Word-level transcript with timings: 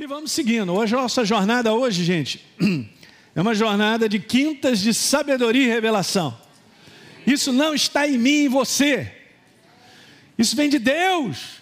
E 0.00 0.06
vamos 0.06 0.32
seguindo. 0.32 0.72
Hoje, 0.72 0.94
nossa 0.94 1.26
jornada 1.26 1.74
hoje, 1.74 2.02
gente, 2.02 2.42
é 3.36 3.40
uma 3.42 3.54
jornada 3.54 4.08
de 4.08 4.18
quintas 4.18 4.80
de 4.80 4.94
sabedoria 4.94 5.66
e 5.66 5.68
revelação. 5.68 6.34
Isso 7.26 7.52
não 7.52 7.74
está 7.74 8.08
em 8.08 8.16
mim 8.16 8.30
e 8.30 8.44
em 8.46 8.48
você. 8.48 9.12
Isso 10.38 10.56
vem 10.56 10.70
de 10.70 10.78
Deus. 10.78 11.60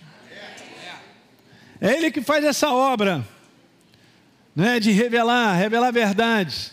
É 1.81 1.95
Ele 1.95 2.13
que 2.13 2.21
faz 2.21 2.45
essa 2.45 2.71
obra, 2.71 3.27
né, 4.55 4.79
de 4.79 4.93
revelar, 4.93 5.57
revelar 5.57 5.91
verdades, 5.91 6.71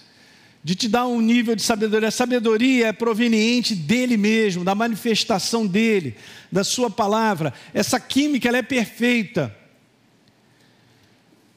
de 0.63 0.75
te 0.75 0.87
dar 0.87 1.07
um 1.07 1.19
nível 1.19 1.55
de 1.55 1.63
sabedoria. 1.63 2.09
A 2.09 2.11
sabedoria 2.11 2.89
é 2.89 2.93
proveniente 2.93 3.73
dele 3.73 4.17
mesmo, 4.17 4.63
da 4.63 4.75
manifestação 4.75 5.65
dele, 5.65 6.15
da 6.51 6.63
sua 6.63 6.91
palavra. 6.91 7.51
Essa 7.73 7.99
química 7.99 8.47
ela 8.49 8.59
é 8.59 8.61
perfeita. 8.61 9.64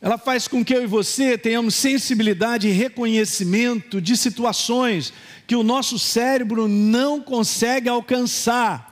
Ela 0.00 0.16
faz 0.16 0.46
com 0.46 0.64
que 0.64 0.72
eu 0.72 0.84
e 0.84 0.86
você 0.86 1.36
tenhamos 1.36 1.74
sensibilidade 1.74 2.68
e 2.68 2.72
reconhecimento 2.72 4.00
de 4.00 4.16
situações 4.16 5.12
que 5.44 5.56
o 5.56 5.64
nosso 5.64 5.98
cérebro 5.98 6.68
não 6.68 7.20
consegue 7.20 7.88
alcançar. 7.88 8.86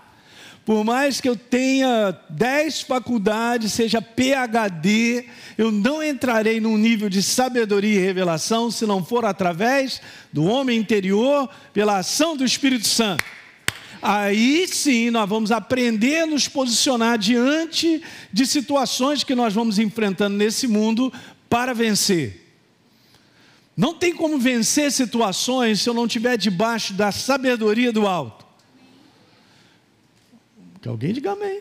Por 0.64 0.82
mais 0.82 1.20
que 1.20 1.28
eu 1.28 1.36
tenha 1.36 2.18
dez 2.28 2.82
faculdades, 2.82 3.72
seja 3.72 4.02
PhD, 4.02 5.26
eu 5.56 5.70
não 5.70 6.02
entrarei 6.02 6.60
num 6.60 6.76
nível 6.76 7.08
de 7.08 7.22
sabedoria 7.22 8.00
e 8.00 8.04
revelação 8.04 8.68
se 8.68 8.84
não 8.84 9.04
for 9.04 9.24
através 9.24 10.02
do 10.32 10.42
homem 10.42 10.76
interior, 10.76 11.48
pela 11.72 11.98
ação 11.98 12.36
do 12.36 12.44
Espírito 12.44 12.88
Santo 12.88 13.24
aí 14.06 14.68
sim 14.68 15.10
nós 15.10 15.28
vamos 15.28 15.50
aprender 15.50 16.20
a 16.20 16.26
nos 16.26 16.46
posicionar 16.46 17.18
diante 17.18 18.02
de 18.32 18.46
situações 18.46 19.24
que 19.24 19.34
nós 19.34 19.52
vamos 19.52 19.78
enfrentando 19.78 20.36
nesse 20.36 20.68
mundo 20.68 21.12
para 21.48 21.74
vencer. 21.74 22.44
Não 23.76 23.92
tem 23.92 24.14
como 24.14 24.38
vencer 24.38 24.90
situações 24.92 25.80
se 25.80 25.88
eu 25.90 25.94
não 25.94 26.06
estiver 26.06 26.38
debaixo 26.38 26.94
da 26.94 27.10
sabedoria 27.10 27.92
do 27.92 28.06
alto. 28.06 28.46
Que 30.80 30.88
alguém 30.88 31.12
diga 31.12 31.32
amém. 31.32 31.60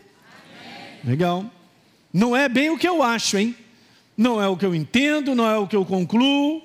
Legal. 1.04 1.50
Não 2.12 2.34
é 2.34 2.48
bem 2.48 2.70
o 2.70 2.78
que 2.78 2.88
eu 2.88 3.02
acho, 3.02 3.36
hein? 3.36 3.54
Não 4.16 4.40
é 4.40 4.48
o 4.48 4.56
que 4.56 4.64
eu 4.64 4.74
entendo, 4.74 5.34
não 5.34 5.46
é 5.46 5.58
o 5.58 5.66
que 5.66 5.76
eu 5.76 5.84
concluo, 5.84 6.62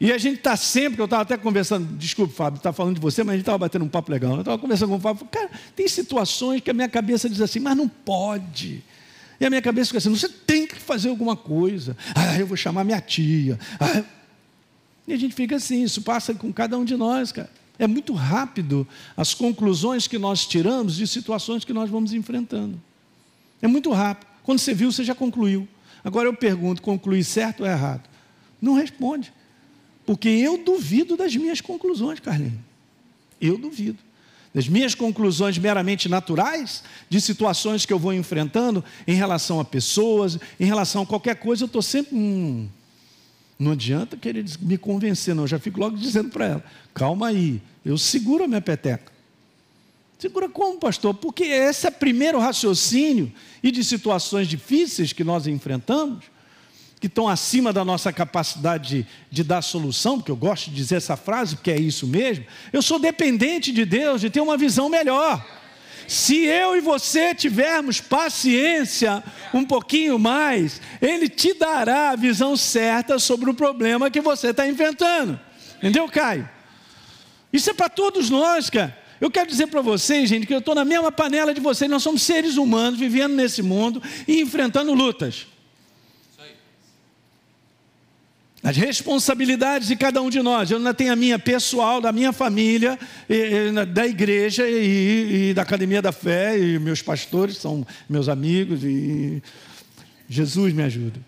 e 0.00 0.12
a 0.12 0.18
gente 0.18 0.38
está 0.38 0.56
sempre, 0.56 1.00
eu 1.00 1.06
estava 1.06 1.22
até 1.22 1.36
conversando, 1.36 1.96
desculpe, 1.96 2.32
Fábio, 2.32 2.58
está 2.58 2.72
falando 2.72 2.94
de 2.94 3.00
você, 3.00 3.24
mas 3.24 3.32
a 3.32 3.36
gente 3.36 3.42
estava 3.42 3.58
batendo 3.58 3.84
um 3.84 3.88
papo 3.88 4.12
legal. 4.12 4.34
Eu 4.34 4.40
estava 4.40 4.58
conversando 4.58 4.90
com 4.90 4.96
o 4.96 5.00
Fábio, 5.00 5.26
cara, 5.26 5.50
tem 5.74 5.88
situações 5.88 6.60
que 6.60 6.70
a 6.70 6.74
minha 6.74 6.88
cabeça 6.88 7.28
diz 7.28 7.40
assim, 7.40 7.58
mas 7.58 7.76
não 7.76 7.88
pode. 7.88 8.84
E 9.40 9.46
a 9.46 9.50
minha 9.50 9.62
cabeça 9.62 9.88
fica 9.88 9.98
assim, 9.98 10.10
você 10.10 10.28
tem 10.28 10.66
que 10.66 10.76
fazer 10.76 11.08
alguma 11.08 11.36
coisa. 11.36 11.96
Ah, 12.14 12.38
eu 12.38 12.46
vou 12.46 12.56
chamar 12.56 12.84
minha 12.84 13.00
tia. 13.00 13.58
Ah. 13.80 14.04
E 15.06 15.12
a 15.12 15.16
gente 15.16 15.34
fica 15.34 15.56
assim, 15.56 15.82
isso 15.82 16.02
passa 16.02 16.32
com 16.32 16.52
cada 16.52 16.78
um 16.78 16.84
de 16.84 16.96
nós, 16.96 17.32
cara. 17.32 17.50
É 17.78 17.86
muito 17.86 18.12
rápido 18.12 18.86
as 19.16 19.34
conclusões 19.34 20.06
que 20.06 20.18
nós 20.18 20.46
tiramos 20.46 20.96
de 20.96 21.06
situações 21.06 21.64
que 21.64 21.72
nós 21.72 21.88
vamos 21.88 22.12
enfrentando. 22.12 22.80
É 23.62 23.66
muito 23.66 23.90
rápido. 23.90 24.28
Quando 24.42 24.58
você 24.58 24.74
viu, 24.74 24.90
você 24.92 25.02
já 25.02 25.14
concluiu. 25.14 25.66
Agora 26.04 26.28
eu 26.28 26.34
pergunto, 26.34 26.82
concluir 26.82 27.24
certo 27.24 27.60
ou 27.60 27.66
errado? 27.66 28.02
Não 28.60 28.74
responde. 28.74 29.32
Porque 30.08 30.30
eu 30.30 30.56
duvido 30.56 31.18
das 31.18 31.36
minhas 31.36 31.60
conclusões, 31.60 32.18
Carlinhos. 32.18 32.54
Eu 33.38 33.58
duvido. 33.58 33.98
Das 34.54 34.66
minhas 34.66 34.94
conclusões 34.94 35.58
meramente 35.58 36.08
naturais, 36.08 36.82
de 37.10 37.20
situações 37.20 37.84
que 37.84 37.92
eu 37.92 37.98
vou 37.98 38.14
enfrentando 38.14 38.82
em 39.06 39.12
relação 39.12 39.60
a 39.60 39.66
pessoas, 39.66 40.38
em 40.58 40.64
relação 40.64 41.02
a 41.02 41.06
qualquer 41.06 41.34
coisa, 41.36 41.64
eu 41.64 41.66
estou 41.66 41.82
sempre. 41.82 42.16
Hum, 42.16 42.70
não 43.58 43.72
adianta 43.72 44.16
querer 44.16 44.46
me 44.62 44.78
convencer, 44.78 45.34
não. 45.34 45.42
Eu 45.42 45.48
já 45.48 45.58
fico 45.58 45.78
logo 45.78 45.98
dizendo 45.98 46.30
para 46.30 46.46
ela: 46.46 46.64
calma 46.94 47.26
aí, 47.26 47.60
eu 47.84 47.98
seguro 47.98 48.44
a 48.44 48.48
minha 48.48 48.62
peteca. 48.62 49.12
Segura 50.18 50.48
como, 50.48 50.78
pastor? 50.78 51.12
Porque 51.12 51.44
esse 51.44 51.86
é 51.86 51.90
o 51.90 51.92
primeiro 51.92 52.38
raciocínio 52.38 53.30
e 53.62 53.70
de 53.70 53.84
situações 53.84 54.48
difíceis 54.48 55.12
que 55.12 55.22
nós 55.22 55.46
enfrentamos 55.46 56.24
que 56.98 57.06
estão 57.06 57.28
acima 57.28 57.72
da 57.72 57.84
nossa 57.84 58.12
capacidade 58.12 58.88
de, 58.88 59.06
de, 59.30 59.44
dar 59.44 59.62
solução, 59.62 60.18
porque 60.18 60.32
eu 60.32 60.36
gosto 60.36 60.70
de 60.70 60.76
dizer 60.76 60.96
essa 60.96 61.16
frase, 61.16 61.56
porque 61.56 61.70
é 61.70 61.78
isso 61.78 62.06
mesmo. 62.06 62.44
Eu 62.72 62.82
sou 62.82 62.98
dependente 62.98 63.70
de 63.72 63.84
Deus, 63.84 64.20
de 64.20 64.30
ter 64.30 64.40
uma 64.40 64.56
visão 64.56 64.88
melhor. 64.88 65.44
Se 66.08 66.44
eu 66.44 66.74
e 66.74 66.80
você 66.80 67.34
tivermos 67.34 68.00
paciência 68.00 69.22
um 69.52 69.64
pouquinho 69.64 70.18
mais, 70.18 70.80
Ele 71.00 71.28
te 71.28 71.52
dará 71.52 72.10
a 72.10 72.16
visão 72.16 72.56
certa 72.56 73.18
sobre 73.18 73.50
o 73.50 73.54
problema 73.54 74.10
que 74.10 74.20
você 74.20 74.48
está 74.48 74.66
enfrentando. 74.66 75.38
Entendeu, 75.76 76.08
Caio? 76.08 76.48
Isso 77.52 77.70
é 77.70 77.74
para 77.74 77.88
todos 77.88 78.30
nós, 78.30 78.70
cara. 78.70 78.96
Eu 79.20 79.30
quero 79.30 79.48
dizer 79.48 79.66
para 79.66 79.80
vocês, 79.80 80.28
gente, 80.28 80.46
que 80.46 80.54
eu 80.54 80.60
estou 80.60 80.74
na 80.74 80.84
mesma 80.84 81.10
panela 81.12 81.52
de 81.52 81.60
vocês. 81.60 81.90
Nós 81.90 82.02
somos 82.02 82.22
seres 82.22 82.56
humanos 82.56 82.98
vivendo 82.98 83.34
nesse 83.34 83.62
mundo 83.62 84.02
e 84.26 84.40
enfrentando 84.40 84.94
lutas. 84.94 85.46
As 88.62 88.76
responsabilidades 88.76 89.86
de 89.86 89.96
cada 89.96 90.20
um 90.20 90.28
de 90.28 90.42
nós. 90.42 90.70
Eu 90.70 90.78
ainda 90.78 90.92
tenho 90.92 91.12
a 91.12 91.16
minha 91.16 91.38
pessoal, 91.38 92.00
da 92.00 92.10
minha 92.10 92.32
família, 92.32 92.98
da 93.92 94.06
igreja 94.06 94.68
e, 94.68 95.50
e 95.50 95.54
da 95.54 95.62
academia 95.62 96.02
da 96.02 96.10
fé, 96.10 96.58
e 96.58 96.78
meus 96.78 97.00
pastores 97.00 97.56
são 97.56 97.86
meus 98.08 98.28
amigos, 98.28 98.82
e 98.82 99.40
Jesus 100.28 100.72
me 100.72 100.82
ajuda. 100.82 101.20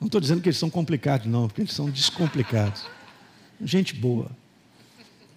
Não 0.00 0.06
estou 0.06 0.20
dizendo 0.20 0.40
que 0.40 0.48
eles 0.48 0.58
são 0.58 0.68
complicados, 0.70 1.26
não, 1.26 1.46
porque 1.46 1.60
eles 1.60 1.72
são 1.72 1.88
descomplicados. 1.88 2.84
Gente 3.62 3.94
boa. 3.94 4.30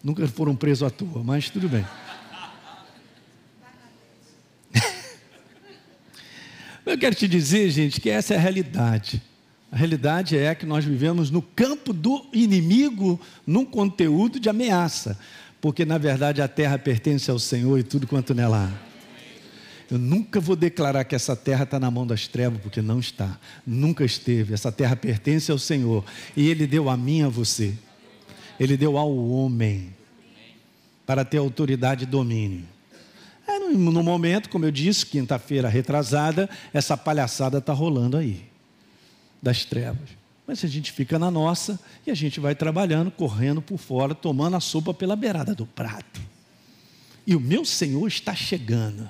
Nunca 0.04 0.28
foram 0.28 0.56
presos 0.56 0.84
à 0.84 0.90
toa, 0.90 1.24
mas 1.24 1.50
tudo 1.50 1.70
bem. 1.70 1.86
Eu 6.86 6.98
quero 6.98 7.16
te 7.16 7.28
dizer, 7.28 7.70
gente, 7.70 8.02
que 8.02 8.10
essa 8.10 8.34
é 8.34 8.38
a 8.38 8.40
realidade. 8.40 9.22
A 9.74 9.76
realidade 9.76 10.38
é 10.38 10.54
que 10.54 10.68
nós 10.68 10.86
vivemos 10.86 11.32
no 11.32 11.42
campo 11.42 11.92
do 11.92 12.24
inimigo, 12.32 13.20
num 13.46 13.66
conteúdo 13.66 14.40
de 14.40 14.48
ameaça, 14.48 15.18
porque 15.60 15.84
na 15.84 15.98
verdade 15.98 16.44
a 16.44 16.48
terra 16.48 16.78
pertence 16.78 17.32
ao 17.32 17.40
Senhor 17.40 17.80
e 17.80 17.84
tudo 17.84 18.06
quanto 18.06 18.36
nela 18.36 18.70
há. 18.70 19.92
Eu 19.92 19.98
nunca 19.98 20.40
vou 20.40 20.56
declarar 20.56 21.04
que 21.06 21.16
essa 21.16 21.36
terra 21.36 21.64
está 21.64 21.80
na 21.80 21.90
mão 21.90 22.06
das 22.06 22.28
trevas, 22.28 22.62
porque 22.62 22.84
não 22.84 23.00
está, 23.00 23.40
nunca 23.66 24.06
esteve. 24.06 24.54
Essa 24.54 24.72
terra 24.72 24.96
pertence 24.96 25.52
ao 25.52 25.58
Senhor 25.58 26.06
e 26.38 26.48
Ele 26.48 26.68
deu 26.68 26.88
a 26.88 26.96
mim 26.96 27.24
a 27.24 27.28
você, 27.28 27.74
Ele 28.60 28.78
deu 28.78 28.96
ao 28.96 29.12
homem 29.28 29.92
para 31.04 31.26
ter 31.26 31.40
autoridade 31.40 32.04
e 32.04 32.06
domínio. 32.06 32.64
É, 33.48 33.58
no, 33.58 33.92
no 33.92 34.04
momento, 34.04 34.50
como 34.52 34.66
eu 34.66 34.72
disse, 34.72 35.04
quinta-feira 35.04 35.68
retrasada, 35.68 36.48
essa 36.72 36.96
palhaçada 36.96 37.58
está 37.58 37.74
rolando 37.74 38.18
aí 38.18 38.53
das 39.44 39.66
trevas. 39.66 40.10
Mas 40.48 40.64
a 40.64 40.68
gente 40.68 40.92
fica 40.92 41.20
na 41.20 41.30
nossa 41.30 41.78
e 42.08 42.12
a 42.12 42.16
gente 42.16 42.40
vai 42.40 42.56
trabalhando, 42.56 43.12
correndo 43.12 43.62
por 43.62 43.78
fora, 43.78 44.16
tomando 44.16 44.56
a 44.56 44.60
sopa 44.62 44.94
pela 44.94 45.16
beirada 45.16 45.54
do 45.54 45.66
prato. 45.66 46.22
E 47.28 47.36
o 47.36 47.40
meu 47.40 47.66
Senhor 47.66 48.08
está 48.08 48.34
chegando. 48.34 49.10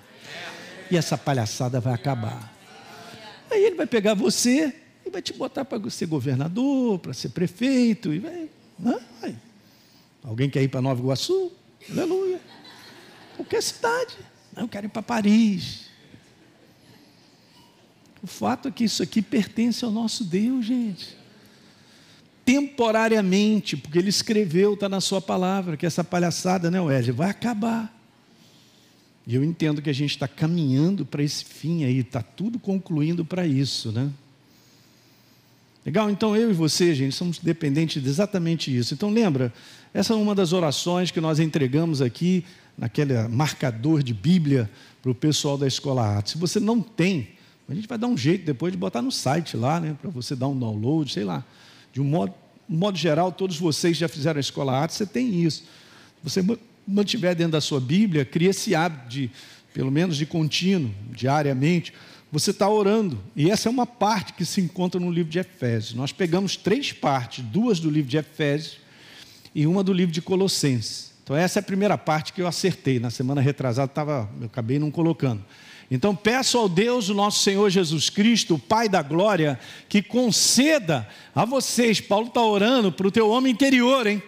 E 0.90 0.98
essa 0.98 1.18
palhaçada 1.18 1.80
vai 1.80 1.94
acabar. 1.94 2.52
Aí 3.50 3.64
ele 3.64 3.76
vai 3.76 3.86
pegar 3.86 4.16
você 4.16 4.76
e 5.06 5.10
vai 5.10 5.22
te 5.22 5.34
botar 5.34 5.66
para 5.66 5.90
ser 5.90 6.08
governador, 6.08 6.98
para 7.00 7.14
ser 7.14 7.30
prefeito. 7.30 8.14
E 8.14 8.20
vai, 8.20 8.50
vai. 8.80 9.36
Alguém 10.24 10.50
quer 10.50 10.64
ir 10.64 10.68
para 10.68 10.82
Nova 10.82 11.00
Iguaçu? 11.00 11.52
Aleluia. 11.92 12.40
Qualquer 13.36 13.62
cidade. 13.62 14.16
Eu 14.56 14.68
quero 14.68 14.86
ir 14.86 14.90
para 14.90 15.02
Paris. 15.02 15.93
O 18.24 18.28
fato 18.28 18.70
é 18.70 18.72
que 18.72 18.86
isso 18.86 19.04
aqui 19.04 19.22
pertence 19.22 19.84
ao 19.84 19.92
nosso 19.92 20.24
Deus, 20.24 20.66
gente. 20.66 21.18
Temporariamente, 22.46 23.76
porque 23.76 24.00
ele 24.00 24.10
escreveu, 24.10 24.76
está 24.76 24.88
na 24.88 25.02
sua 25.02 25.22
palavra, 25.22 25.76
que 25.76 25.86
essa 25.86 26.04
palhaçada, 26.04 26.72
né, 26.72 26.80
Wesley, 26.80 27.12
vai 27.12 27.30
acabar. 27.30 27.94
E 29.28 29.36
eu 29.36 29.44
entendo 29.44 29.82
que 29.82 29.90
a 29.90 29.94
gente 29.94 30.12
está 30.12 30.28
caminhando 30.28 31.06
para 31.06 31.22
esse 31.22 31.44
fim 31.44 31.84
aí, 31.84 32.00
está 32.00 32.22
tudo 32.22 32.58
concluindo 32.60 33.26
para 33.26 33.46
isso, 33.46 33.92
né? 33.92 34.10
Legal? 35.86 36.10
Então 36.10 36.36
eu 36.36 36.50
e 36.50 36.54
você, 36.54 36.96
gente, 36.96 37.14
somos 37.14 37.40
dependentes 37.40 38.02
de 38.02 38.08
exatamente 38.08 38.76
isso. 38.76 38.94
Então 38.94 39.10
lembra, 39.10 39.54
essa 39.94 40.14
é 40.14 40.16
uma 40.16 40.34
das 40.34 40.54
orações 40.54 41.12
que 41.12 41.20
nós 41.20 41.40
entregamos 41.40 42.02
aqui, 42.02 42.46
naquele 42.78 43.28
marcador 43.28 44.02
de 44.02 44.14
Bíblia 44.14 44.70
para 45.02 45.12
o 45.12 45.16
pessoal 45.16 45.58
da 45.58 45.68
Escola 45.68 46.06
Arte. 46.06 46.32
Se 46.32 46.38
você 46.38 46.60
não 46.60 46.82
tem, 46.82 47.30
a 47.68 47.74
gente 47.74 47.88
vai 47.88 47.98
dar 47.98 48.08
um 48.08 48.18
jeito 48.18 48.46
depois 48.46 48.72
de 48.72 48.78
botar 48.78 49.02
no 49.02 49.12
site 49.12 49.56
lá, 49.56 49.80
né, 49.80 49.96
para 50.02 50.10
você 50.10 50.36
dar 50.36 50.48
um 50.48 50.58
download, 50.58 51.12
sei 51.12 51.24
lá. 51.24 51.44
De 51.92 52.02
um 52.02 52.04
modo, 52.04 52.34
um 52.70 52.78
modo 52.78 52.98
geral, 52.98 53.32
todos 53.32 53.58
vocês 53.58 53.96
já 53.98 54.08
fizeram 54.08 54.38
a 54.38 54.42
escola 54.42 54.78
arte, 54.78 54.94
você 54.94 55.06
tem 55.06 55.44
isso. 55.44 55.64
Você 56.24 56.44
mantiver 56.88 57.36
dentro 57.36 57.54
da 57.54 57.62
sua 57.62 57.80
Bíblia, 57.80 58.26
cria 58.26 58.50
esse 58.50 58.76
hábito 58.76 59.08
de, 59.08 59.32
pelo 59.74 59.92
menos 59.92 60.18
de 60.18 60.26
contínuo, 60.26 60.92
diariamente, 61.12 61.94
você 62.32 62.52
está 62.52 62.68
orando. 62.68 63.22
E 63.36 63.50
essa 63.50 63.70
é 63.70 63.72
uma 63.72 63.86
parte 63.86 64.34
que 64.34 64.44
se 64.44 64.60
encontra 64.60 65.00
no 65.00 65.12
livro 65.12 65.32
de 65.32 65.40
Efésios. 65.40 65.94
Nós 65.94 66.12
pegamos 66.12 66.58
três 66.58 66.92
partes, 66.92 67.46
duas 67.46 67.80
do 67.80 67.90
livro 67.90 68.10
de 68.10 68.18
Efésios 68.18 68.78
e 69.54 69.68
uma 69.68 69.84
do 69.84 69.94
livro 69.94 70.12
de 70.12 70.22
Colossenses. 70.22 71.14
Então, 71.24 71.36
essa 71.36 71.60
é 71.60 71.62
a 71.62 71.64
primeira 71.64 71.98
parte 71.98 72.34
que 72.34 72.42
eu 72.42 72.48
acertei. 72.48 73.00
Na 73.00 73.10
semana 73.10 73.40
retrasada, 73.40 73.88
tava, 73.88 74.30
eu 74.40 74.48
acabei 74.48 74.80
não 74.80 74.92
colocando. 74.92 75.44
Então, 75.94 76.16
peço 76.16 76.58
ao 76.58 76.68
Deus, 76.68 77.10
o 77.10 77.14
nosso 77.14 77.44
Senhor 77.44 77.70
Jesus 77.70 78.10
Cristo, 78.10 78.56
o 78.56 78.60
Pai 78.60 78.90
da 78.90 79.04
glória, 79.04 79.60
que 79.88 80.02
conceda 80.02 81.08
a 81.36 81.46
vocês. 81.46 82.02
Paulo 82.02 82.30
está 82.30 82.42
orando 82.42 82.92
para 82.92 83.08
o 83.08 83.12
teu 83.12 83.30
homem 83.30 83.54
interior, 83.54 84.08
hein? 84.08 84.20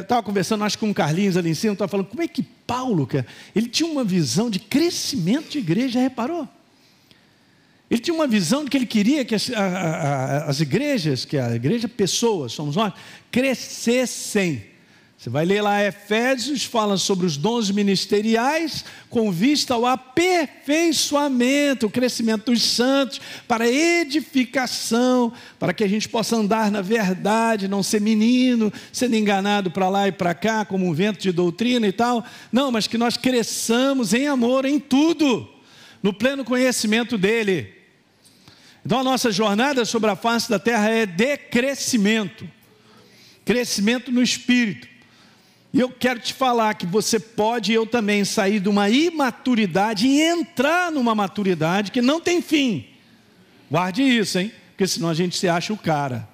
Estava 0.00 0.20
é, 0.20 0.22
conversando, 0.22 0.62
acho 0.62 0.78
que 0.78 0.84
com 0.84 0.92
o 0.92 0.94
Carlinhos 0.94 1.36
ali 1.36 1.50
em 1.50 1.54
cima, 1.54 1.72
estava 1.72 1.90
falando, 1.90 2.06
como 2.06 2.22
é 2.22 2.28
que 2.28 2.44
Paulo, 2.64 3.08
cara, 3.08 3.26
ele 3.56 3.66
tinha 3.66 3.90
uma 3.90 4.04
visão 4.04 4.48
de 4.48 4.60
crescimento 4.60 5.50
de 5.50 5.58
igreja, 5.58 5.98
reparou? 5.98 6.48
Ele 7.90 8.00
tinha 8.00 8.14
uma 8.14 8.28
visão 8.28 8.62
de 8.62 8.70
que 8.70 8.76
ele 8.76 8.86
queria 8.86 9.24
que 9.24 9.34
as, 9.34 9.50
a, 9.50 9.64
a, 9.64 10.44
as 10.44 10.60
igrejas, 10.60 11.24
que 11.24 11.36
a 11.36 11.56
igreja 11.56 11.88
pessoas, 11.88 12.52
somos 12.52 12.76
nós, 12.76 12.92
crescessem. 13.32 14.64
Você 15.22 15.30
vai 15.30 15.44
ler 15.44 15.62
lá 15.62 15.84
Efésios, 15.84 16.64
fala 16.64 16.96
sobre 16.96 17.24
os 17.24 17.36
dons 17.36 17.70
ministeriais, 17.70 18.84
com 19.08 19.30
vista 19.30 19.72
ao 19.72 19.86
aperfeiçoamento, 19.86 21.86
o 21.86 21.90
crescimento 21.90 22.50
dos 22.50 22.64
santos, 22.64 23.20
para 23.46 23.70
edificação, 23.70 25.32
para 25.60 25.72
que 25.72 25.84
a 25.84 25.88
gente 25.88 26.08
possa 26.08 26.34
andar 26.34 26.72
na 26.72 26.82
verdade, 26.82 27.68
não 27.68 27.84
ser 27.84 28.00
menino, 28.00 28.72
sendo 28.92 29.14
enganado 29.14 29.70
para 29.70 29.88
lá 29.88 30.08
e 30.08 30.12
para 30.12 30.34
cá, 30.34 30.64
como 30.64 30.88
um 30.88 30.92
vento 30.92 31.20
de 31.20 31.30
doutrina 31.30 31.86
e 31.86 31.92
tal. 31.92 32.26
Não, 32.50 32.72
mas 32.72 32.88
que 32.88 32.98
nós 32.98 33.16
cresçamos 33.16 34.12
em 34.12 34.26
amor 34.26 34.64
em 34.64 34.80
tudo, 34.80 35.48
no 36.02 36.12
pleno 36.12 36.44
conhecimento 36.44 37.16
dEle. 37.16 37.72
Então 38.84 38.98
a 38.98 39.04
nossa 39.04 39.30
jornada 39.30 39.84
sobre 39.84 40.10
a 40.10 40.16
face 40.16 40.50
da 40.50 40.58
terra 40.58 40.90
é 40.90 41.06
de 41.06 41.36
crescimento 41.36 42.44
crescimento 43.44 44.10
no 44.10 44.22
espírito. 44.22 44.88
E 45.72 45.80
eu 45.80 45.88
quero 45.88 46.20
te 46.20 46.34
falar 46.34 46.74
que 46.74 46.84
você 46.84 47.18
pode, 47.18 47.72
eu 47.72 47.86
também, 47.86 48.24
sair 48.24 48.60
de 48.60 48.68
uma 48.68 48.90
imaturidade 48.90 50.06
e 50.06 50.20
entrar 50.20 50.92
numa 50.92 51.14
maturidade 51.14 51.90
que 51.90 52.02
não 52.02 52.20
tem 52.20 52.42
fim. 52.42 52.86
Guarde 53.70 54.02
isso, 54.02 54.38
hein? 54.38 54.52
Porque 54.70 54.86
senão 54.86 55.08
a 55.08 55.14
gente 55.14 55.36
se 55.38 55.48
acha 55.48 55.72
o 55.72 55.78
cara. 55.78 56.28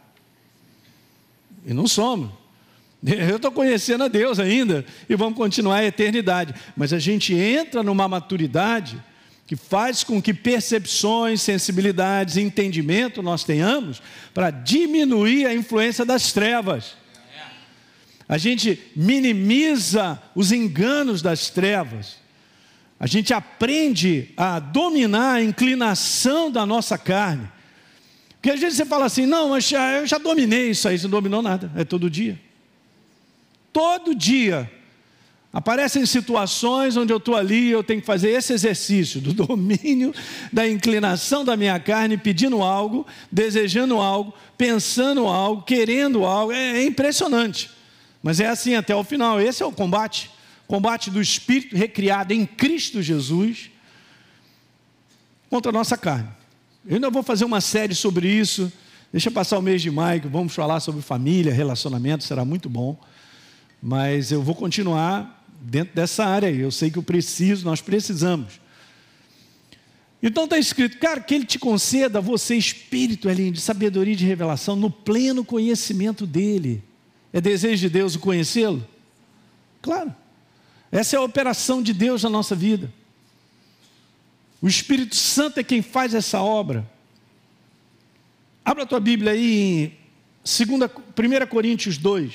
E 1.64 1.72
não 1.72 1.86
somos. 1.86 2.30
Eu 3.04 3.36
estou 3.36 3.52
conhecendo 3.52 4.02
a 4.02 4.08
Deus 4.08 4.40
ainda 4.40 4.84
e 5.08 5.14
vamos 5.14 5.38
continuar 5.38 5.76
a 5.76 5.84
eternidade. 5.84 6.52
Mas 6.76 6.92
a 6.92 6.98
gente 6.98 7.32
entra 7.32 7.82
numa 7.82 8.08
maturidade 8.08 9.00
que 9.46 9.54
faz 9.54 10.02
com 10.02 10.20
que 10.20 10.34
percepções, 10.34 11.40
sensibilidades, 11.40 12.36
entendimento 12.36 13.22
nós 13.22 13.44
tenhamos 13.44 14.02
para 14.34 14.50
diminuir 14.50 15.46
a 15.46 15.54
influência 15.54 16.04
das 16.04 16.32
trevas 16.32 16.96
a 18.28 18.36
gente 18.36 18.78
minimiza 18.94 20.20
os 20.34 20.52
enganos 20.52 21.22
das 21.22 21.48
trevas, 21.48 22.16
a 23.00 23.06
gente 23.06 23.32
aprende 23.32 24.30
a 24.36 24.58
dominar 24.58 25.34
a 25.34 25.42
inclinação 25.42 26.50
da 26.50 26.66
nossa 26.66 26.98
carne. 26.98 27.48
Porque 28.32 28.50
às 28.50 28.60
vezes 28.60 28.76
você 28.76 28.84
fala 28.84 29.06
assim: 29.06 29.24
não, 29.24 29.50
mas 29.50 29.66
já, 29.66 29.92
eu 29.92 30.06
já 30.06 30.18
dominei 30.18 30.70
isso 30.70 30.86
aí, 30.86 30.98
você 30.98 31.04
não 31.04 31.12
dominou 31.12 31.40
nada, 31.40 31.72
é 31.74 31.84
todo 31.84 32.10
dia. 32.10 32.38
Todo 33.72 34.14
dia. 34.14 34.70
Aparecem 35.50 36.04
situações 36.04 36.96
onde 36.96 37.10
eu 37.10 37.16
estou 37.16 37.34
ali, 37.34 37.70
eu 37.70 37.82
tenho 37.82 38.00
que 38.00 38.06
fazer 38.06 38.30
esse 38.30 38.52
exercício 38.52 39.20
do 39.20 39.32
domínio 39.46 40.12
da 40.52 40.68
inclinação 40.68 41.44
da 41.44 41.56
minha 41.56 41.80
carne, 41.80 42.18
pedindo 42.18 42.62
algo, 42.62 43.06
desejando 43.32 43.96
algo, 43.96 44.34
pensando 44.58 45.26
algo, 45.26 45.62
querendo 45.62 46.26
algo. 46.26 46.52
É, 46.52 46.80
é 46.80 46.84
impressionante. 46.84 47.77
Mas 48.22 48.40
é 48.40 48.48
assim 48.48 48.74
até 48.74 48.94
o 48.94 49.04
final. 49.04 49.40
Esse 49.40 49.62
é 49.62 49.66
o 49.66 49.72
combate 49.72 50.30
combate 50.68 51.10
do 51.10 51.20
espírito 51.20 51.74
recriado 51.74 52.34
em 52.34 52.44
Cristo 52.44 53.00
Jesus 53.00 53.70
contra 55.48 55.70
a 55.70 55.72
nossa 55.72 55.96
carne. 55.96 56.28
Eu 56.86 56.96
ainda 56.96 57.08
vou 57.08 57.22
fazer 57.22 57.46
uma 57.46 57.62
série 57.62 57.94
sobre 57.94 58.28
isso. 58.28 58.70
Deixa 59.10 59.30
passar 59.30 59.58
o 59.58 59.62
mês 59.62 59.80
de 59.80 59.90
maio, 59.90 60.20
que 60.20 60.28
vamos 60.28 60.54
falar 60.54 60.78
sobre 60.80 61.00
família, 61.00 61.52
relacionamento, 61.52 62.22
será 62.22 62.44
muito 62.44 62.68
bom. 62.68 63.00
Mas 63.82 64.30
eu 64.30 64.42
vou 64.42 64.54
continuar 64.54 65.42
dentro 65.58 65.94
dessa 65.94 66.26
área. 66.26 66.50
Eu 66.50 66.70
sei 66.70 66.90
que 66.90 66.98
eu 66.98 67.02
preciso, 67.02 67.64
nós 67.64 67.80
precisamos. 67.80 68.60
Então 70.22 70.44
está 70.44 70.58
escrito, 70.58 70.98
cara, 70.98 71.20
que 71.20 71.34
Ele 71.34 71.46
te 71.46 71.58
conceda, 71.58 72.20
você, 72.20 72.56
espírito, 72.56 73.30
Elinho, 73.30 73.52
de 73.52 73.60
sabedoria 73.60 74.12
e 74.12 74.16
de 74.16 74.26
revelação, 74.26 74.76
no 74.76 74.90
pleno 74.90 75.42
conhecimento 75.42 76.26
dEle. 76.26 76.82
É 77.32 77.40
desejo 77.40 77.80
de 77.82 77.90
Deus 77.90 78.14
o 78.14 78.20
conhecê-lo? 78.20 78.86
Claro. 79.82 80.14
Essa 80.90 81.16
é 81.16 81.18
a 81.18 81.22
operação 81.22 81.82
de 81.82 81.92
Deus 81.92 82.22
na 82.22 82.30
nossa 82.30 82.54
vida. 82.54 82.92
O 84.60 84.66
Espírito 84.68 85.14
Santo 85.14 85.60
é 85.60 85.62
quem 85.62 85.82
faz 85.82 86.14
essa 86.14 86.40
obra. 86.40 86.88
Abra 88.64 88.82
a 88.82 88.86
tua 88.86 89.00
Bíblia 89.00 89.32
aí 89.32 89.92
em 90.44 90.64
1 91.44 91.46
Coríntios 91.46 91.96
2. 91.98 92.34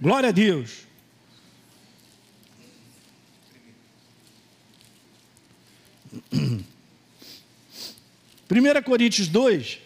Glória 0.00 0.30
a 0.30 0.32
Deus. 0.32 0.86
Primeira 8.48 8.82
Coríntios 8.82 9.28
2, 9.28 9.78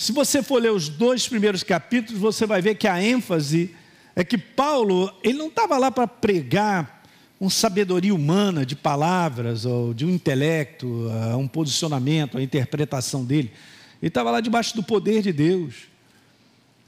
se 0.00 0.12
você 0.12 0.42
for 0.42 0.62
ler 0.62 0.72
os 0.72 0.88
dois 0.88 1.28
primeiros 1.28 1.62
capítulos, 1.62 2.18
você 2.18 2.46
vai 2.46 2.62
ver 2.62 2.76
que 2.76 2.88
a 2.88 3.02
ênfase 3.02 3.74
é 4.16 4.24
que 4.24 4.38
Paulo, 4.38 5.12
ele 5.22 5.36
não 5.36 5.48
estava 5.48 5.76
lá 5.76 5.90
para 5.90 6.06
pregar 6.06 7.04
uma 7.38 7.50
sabedoria 7.50 8.14
humana 8.14 8.64
de 8.64 8.74
palavras 8.74 9.66
ou 9.66 9.92
de 9.92 10.06
um 10.06 10.10
intelecto, 10.10 11.06
um 11.38 11.46
posicionamento, 11.46 12.38
a 12.38 12.42
interpretação 12.42 13.26
dele. 13.26 13.52
Ele 14.00 14.08
estava 14.08 14.30
lá 14.30 14.40
debaixo 14.40 14.74
do 14.74 14.82
poder 14.82 15.20
de 15.20 15.34
Deus, 15.34 15.74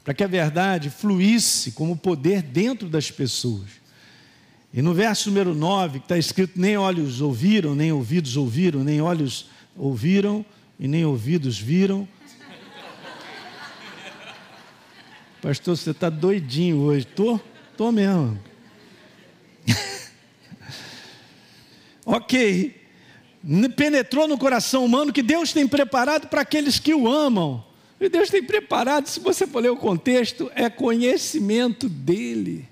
para 0.03 0.15
que 0.15 0.23
a 0.23 0.27
verdade 0.27 0.89
fluísse 0.89 1.73
como 1.73 1.95
poder 1.95 2.41
dentro 2.41 2.89
das 2.89 3.11
pessoas. 3.11 3.69
E 4.73 4.81
no 4.81 4.91
verso 4.91 5.29
número 5.29 5.53
9, 5.53 5.99
que 5.99 6.05
está 6.05 6.17
escrito: 6.17 6.59
Nem 6.59 6.77
olhos 6.77 7.21
ouviram, 7.21 7.75
nem 7.75 7.91
ouvidos 7.91 8.35
ouviram, 8.35 8.83
nem 8.83 9.01
olhos 9.01 9.45
ouviram 9.77 10.43
e 10.79 10.87
nem 10.87 11.05
ouvidos 11.05 11.59
viram, 11.59 12.07
Pastor, 15.43 15.75
você 15.75 15.91
está 15.91 16.09
doidinho 16.09 16.77
hoje. 16.77 17.05
Tô, 17.05 17.37
tô 17.75 17.91
mesmo. 17.91 18.39
ok. 22.05 22.81
Penetrou 23.75 24.25
no 24.25 24.37
coração 24.37 24.85
humano 24.85 25.11
que 25.11 25.21
Deus 25.21 25.51
tem 25.51 25.67
preparado 25.67 26.29
para 26.29 26.43
aqueles 26.43 26.79
que 26.79 26.93
o 26.93 27.11
amam. 27.11 27.61
E 27.99 28.07
Deus 28.07 28.29
tem 28.29 28.41
preparado, 28.41 29.07
se 29.07 29.19
você 29.19 29.45
for 29.45 29.61
ler 29.61 29.71
o 29.71 29.75
contexto, 29.75 30.49
é 30.55 30.69
conhecimento 30.69 31.89
dele. 31.89 32.65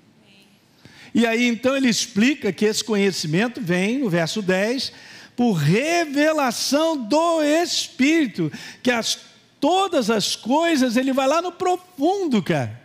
E 1.14 1.26
aí 1.26 1.46
então 1.46 1.76
ele 1.76 1.90
explica 1.90 2.54
que 2.54 2.64
esse 2.64 2.82
conhecimento 2.82 3.60
vem, 3.60 3.98
no 3.98 4.08
verso 4.08 4.40
10, 4.40 4.94
por 5.36 5.52
revelação 5.52 6.96
do 6.96 7.42
Espírito, 7.42 8.50
que 8.82 8.90
as 8.90 9.31
todas 9.62 10.10
as 10.10 10.34
coisas, 10.34 10.96
ele 10.96 11.12
vai 11.12 11.28
lá 11.28 11.40
no 11.40 11.52
profundo, 11.52 12.42
cara. 12.42 12.82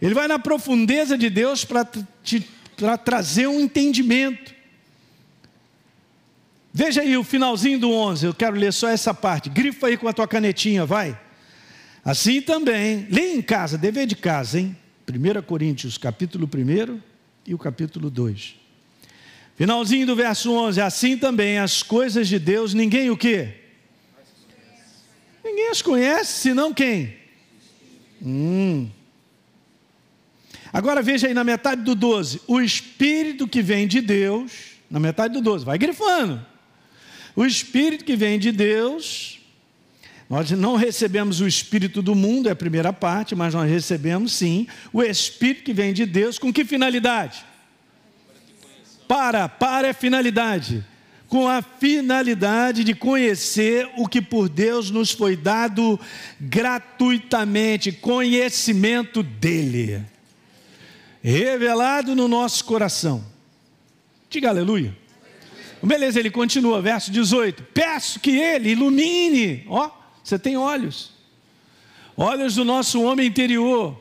Ele 0.00 0.14
vai 0.14 0.26
na 0.26 0.38
profundeza 0.38 1.18
de 1.18 1.28
Deus 1.28 1.66
para 1.66 2.96
trazer 2.96 3.46
um 3.46 3.60
entendimento. 3.60 4.54
Veja 6.72 7.02
aí 7.02 7.14
o 7.14 7.22
finalzinho 7.22 7.78
do 7.78 7.92
11, 7.92 8.24
eu 8.24 8.32
quero 8.32 8.56
ler 8.56 8.72
só 8.72 8.88
essa 8.88 9.12
parte. 9.12 9.50
Grifa 9.50 9.88
aí 9.88 9.98
com 9.98 10.08
a 10.08 10.14
tua 10.14 10.26
canetinha, 10.26 10.86
vai. 10.86 11.20
Assim 12.02 12.40
também, 12.40 13.06
leia 13.10 13.36
em 13.36 13.42
casa, 13.42 13.76
dever 13.76 14.06
de 14.06 14.16
casa, 14.16 14.58
hein? 14.58 14.74
1 15.06 15.42
Coríntios, 15.42 15.98
capítulo 15.98 16.48
1 16.48 16.98
e 17.46 17.52
o 17.52 17.58
capítulo 17.58 18.08
2. 18.08 18.56
Finalzinho 19.56 20.06
do 20.06 20.16
verso 20.16 20.50
11, 20.50 20.80
assim 20.80 21.18
também 21.18 21.58
as 21.58 21.82
coisas 21.82 22.26
de 22.26 22.38
Deus, 22.38 22.72
ninguém 22.72 23.10
o 23.10 23.16
quê? 23.16 23.59
Ninguém 25.44 25.68
as 25.68 25.82
conhece, 25.82 26.32
senão 26.40 26.72
quem? 26.72 27.16
Hum. 28.22 28.88
Agora 30.72 31.02
veja 31.02 31.26
aí 31.26 31.34
na 31.34 31.44
metade 31.44 31.82
do 31.82 31.94
12: 31.94 32.42
o 32.46 32.60
Espírito 32.60 33.48
que 33.48 33.62
vem 33.62 33.86
de 33.86 34.00
Deus, 34.00 34.52
na 34.90 35.00
metade 35.00 35.34
do 35.34 35.40
12, 35.40 35.64
vai 35.64 35.78
grifando. 35.78 36.44
O 37.34 37.44
Espírito 37.44 38.04
que 38.04 38.16
vem 38.16 38.38
de 38.38 38.52
Deus, 38.52 39.40
nós 40.28 40.50
não 40.50 40.76
recebemos 40.76 41.40
o 41.40 41.46
Espírito 41.46 42.02
do 42.02 42.14
mundo, 42.14 42.48
é 42.48 42.52
a 42.52 42.56
primeira 42.56 42.92
parte, 42.92 43.34
mas 43.34 43.54
nós 43.54 43.70
recebemos 43.70 44.32
sim 44.32 44.66
o 44.92 45.02
Espírito 45.02 45.64
que 45.64 45.72
vem 45.72 45.92
de 45.92 46.04
Deus, 46.04 46.38
com 46.38 46.52
que 46.52 46.64
finalidade? 46.64 47.44
para, 49.10 49.48
para 49.48 49.88
é 49.88 49.92
finalidade. 49.92 50.86
Com 51.30 51.48
a 51.48 51.62
finalidade 51.62 52.84
de 52.84 52.92
conhecer 52.92 53.88
o 53.96 54.06
que 54.06 54.20
por 54.20 54.48
Deus 54.48 54.90
nos 54.90 55.12
foi 55.12 55.36
dado 55.36 55.98
gratuitamente, 56.40 57.92
conhecimento 57.92 59.22
dEle, 59.22 60.04
revelado 61.22 62.14
no 62.14 62.26
nosso 62.26 62.64
coração. 62.64 63.24
Diga 64.28 64.48
aleluia. 64.48 64.94
Beleza, 65.82 66.18
ele 66.18 66.30
continua, 66.30 66.82
verso 66.82 67.10
18: 67.10 67.62
Peço 67.72 68.20
que 68.20 68.36
ele 68.36 68.70
ilumine, 68.70 69.64
ó, 69.68 69.90
você 70.22 70.38
tem 70.38 70.56
olhos, 70.56 71.12
olhos 72.16 72.56
do 72.56 72.64
nosso 72.64 73.00
homem 73.02 73.26
interior, 73.26 73.98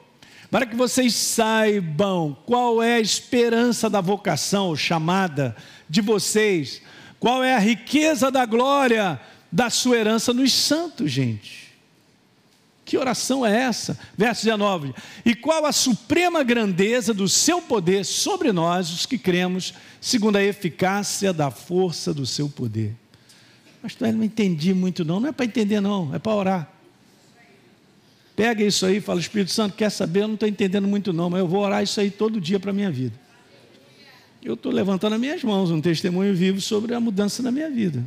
para 0.52 0.66
que 0.66 0.76
vocês 0.76 1.14
saibam 1.14 2.36
qual 2.46 2.82
é 2.84 2.96
a 2.96 3.00
esperança 3.00 3.90
da 3.90 4.02
vocação, 4.02 4.76
chamada 4.76 5.56
de 5.88 6.02
vocês, 6.02 6.82
qual 7.20 7.44
é 7.44 7.56
a 7.56 7.60
riqueza 7.60 8.32
da 8.32 8.46
glória 8.46 9.20
da 9.52 9.70
sua 9.70 9.98
herança 9.98 10.34
nos 10.34 10.54
santos, 10.54 11.12
gente. 11.12 11.70
Que 12.86 12.98
oração 12.98 13.46
é 13.46 13.56
essa? 13.56 14.00
Verso 14.18 14.46
19: 14.46 14.96
E 15.24 15.36
qual 15.36 15.66
a 15.66 15.72
suprema 15.72 16.44
grandeza 16.44 17.14
do 17.14 17.28
seu 17.28 17.62
poder 17.62 18.04
sobre 18.04 18.52
nós, 18.52 18.90
os 18.92 19.06
que 19.06 19.18
cremos, 19.18 19.76
segundo 20.02 20.38
a 20.38 20.44
eficácia 20.44 21.32
da 21.32 21.52
força 21.52 22.14
do 22.14 22.26
seu 22.26 22.50
poder. 22.50 22.96
Pastor, 23.82 24.08
eu 24.08 24.14
não 24.14 24.24
entendi 24.24 24.74
muito, 24.74 25.06
não. 25.06 25.20
Não 25.20 25.30
é 25.30 25.32
para 25.32 25.46
entender, 25.46 25.80
não, 25.80 26.14
é 26.16 26.20
para 26.20 26.34
orar. 26.34 26.74
Pega 28.36 28.64
isso 28.64 28.86
aí 28.86 28.98
e 28.98 29.02
fala, 29.02 29.20
Espírito 29.20 29.52
Santo, 29.52 29.76
quer 29.76 29.90
saber? 29.90 30.24
Eu 30.24 30.28
não 30.28 30.34
estou 30.34 30.50
entendendo 30.50 30.88
muito, 30.88 31.14
não, 31.14 31.30
mas 31.30 31.42
eu 31.42 31.48
vou 31.48 31.62
orar 31.62 31.84
isso 31.84 32.00
aí 32.00 32.10
todo 32.10 32.42
dia 32.42 32.60
para 32.60 32.72
a 32.72 32.74
minha 32.74 32.90
vida. 32.90 33.14
Eu 34.42 34.54
estou 34.54 34.72
levantando 34.72 35.14
as 35.14 35.20
minhas 35.20 35.44
mãos, 35.44 35.70
um 35.72 35.82
testemunho 35.82 36.34
vivo 36.34 36.62
sobre 36.62 36.94
a 36.94 37.00
mudança 37.00 37.44
na 37.44 37.52
minha 37.52 37.70
vida. 37.70 38.04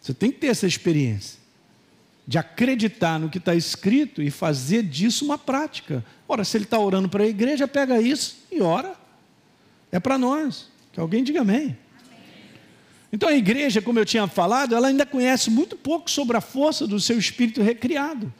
Você 0.00 0.12
tem 0.12 0.32
que 0.32 0.38
ter 0.38 0.48
essa 0.48 0.66
experiência 0.66 1.40
de 2.26 2.38
acreditar 2.38 3.18
no 3.18 3.28
que 3.28 3.38
está 3.38 3.54
escrito 3.54 4.22
e 4.22 4.30
fazer 4.30 4.82
disso 4.82 5.24
uma 5.24 5.38
prática. 5.38 6.04
Ora, 6.28 6.44
se 6.44 6.56
ele 6.56 6.64
está 6.64 6.78
orando 6.78 7.08
para 7.08 7.24
a 7.24 7.26
igreja, 7.26 7.68
pega 7.68 8.00
isso 8.00 8.38
e 8.50 8.60
ora. 8.60 8.94
É 9.90 10.00
para 10.00 10.18
nós. 10.18 10.68
Que 10.92 11.00
alguém 11.00 11.22
diga 11.22 11.40
amém. 11.40 11.76
Então 13.12 13.28
a 13.28 13.36
igreja, 13.36 13.82
como 13.82 13.98
eu 13.98 14.04
tinha 14.04 14.26
falado, 14.26 14.74
ela 14.74 14.88
ainda 14.88 15.04
conhece 15.04 15.50
muito 15.50 15.76
pouco 15.76 16.10
sobre 16.10 16.36
a 16.36 16.40
força 16.40 16.86
do 16.86 16.98
seu 16.98 17.18
espírito 17.18 17.62
recriado 17.62 18.32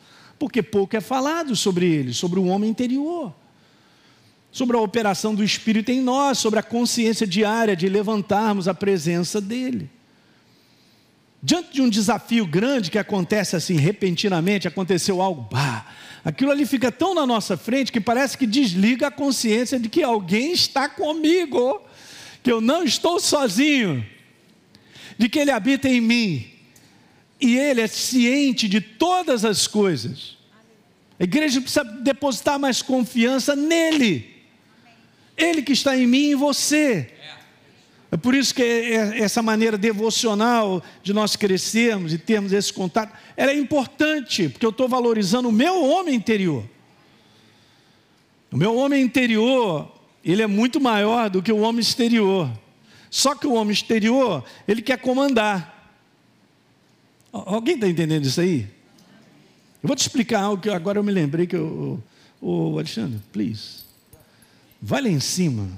porque 0.42 0.61
pouco 0.61 0.96
é 0.96 1.00
falado 1.00 1.54
sobre 1.54 1.87
ele, 1.87 2.12
sobre 2.12 2.40
o 2.40 2.46
homem 2.46 2.68
interior, 2.68 3.32
sobre 4.52 4.76
a 4.76 4.80
operação 4.80 5.35
do 5.35 5.42
Espírito 5.42 5.90
em 5.90 6.02
nós, 6.02 6.37
sobre 6.37 6.61
a 6.61 6.62
consciência 6.62 7.26
diária 7.26 7.75
de 7.75 7.88
levantarmos 7.88 8.68
a 8.68 8.75
presença 8.75 9.40
dele. 9.40 9.90
Diante 11.42 11.73
de 11.73 11.82
um 11.82 11.88
desafio 11.88 12.47
grande 12.47 12.90
que 12.90 12.99
acontece 12.99 13.56
assim 13.56 13.76
repentinamente, 13.76 14.68
aconteceu 14.68 15.23
algo, 15.23 15.49
bah, 15.50 15.87
aquilo 16.23 16.52
ali 16.52 16.66
fica 16.66 16.92
tão 16.92 17.14
na 17.14 17.26
nossa 17.26 17.56
frente 17.56 17.90
que 17.90 18.00
parece 18.00 18.37
que 18.37 18.47
desliga 18.47 19.09
a 19.09 19.11
consciência 19.11 19.80
de 19.80 19.88
que 19.88 20.02
alguém 20.02 20.52
está 20.52 20.88
comigo, 20.88 21.80
que 22.42 22.52
eu 22.52 22.61
não 22.61 22.85
estou 22.85 23.18
sozinho, 23.18 24.06
de 25.16 25.28
que 25.28 25.38
Ele 25.38 25.50
habita 25.50 25.88
em 25.88 26.00
mim, 26.00 26.47
e 27.40 27.56
Ele 27.56 27.80
é 27.80 27.88
ciente 27.88 28.68
de 28.68 28.80
todas 28.80 29.44
as 29.44 29.66
coisas. 29.66 30.37
A 31.18 31.25
igreja 31.25 31.61
precisa 31.61 31.85
depositar 31.85 32.59
mais 32.59 32.82
confiança 32.82 33.56
nele. 33.56 34.32
Ele 35.37 35.62
que 35.62 35.73
está 35.73 35.97
em 35.97 36.07
mim 36.07 36.29
e 36.29 36.33
em 36.33 36.35
você. 36.35 37.12
É 38.12 38.17
por 38.19 38.35
isso 38.35 38.55
que 38.55 38.62
é, 38.62 38.95
é, 38.95 39.21
essa 39.21 39.41
maneira 39.43 39.79
devocional 39.79 40.83
de 41.03 41.15
nós 41.15 41.35
crescermos 41.35 42.12
e 42.12 42.19
termos 42.19 42.53
esse 42.53 42.71
contato, 42.71 43.17
ela 43.35 43.53
é 43.53 43.57
importante, 43.57 44.51
porque 44.51 44.67
eu 44.67 44.71
estou 44.71 44.87
valorizando 44.87 45.49
o 45.49 45.53
meu 45.53 45.83
homem 45.83 46.15
interior. 46.15 46.69
O 48.51 48.57
meu 48.57 48.77
homem 48.77 49.03
interior, 49.03 49.91
ele 50.23 50.43
é 50.43 50.47
muito 50.47 50.79
maior 50.79 51.31
do 51.31 51.43
que 51.43 51.51
o 51.51 51.61
homem 51.61 51.81
exterior. 51.81 52.51
Só 53.11 53.35
que 53.35 53.47
o 53.47 53.55
homem 53.55 53.73
exterior, 53.73 54.45
ele 54.69 54.83
quer 54.83 54.99
comandar. 54.99 55.73
Alguém 57.33 57.77
está 57.77 57.89
entendendo 57.89 58.27
isso 58.27 58.43
aí? 58.43 58.67
Eu 59.83 59.87
vou 59.87 59.97
te 59.97 60.01
explicar 60.01 60.43
algo 60.43 60.62
que 60.62 60.69
agora 60.69 60.99
eu 60.99 61.03
me 61.03 61.11
lembrei 61.11 61.47
que 61.47 61.57
eu. 61.57 62.03
Ô 62.43 62.79
Alexandre, 62.79 63.19
please. 63.33 63.85
Vai 64.83 65.01
lá 65.01 65.09
em 65.09 65.21
cima. 65.21 65.69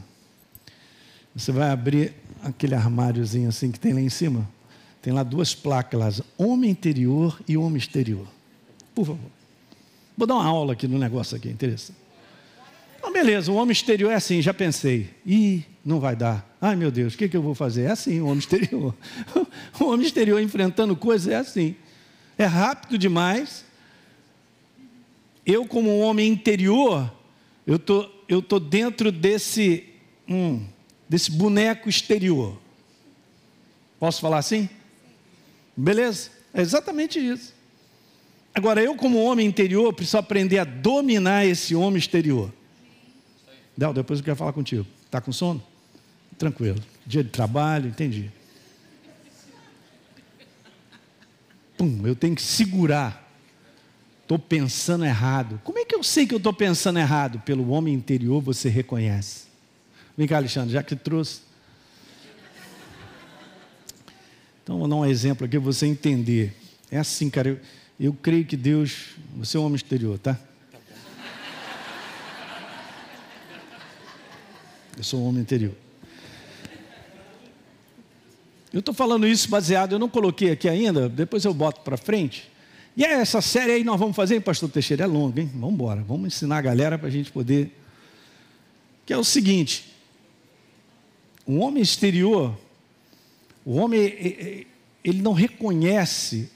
Você 1.37 1.53
vai 1.53 1.71
abrir 1.71 2.15
aquele 2.43 2.75
armáriozinho 2.75 3.51
assim 3.51 3.71
que 3.71 3.79
tem 3.79 3.93
lá 3.93 4.01
em 4.01 4.09
cima. 4.09 4.49
Tem 5.03 5.13
lá 5.13 5.23
duas 5.23 5.55
placas 5.55 6.01
lá, 6.01 6.25
homem 6.39 6.71
interior 6.71 7.39
e 7.47 7.59
homem 7.59 7.77
exterior. 7.77 8.27
Por 8.95 9.05
favor. 9.05 9.31
Vou 10.17 10.27
dar 10.27 10.37
uma 10.37 10.47
aula 10.47 10.73
aqui 10.73 10.89
no 10.89 10.99
negócio 10.99 11.37
aqui, 11.37 11.51
interessante. 11.51 11.99
Então, 12.97 13.13
beleza, 13.13 13.53
o 13.53 13.57
homem 13.57 13.73
exterior 13.73 14.11
é 14.11 14.15
assim, 14.15 14.41
já 14.41 14.55
pensei. 14.55 15.11
Ih, 15.27 15.63
não 15.85 16.01
vai 16.01 16.17
dar. 16.17 16.57
Ai 16.59 16.75
meu 16.75 16.91
Deus, 16.91 17.13
o 17.13 17.19
que, 17.19 17.29
que 17.29 17.37
eu 17.37 17.43
vou 17.43 17.55
fazer? 17.55 17.83
É 17.83 17.91
assim, 17.91 18.19
o 18.21 18.27
homem 18.27 18.39
exterior. 18.39 18.95
O 19.79 19.85
homem 19.87 20.07
exterior 20.07 20.41
enfrentando 20.41 20.97
coisas 20.97 21.29
é 21.29 21.37
assim. 21.37 21.77
É 22.39 22.47
rápido 22.47 22.97
demais. 22.97 23.67
Eu, 25.45 25.67
como 25.67 25.91
um 25.91 26.01
homem 26.01 26.33
interior, 26.33 27.13
eu 27.67 27.79
tô, 27.79 28.09
eu 28.29 28.43
tô 28.43 28.59
dentro 28.59 29.11
desse, 29.13 29.85
hum, 30.29 30.67
desse 31.09 31.31
boneco 31.31 31.89
exterior. 31.89 32.59
Posso 33.99 34.21
falar 34.21 34.39
assim? 34.39 34.69
Beleza? 35.77 36.31
É 36.53 36.61
exatamente 36.61 37.19
isso. 37.19 37.55
Agora, 38.55 38.83
eu, 38.83 38.95
como 38.95 39.23
homem 39.23 39.47
interior, 39.47 39.93
preciso 39.93 40.19
aprender 40.19 40.59
a 40.59 40.65
dominar 40.65 41.45
esse 41.45 41.75
homem 41.75 41.99
exterior. 41.99 42.53
Del, 43.77 43.93
depois 43.93 44.21
eu 44.21 44.25
quero 44.25 44.37
falar 44.37 44.53
contigo. 44.53 44.87
Está 45.05 45.21
com 45.21 45.33
sono? 45.33 45.63
Tranquilo. 46.39 46.81
Dia 47.05 47.25
de 47.25 47.31
trabalho, 47.31 47.89
entendi. 47.89 48.31
Pum, 51.77 52.07
eu 52.07 52.15
tenho 52.15 52.37
que 52.37 52.43
segurar. 52.43 53.24
Estou 54.25 54.39
pensando 54.39 55.05
errado. 55.05 55.61
Como 55.63 55.79
é 55.79 55.85
que 55.85 55.95
eu 55.95 56.03
sei 56.03 56.27
que 56.27 56.33
eu 56.33 56.39
estou 56.39 56.53
pensando 56.55 56.99
errado? 56.99 57.41
Pelo 57.41 57.69
homem 57.69 57.93
interior 57.93 58.41
você 58.41 58.71
reconhece. 58.71 59.45
Vem 60.17 60.27
cá, 60.27 60.39
Alexandre, 60.39 60.73
já 60.73 60.83
que 60.83 60.97
trouxe. 60.97 61.43
Então, 64.63 64.79
vou 64.79 64.89
dar 64.89 64.97
um 64.97 65.05
exemplo 65.05 65.45
aqui 65.45 65.59
para 65.59 65.65
você 65.65 65.85
entender. 65.85 66.57
É 66.91 66.97
assim, 66.97 67.29
cara. 67.29 67.51
Eu, 67.51 67.61
eu 68.01 68.15
creio 68.15 68.47
que 68.47 68.57
Deus. 68.57 69.11
Você 69.37 69.59
é 69.59 69.61
um 69.61 69.65
homem 69.65 69.77
exterior, 69.77 70.19
tá? 70.19 70.41
Eu 74.97 75.05
sou 75.05 75.21
um 75.21 75.27
homem 75.29 75.43
interior. 75.43 75.75
Eu 78.73 78.81
estou 78.81 78.95
falando 78.95 79.27
isso 79.27 79.51
baseado, 79.51 79.93
eu 79.93 79.99
não 79.99 80.09
coloquei 80.09 80.51
aqui 80.51 80.67
ainda, 80.67 81.11
depois 81.11 81.45
eu 81.45 81.53
boto 81.53 81.83
para 81.83 81.99
frente. 81.99 82.54
E 82.97 83.05
é 83.05 83.13
essa 83.13 83.41
série 83.41 83.73
aí 83.73 83.85
nós 83.85 83.99
vamos 83.99 84.15
fazer, 84.15 84.37
hein, 84.37 84.41
pastor 84.41 84.69
Teixeira? 84.71 85.05
É 85.05 85.07
longa, 85.07 85.41
hein? 85.41 85.51
Vamos 85.53 85.75
embora, 85.75 86.03
vamos 86.03 86.29
ensinar 86.29 86.59
a 86.59 86.63
galera 86.63 86.97
para 86.97 87.09
a 87.09 87.11
gente 87.11 87.33
poder. 87.33 87.77
Que 89.05 89.13
é 89.13 89.19
o 89.19 89.25
seguinte: 89.25 89.93
um 91.47 91.61
homem 91.61 91.83
exterior, 91.83 92.57
o 93.65 93.75
homem, 93.77 94.67
ele 95.03 95.21
não 95.21 95.33
reconhece 95.33 96.51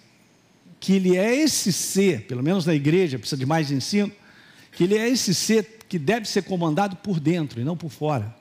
que 0.81 0.93
ele 0.93 1.17
é 1.17 1.35
esse 1.35 1.73
ser, 1.73 2.23
pelo 2.27 2.43
menos 2.43 2.65
na 2.65 2.75
igreja, 2.75 3.19
precisa 3.19 3.37
de 3.37 3.47
mais 3.47 3.71
ensino, 3.71 4.13
que 4.73 4.85
ele 4.85 4.97
é 4.97 5.09
esse 5.09 5.35
ser 5.35 5.79
que 5.89 5.99
deve 5.99 6.29
ser 6.29 6.43
comandado 6.43 6.97
por 6.97 7.19
dentro 7.19 7.61
e 7.61 7.65
não 7.65 7.77
por 7.77 7.91
fora. 7.91 8.35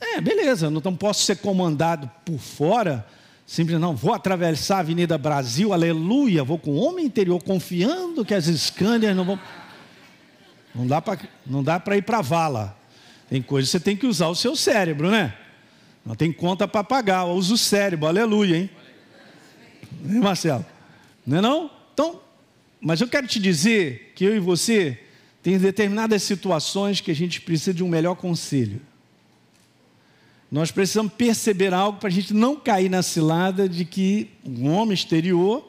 É, 0.00 0.20
beleza, 0.20 0.70
não 0.70 0.96
posso 0.96 1.24
ser 1.24 1.36
comandado 1.38 2.10
por 2.24 2.38
fora, 2.38 3.06
simplesmente 3.46 3.80
não, 3.80 3.94
vou 3.94 4.12
atravessar 4.12 4.78
a 4.78 4.80
Avenida 4.80 5.16
Brasil, 5.16 5.72
aleluia, 5.72 6.42
vou 6.42 6.58
com 6.58 6.72
o 6.72 6.76
homem 6.76 7.06
interior, 7.06 7.40
confiando 7.42 8.24
que 8.24 8.34
as 8.34 8.46
Scanias 8.46 9.14
não 9.14 9.24
vão. 9.24 9.40
Não 10.74 11.62
dá 11.62 11.80
para 11.80 11.96
ir 11.96 12.02
para 12.02 12.20
vala. 12.20 12.76
Tem 13.30 13.40
coisa 13.40 13.66
que 13.66 13.70
você 13.70 13.80
tem 13.80 13.96
que 13.96 14.06
usar 14.06 14.28
o 14.28 14.34
seu 14.34 14.54
cérebro, 14.54 15.10
né? 15.10 15.34
Não 16.04 16.14
tem 16.14 16.32
conta 16.32 16.68
para 16.68 16.84
pagar, 16.84 17.24
usa 17.24 17.54
o 17.54 17.58
cérebro, 17.58 18.06
aleluia, 18.06 18.56
hein? 18.56 18.70
Hein, 20.04 20.20
Marcelo? 20.20 20.66
Não 21.26 21.38
é 21.38 21.40
não? 21.40 21.70
Então, 21.94 22.20
mas 22.80 23.00
eu 23.00 23.08
quero 23.08 23.26
te 23.26 23.40
dizer 23.40 24.12
que 24.14 24.24
eu 24.24 24.36
e 24.36 24.40
você 24.40 25.00
tem 25.42 25.56
determinadas 25.58 26.22
situações 26.22 27.00
que 27.00 27.10
a 27.10 27.14
gente 27.14 27.40
precisa 27.40 27.72
de 27.72 27.82
um 27.82 27.88
melhor 27.88 28.16
conselho. 28.16 28.80
Nós 30.50 30.70
precisamos 30.70 31.12
perceber 31.12 31.74
algo 31.74 31.98
para 31.98 32.08
a 32.08 32.12
gente 32.12 32.32
não 32.32 32.56
cair 32.56 32.88
na 32.88 33.02
cilada 33.02 33.68
de 33.68 33.84
que 33.84 34.30
um 34.44 34.70
homem 34.70 34.94
exterior 34.94 35.66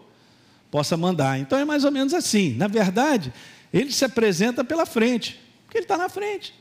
possa 0.69 0.96
mandar. 0.96 1.39
Então 1.39 1.57
é 1.57 1.65
mais 1.65 1.84
ou 1.84 1.91
menos 1.91 2.13
assim. 2.13 2.53
Na 2.53 2.67
verdade, 2.67 3.34
ele 3.74 3.91
se 3.91 4.05
apresenta 4.05 4.63
pela 4.63 4.86
frente, 4.86 5.39
porque 5.65 5.79
ele 5.79 5.86
está 5.86 5.98
na 5.98 6.10
frente. 6.10 6.53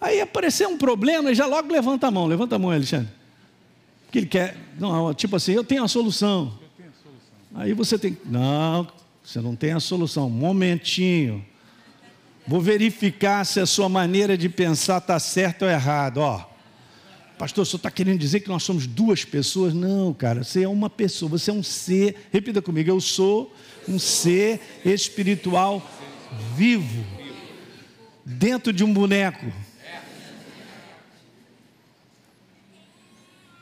Aí 0.00 0.20
aparecer 0.20 0.66
um 0.66 0.76
problema, 0.76 1.28
ele 1.28 1.34
já 1.34 1.46
logo 1.46 1.72
levanta 1.72 2.06
a 2.06 2.10
mão. 2.10 2.26
Levanta 2.26 2.56
a 2.56 2.58
mão, 2.58 2.70
Alexandre. 2.70 3.08
Porque 4.04 4.18
ele 4.18 4.26
quer. 4.26 4.56
Não, 4.78 5.12
tipo 5.14 5.36
assim, 5.36 5.52
eu 5.52 5.64
tenho 5.64 5.82
a 5.82 5.88
solução. 5.88 6.58
Tenho 6.76 6.90
a 6.90 7.02
solução. 7.02 7.62
Aí 7.62 7.72
você 7.72 7.98
tem. 7.98 8.16
Não, 8.24 8.86
você 9.22 9.40
não 9.40 9.56
tem 9.56 9.72
a 9.72 9.80
solução. 9.80 10.28
Momentinho. 10.28 11.44
Vou 12.46 12.60
verificar 12.60 13.44
se 13.44 13.58
a 13.58 13.66
sua 13.66 13.88
maneira 13.88 14.38
de 14.38 14.48
pensar 14.48 14.98
está 14.98 15.18
certa 15.18 15.64
ou 15.64 15.70
errada. 15.70 16.20
Ó, 16.20 16.44
pastor, 17.38 17.66
você 17.66 17.76
está 17.76 17.90
querendo 17.90 18.18
dizer 18.18 18.40
que 18.40 18.48
nós 18.48 18.62
somos 18.62 18.86
duas 18.86 19.24
pessoas? 19.24 19.74
Não, 19.74 20.12
cara, 20.14 20.42
você 20.42 20.62
é 20.62 20.68
uma 20.68 20.88
pessoa, 20.88 21.30
você 21.30 21.50
é 21.50 21.54
um 21.54 21.62
ser. 21.62 22.28
Repita 22.32 22.62
comigo, 22.62 22.90
eu 22.90 23.00
sou 23.00 23.54
um 23.88 23.98
ser 23.98 24.60
espiritual 24.84 25.86
vivo, 26.56 27.04
dentro 28.24 28.72
de 28.72 28.82
um 28.82 28.92
boneco. 28.92 29.52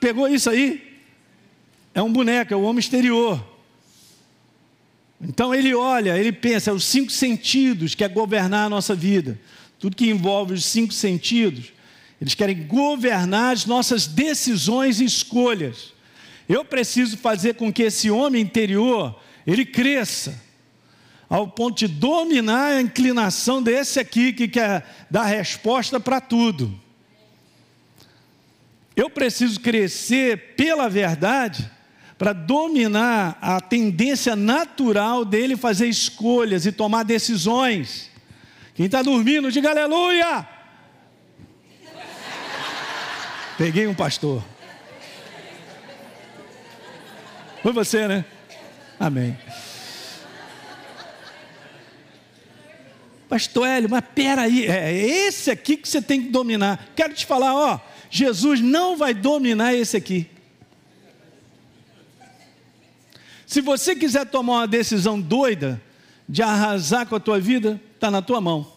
Pegou 0.01 0.29
isso 0.29 0.51
aí? 0.51 1.01
É 1.95 2.03
um 2.03 2.13
boneco, 2.13 2.53
é 2.53 2.57
o 2.57 2.63
homem 2.63 2.81
exterior. 2.81 3.43
Então 5.21 5.55
ele 5.55 5.75
olha, 5.75 6.19
ele 6.19 6.33
pensa, 6.33 6.71
é 6.71 6.73
os 6.73 6.85
cinco 6.85 7.11
sentidos 7.11 7.95
que 7.95 8.05
é 8.05 8.09
governar 8.09 8.67
a 8.67 8.69
nossa 8.69 8.95
vida. 8.95 9.41
Tudo 9.79 9.97
que 9.97 10.09
envolve 10.09 10.55
os 10.55 10.65
cinco 10.65 10.93
sentidos, 10.93 11.73
eles 12.21 12.35
querem 12.35 12.67
governar 12.67 13.53
as 13.53 13.67
nossas 13.67 14.07
decisões 14.07 15.01
e 15.01 15.05
escolhas. 15.05 15.93
Eu 16.49 16.65
preciso 16.65 17.17
fazer 17.17 17.55
com 17.55 17.73
que 17.73 17.83
esse 17.83 18.11
homem 18.11 18.43
interior, 18.43 19.19
ele 19.47 19.65
cresça, 19.65 20.43
ao 21.29 21.49
ponto 21.49 21.79
de 21.79 21.89
dominar 21.89 22.77
a 22.77 22.81
inclinação 22.81 23.63
desse 23.63 23.99
aqui 23.99 24.33
que 24.33 24.47
quer 24.47 25.07
dar 25.11 25.25
resposta 25.25 25.99
para 25.99 26.21
tudo. 26.21 26.73
Eu 28.95 29.11
preciso 29.11 29.59
crescer 29.59 30.55
pela 30.55 30.89
verdade 30.89 31.69
para 32.17 32.33
dominar 32.33 33.37
a 33.41 33.61
tendência 33.61 34.37
natural 34.37 35.25
dele 35.25 35.57
fazer 35.57 35.89
escolhas 35.89 36.65
e 36.65 36.71
tomar 36.71 37.03
decisões. 37.03 38.09
Quem 38.75 38.87
está 38.87 39.03
dormindo, 39.03 39.51
diga 39.51 39.71
aleluia! 39.71 40.54
Peguei 43.57 43.87
um 43.87 43.95
pastor. 43.95 44.43
Foi 47.63 47.73
você, 47.73 48.07
né? 48.07 48.25
Amém. 48.99 49.39
Pastor 53.29 53.67
Hélio, 53.67 53.91
mas 53.91 54.05
peraí, 54.15 54.67
é 54.67 54.93
esse 54.93 55.51
aqui 55.51 55.77
que 55.77 55.89
você 55.89 56.01
tem 56.01 56.23
que 56.23 56.29
dominar. 56.29 56.89
Quero 56.95 57.15
te 57.15 57.27
falar, 57.27 57.55
ó 57.55 57.81
Jesus 58.15 58.61
não 58.61 58.97
vai 58.97 59.13
dominar 59.13 59.75
esse 59.75 59.97
aqui. 59.97 60.31
Se 63.45 63.61
você 63.61 63.97
quiser 63.97 64.25
tomar 64.27 64.53
uma 64.53 64.69
decisão 64.69 65.21
doida 65.21 65.83
de 66.29 66.41
arrasar 66.41 67.07
com 67.09 67.17
a 67.17 67.21
tua 67.21 67.41
vida, 67.41 67.81
está 67.93 68.13
na 68.13 68.23
tua 68.23 68.41
mão. 68.41 68.73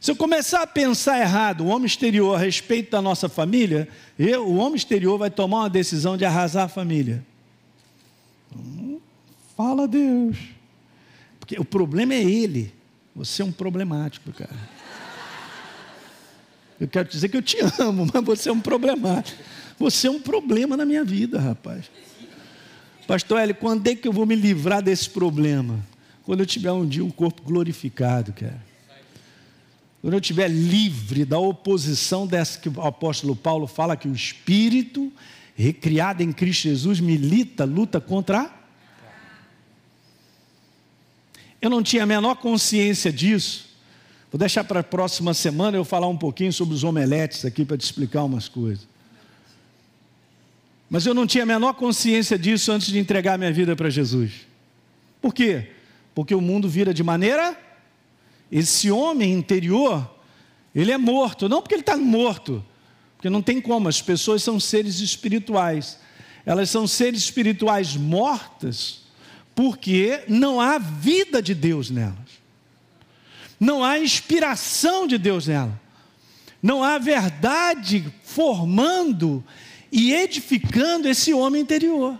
Se 0.00 0.10
eu 0.10 0.16
começar 0.16 0.62
a 0.62 0.66
pensar 0.66 1.20
errado, 1.20 1.62
o 1.62 1.66
homem 1.66 1.84
exterior 1.84 2.34
a 2.34 2.38
respeito 2.38 2.90
da 2.90 3.02
nossa 3.02 3.28
família, 3.28 3.86
eu, 4.18 4.48
o 4.48 4.56
homem 4.56 4.76
exterior 4.76 5.18
vai 5.18 5.30
tomar 5.30 5.58
uma 5.58 5.70
decisão 5.70 6.16
de 6.16 6.24
arrasar 6.24 6.64
a 6.64 6.68
família. 6.68 7.22
Fala 9.54 9.86
Deus. 9.86 10.38
Porque 11.38 11.60
o 11.60 11.64
problema 11.66 12.14
é 12.14 12.22
ele. 12.22 12.72
Você 13.14 13.42
é 13.42 13.44
um 13.44 13.52
problemático, 13.52 14.32
cara. 14.32 14.56
Eu 16.80 16.88
quero 16.88 17.06
dizer 17.06 17.28
que 17.28 17.36
eu 17.36 17.42
te 17.42 17.58
amo, 17.78 18.08
mas 18.10 18.24
você 18.24 18.48
é 18.48 18.52
um 18.52 18.60
problemático. 18.60 19.38
Você 19.78 20.06
é 20.06 20.10
um 20.10 20.20
problema 20.20 20.78
na 20.78 20.86
minha 20.86 21.04
vida, 21.04 21.38
rapaz. 21.38 21.90
Pastor 23.06 23.38
Hélio, 23.38 23.54
quando 23.54 23.86
é 23.86 23.94
que 23.94 24.08
eu 24.08 24.12
vou 24.14 24.24
me 24.24 24.34
livrar 24.34 24.80
desse 24.80 25.10
problema? 25.10 25.78
Quando 26.24 26.40
eu 26.40 26.46
tiver 26.46 26.72
um 26.72 26.86
dia 26.86 27.04
um 27.04 27.10
corpo 27.10 27.42
glorificado, 27.42 28.32
cara. 28.32 28.69
Quando 30.00 30.14
eu 30.14 30.20
estiver 30.20 30.48
livre 30.48 31.24
da 31.24 31.38
oposição 31.38 32.26
dessa 32.26 32.58
que 32.58 32.68
o 32.68 32.80
apóstolo 32.82 33.36
Paulo 33.36 33.66
fala 33.66 33.96
que 33.96 34.08
o 34.08 34.14
espírito 34.14 35.12
recriado 35.54 36.22
em 36.22 36.32
Cristo 36.32 36.62
Jesus 36.62 37.00
milita, 37.00 37.64
luta 37.64 38.00
contra. 38.00 38.50
Eu 41.60 41.68
não 41.68 41.82
tinha 41.82 42.04
a 42.04 42.06
menor 42.06 42.36
consciência 42.36 43.12
disso 43.12 43.70
Vou 44.30 44.38
deixar 44.38 44.62
para 44.62 44.80
a 44.80 44.84
próxima 44.84 45.34
semana 45.34 45.76
eu 45.76 45.84
falar 45.84 46.06
um 46.06 46.16
pouquinho 46.16 46.52
sobre 46.52 46.74
os 46.74 46.84
omeletes 46.84 47.44
aqui 47.44 47.64
para 47.64 47.76
te 47.76 47.84
explicar 47.84 48.22
umas 48.22 48.48
coisas. 48.48 48.86
Mas 50.88 51.04
eu 51.04 51.12
não 51.12 51.26
tinha 51.26 51.42
a 51.42 51.46
menor 51.46 51.74
consciência 51.74 52.38
disso 52.38 52.70
antes 52.70 52.88
de 52.88 52.98
entregar 52.98 53.36
minha 53.36 53.52
vida 53.52 53.74
para 53.74 53.90
Jesus. 53.90 54.46
Por 55.20 55.34
quê? 55.34 55.70
Porque 56.14 56.34
o 56.34 56.40
mundo 56.40 56.68
vira 56.68 56.94
de 56.94 57.02
maneira. 57.02 57.56
Esse 58.50 58.90
homem 58.90 59.32
interior, 59.32 60.08
ele 60.74 60.92
é 60.92 60.98
morto. 60.98 61.48
Não 61.48 61.60
porque 61.60 61.74
ele 61.74 61.82
está 61.82 61.96
morto, 61.96 62.64
porque 63.16 63.30
não 63.30 63.42
tem 63.42 63.60
como, 63.60 63.88
as 63.88 64.02
pessoas 64.02 64.42
são 64.42 64.58
seres 64.58 65.00
espirituais. 65.00 65.98
Elas 66.44 66.70
são 66.70 66.86
seres 66.86 67.20
espirituais 67.20 67.96
mortas, 67.96 69.02
porque 69.54 70.24
não 70.26 70.60
há 70.60 70.78
vida 70.78 71.42
de 71.42 71.54
Deus 71.54 71.90
nelas 71.90 72.40
não 73.60 73.84
há 73.84 73.98
inspiração 73.98 75.06
de 75.06 75.18
Deus 75.18 75.46
nela, 75.46 75.78
não 76.62 76.82
há 76.82 76.96
verdade 76.96 78.10
formando 78.24 79.44
e 79.92 80.14
edificando 80.14 81.06
esse 81.06 81.34
homem 81.34 81.60
interior. 81.60 82.18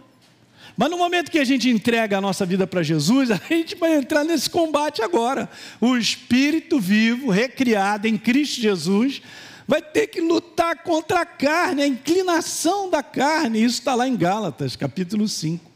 Mas 0.80 0.90
no 0.90 0.96
momento 0.96 1.30
que 1.30 1.38
a 1.38 1.44
gente 1.44 1.68
entrega 1.68 2.16
a 2.16 2.20
nossa 2.22 2.46
vida 2.46 2.66
para 2.66 2.82
Jesus, 2.82 3.28
a 3.30 3.38
gente 3.50 3.74
vai 3.74 3.96
entrar 3.96 4.24
nesse 4.24 4.48
combate 4.48 5.02
agora. 5.02 5.46
O 5.78 5.94
Espírito 5.94 6.80
vivo, 6.80 7.28
recriado 7.28 8.08
em 8.08 8.16
Cristo 8.16 8.62
Jesus, 8.62 9.20
vai 9.68 9.82
ter 9.82 10.06
que 10.06 10.22
lutar 10.22 10.82
contra 10.82 11.20
a 11.20 11.26
carne, 11.26 11.82
a 11.82 11.86
inclinação 11.86 12.88
da 12.88 13.02
carne. 13.02 13.62
Isso 13.62 13.80
está 13.80 13.94
lá 13.94 14.08
em 14.08 14.16
Gálatas, 14.16 14.74
capítulo 14.74 15.28
5. 15.28 15.70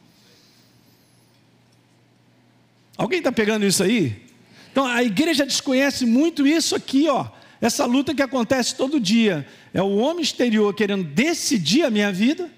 Alguém 2.96 3.18
está 3.18 3.30
pegando 3.30 3.66
isso 3.66 3.82
aí? 3.82 4.22
Então 4.72 4.86
a 4.86 5.04
igreja 5.04 5.44
desconhece 5.44 6.06
muito 6.06 6.46
isso 6.46 6.74
aqui, 6.74 7.10
ó. 7.10 7.26
Essa 7.60 7.84
luta 7.84 8.14
que 8.14 8.22
acontece 8.22 8.74
todo 8.74 8.98
dia. 8.98 9.46
É 9.74 9.82
o 9.82 9.96
homem 9.96 10.22
exterior 10.22 10.72
querendo 10.72 11.04
decidir 11.04 11.82
a 11.82 11.90
minha 11.90 12.10
vida, 12.10 12.50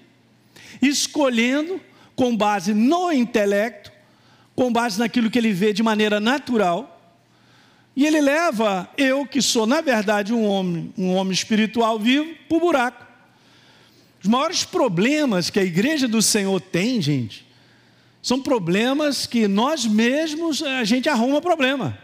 escolhendo 0.81 1.81
com 2.17 2.35
base 2.35 2.73
no 2.73 3.11
intelecto, 3.11 3.91
com 4.55 4.73
base 4.73 4.97
naquilo 4.97 5.29
que 5.29 5.37
ele 5.37 5.53
vê 5.53 5.71
de 5.71 5.83
maneira 5.83 6.19
natural. 6.19 6.99
E 7.95 8.07
ele 8.07 8.19
leva 8.19 8.89
eu, 8.97 9.25
que 9.25 9.39
sou 9.39 9.67
na 9.67 9.81
verdade 9.81 10.33
um 10.33 10.43
homem, 10.43 10.91
um 10.97 11.13
homem 11.13 11.31
espiritual 11.31 11.99
vivo, 11.99 12.33
para 12.49 12.57
o 12.57 12.59
buraco. 12.59 13.05
Os 14.19 14.27
maiores 14.27 14.63
problemas 14.63 15.51
que 15.51 15.59
a 15.59 15.63
igreja 15.63 16.07
do 16.07 16.19
Senhor 16.19 16.59
tem, 16.59 16.99
gente, 16.99 17.45
são 18.21 18.41
problemas 18.41 19.27
que 19.27 19.47
nós 19.47 19.85
mesmos 19.85 20.63
a 20.63 20.83
gente 20.83 21.07
arruma 21.07 21.39
problema. 21.39 21.99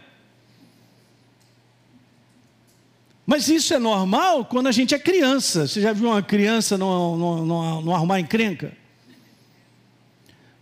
Mas 3.26 3.48
isso 3.48 3.74
é 3.74 3.80
normal 3.80 4.44
quando 4.44 4.68
a 4.68 4.72
gente 4.72 4.94
é 4.94 4.98
criança. 4.98 5.66
Você 5.66 5.80
já 5.80 5.92
viu 5.92 6.08
uma 6.08 6.22
criança 6.22 6.78
não, 6.78 7.16
não, 7.16 7.46
não, 7.46 7.82
não 7.82 7.94
arrumar 7.94 8.20
encrenca? 8.20 8.83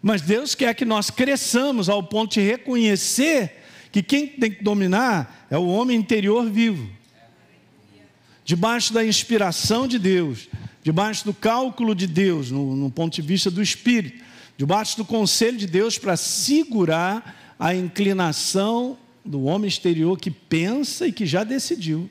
Mas 0.02 0.20
Deus 0.20 0.54
quer 0.56 0.74
que 0.74 0.84
nós 0.84 1.08
cresçamos 1.10 1.88
ao 1.88 2.02
ponto 2.02 2.32
de 2.34 2.40
reconhecer 2.40 3.62
que 3.92 4.02
quem 4.02 4.26
tem 4.26 4.50
que 4.50 4.64
dominar 4.64 5.46
é 5.48 5.56
o 5.56 5.66
homem 5.66 5.96
interior 5.96 6.50
vivo. 6.50 6.90
Debaixo 8.44 8.92
da 8.92 9.04
inspiração 9.06 9.86
de 9.86 9.98
Deus, 10.00 10.48
debaixo 10.82 11.24
do 11.24 11.32
cálculo 11.32 11.94
de 11.94 12.08
Deus, 12.08 12.50
no, 12.50 12.74
no 12.74 12.90
ponto 12.90 13.14
de 13.14 13.22
vista 13.22 13.50
do 13.50 13.62
Espírito, 13.62 14.24
debaixo 14.56 14.96
do 14.96 15.04
conselho 15.04 15.56
de 15.56 15.66
Deus 15.66 15.96
para 15.96 16.16
segurar 16.16 17.54
a 17.58 17.72
inclinação 17.72 18.98
do 19.24 19.44
homem 19.44 19.68
exterior 19.68 20.18
que 20.18 20.30
pensa 20.30 21.06
e 21.06 21.12
que 21.12 21.24
já 21.24 21.44
decidiu. 21.44 22.10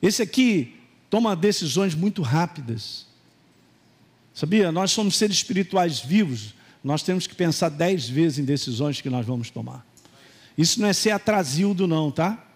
Esse 0.00 0.22
aqui 0.22 0.76
toma 1.10 1.34
decisões 1.34 1.94
muito 1.94 2.22
rápidas. 2.22 3.06
Sabia? 4.34 4.72
Nós 4.72 4.90
somos 4.90 5.16
seres 5.16 5.36
espirituais 5.36 6.00
vivos. 6.00 6.54
Nós 6.82 7.02
temos 7.02 7.26
que 7.26 7.34
pensar 7.34 7.68
dez 7.68 8.08
vezes 8.08 8.38
em 8.38 8.44
decisões 8.44 9.00
que 9.00 9.10
nós 9.10 9.26
vamos 9.26 9.50
tomar. 9.50 9.86
Isso 10.56 10.80
não 10.80 10.88
é 10.88 10.92
ser 10.92 11.10
atrasildo, 11.10 11.86
não, 11.86 12.10
tá? 12.10 12.46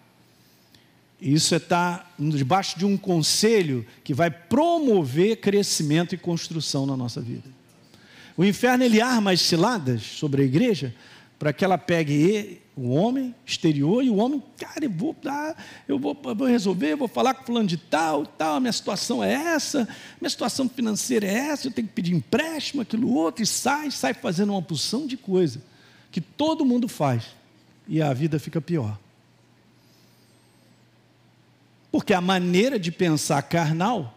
Isso 1.19 1.53
é 1.53 1.57
estar 1.57 1.99
tá 1.99 2.13
debaixo 2.19 2.77
de 2.77 2.85
um 2.85 2.95
conselho 2.95 3.85
que 4.03 4.13
vai 4.13 4.29
promover 4.29 5.37
crescimento 5.37 6.13
e 6.13 6.17
construção 6.17 6.85
na 6.85 6.95
nossa 6.95 7.21
vida. 7.21 7.49
O 8.35 8.45
inferno 8.45 8.83
ele 8.83 9.01
arma 9.01 9.31
as 9.31 9.41
ciladas 9.41 10.03
sobre 10.03 10.43
a 10.43 10.45
igreja 10.45 10.93
para 11.39 11.51
que 11.51 11.65
ela 11.65 11.77
pegue 11.77 12.61
o 12.77 12.89
homem 12.89 13.33
exterior 13.43 14.03
e 14.03 14.09
o 14.09 14.17
homem, 14.17 14.41
cara, 14.55 14.85
eu 14.85 14.91
vou 14.91 15.15
dar, 15.21 15.57
eu 15.87 15.97
vou, 15.97 16.15
eu 16.23 16.35
vou 16.35 16.47
resolver, 16.47 16.91
eu 16.91 16.97
vou 16.97 17.07
falar 17.07 17.33
com 17.33 17.43
fulano 17.43 17.67
de 17.67 17.75
tal, 17.75 18.23
tal, 18.23 18.59
minha 18.59 18.71
situação 18.71 19.23
é 19.23 19.33
essa, 19.33 19.89
minha 20.21 20.29
situação 20.29 20.69
financeira 20.69 21.25
é 21.25 21.33
essa, 21.33 21.67
eu 21.67 21.71
tenho 21.71 21.87
que 21.87 21.93
pedir 21.95 22.13
empréstimo, 22.13 22.83
aquilo 22.83 23.11
outro, 23.11 23.41
e 23.41 23.47
sai, 23.47 23.89
sai 23.89 24.13
fazendo 24.13 24.51
uma 24.51 24.61
porção 24.61 25.07
de 25.07 25.17
coisa 25.17 25.59
que 26.11 26.21
todo 26.21 26.63
mundo 26.63 26.87
faz, 26.87 27.23
e 27.87 27.99
a 27.99 28.13
vida 28.13 28.37
fica 28.37 28.61
pior. 28.61 28.97
Porque 31.91 32.13
a 32.13 32.21
maneira 32.21 32.77
de 32.77 32.91
pensar 32.91 33.41
carnal 33.41 34.13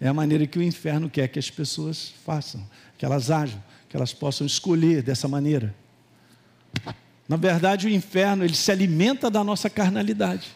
é 0.00 0.08
a 0.08 0.14
maneira 0.14 0.44
que 0.44 0.58
o 0.58 0.62
inferno 0.62 1.08
quer 1.08 1.28
que 1.28 1.38
as 1.38 1.48
pessoas 1.48 2.12
façam, 2.26 2.68
que 2.98 3.04
elas 3.04 3.30
ajam, 3.30 3.62
que 3.88 3.96
elas 3.96 4.12
possam 4.12 4.44
escolher 4.44 5.02
dessa 5.02 5.28
maneira. 5.28 5.72
Na 7.28 7.36
verdade, 7.36 7.86
o 7.86 7.90
inferno 7.90 8.44
ele 8.44 8.54
se 8.54 8.70
alimenta 8.70 9.30
da 9.30 9.42
nossa 9.42 9.70
carnalidade. 9.70 10.48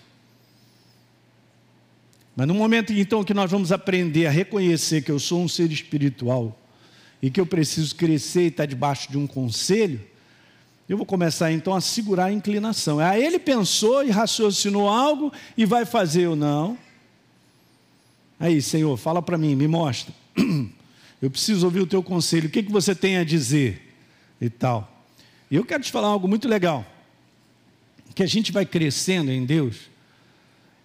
Mas 2.35 2.47
no 2.47 2.55
momento 2.55 2.93
então 2.93 3.25
que 3.25 3.33
nós 3.33 3.51
vamos 3.51 3.73
aprender 3.73 4.27
a 4.27 4.31
reconhecer 4.31 5.03
que 5.03 5.11
eu 5.11 5.19
sou 5.19 5.43
um 5.43 5.49
ser 5.49 5.73
espiritual 5.73 6.59
e 7.23 7.31
que 7.31 7.41
eu 7.41 7.47
preciso 7.47 7.95
crescer 7.97 8.43
e 8.43 8.49
estar 8.49 8.67
debaixo 8.67 9.11
de 9.11 9.17
um 9.17 9.27
conselho, 9.27 10.01
eu 10.89 10.97
vou 10.97 11.07
começar 11.07 11.51
então 11.51 11.75
a 11.75 11.81
segurar 11.81 12.27
a 12.27 12.33
inclinação. 12.33 13.01
Aí 13.01 13.25
ele 13.25 13.39
pensou 13.39 14.05
e 14.05 14.11
raciocinou 14.11 14.89
algo 14.89 15.33
e 15.57 15.65
vai 15.65 15.85
fazer 15.85 16.29
ou 16.29 16.37
não. 16.37 16.79
Aí, 18.39 18.61
Senhor, 18.61 18.97
fala 18.97 19.23
para 19.23 19.39
mim, 19.39 19.55
me 19.55 19.67
mostra. 19.67 20.15
Eu 21.21 21.31
preciso 21.31 21.65
ouvir 21.65 21.81
o 21.81 21.87
teu 21.87 22.03
conselho. 22.03 22.49
O 22.49 22.51
que, 22.51 22.63
que 22.63 22.71
você 22.71 22.95
tem 22.95 23.17
a 23.17 23.25
dizer? 23.25 23.97
E 24.39 24.51
tal. 24.51 24.96
E 25.51 25.57
eu 25.57 25.65
quero 25.65 25.83
te 25.83 25.93
falar 25.93 26.09
algo 26.09 26.27
muito 26.27 26.49
legal. 26.49 26.85
Que 28.15 28.23
a 28.23 28.27
gente 28.27 28.51
vai 28.51 28.65
crescendo 28.65 29.31
em 29.31 29.45
Deus, 29.45 29.91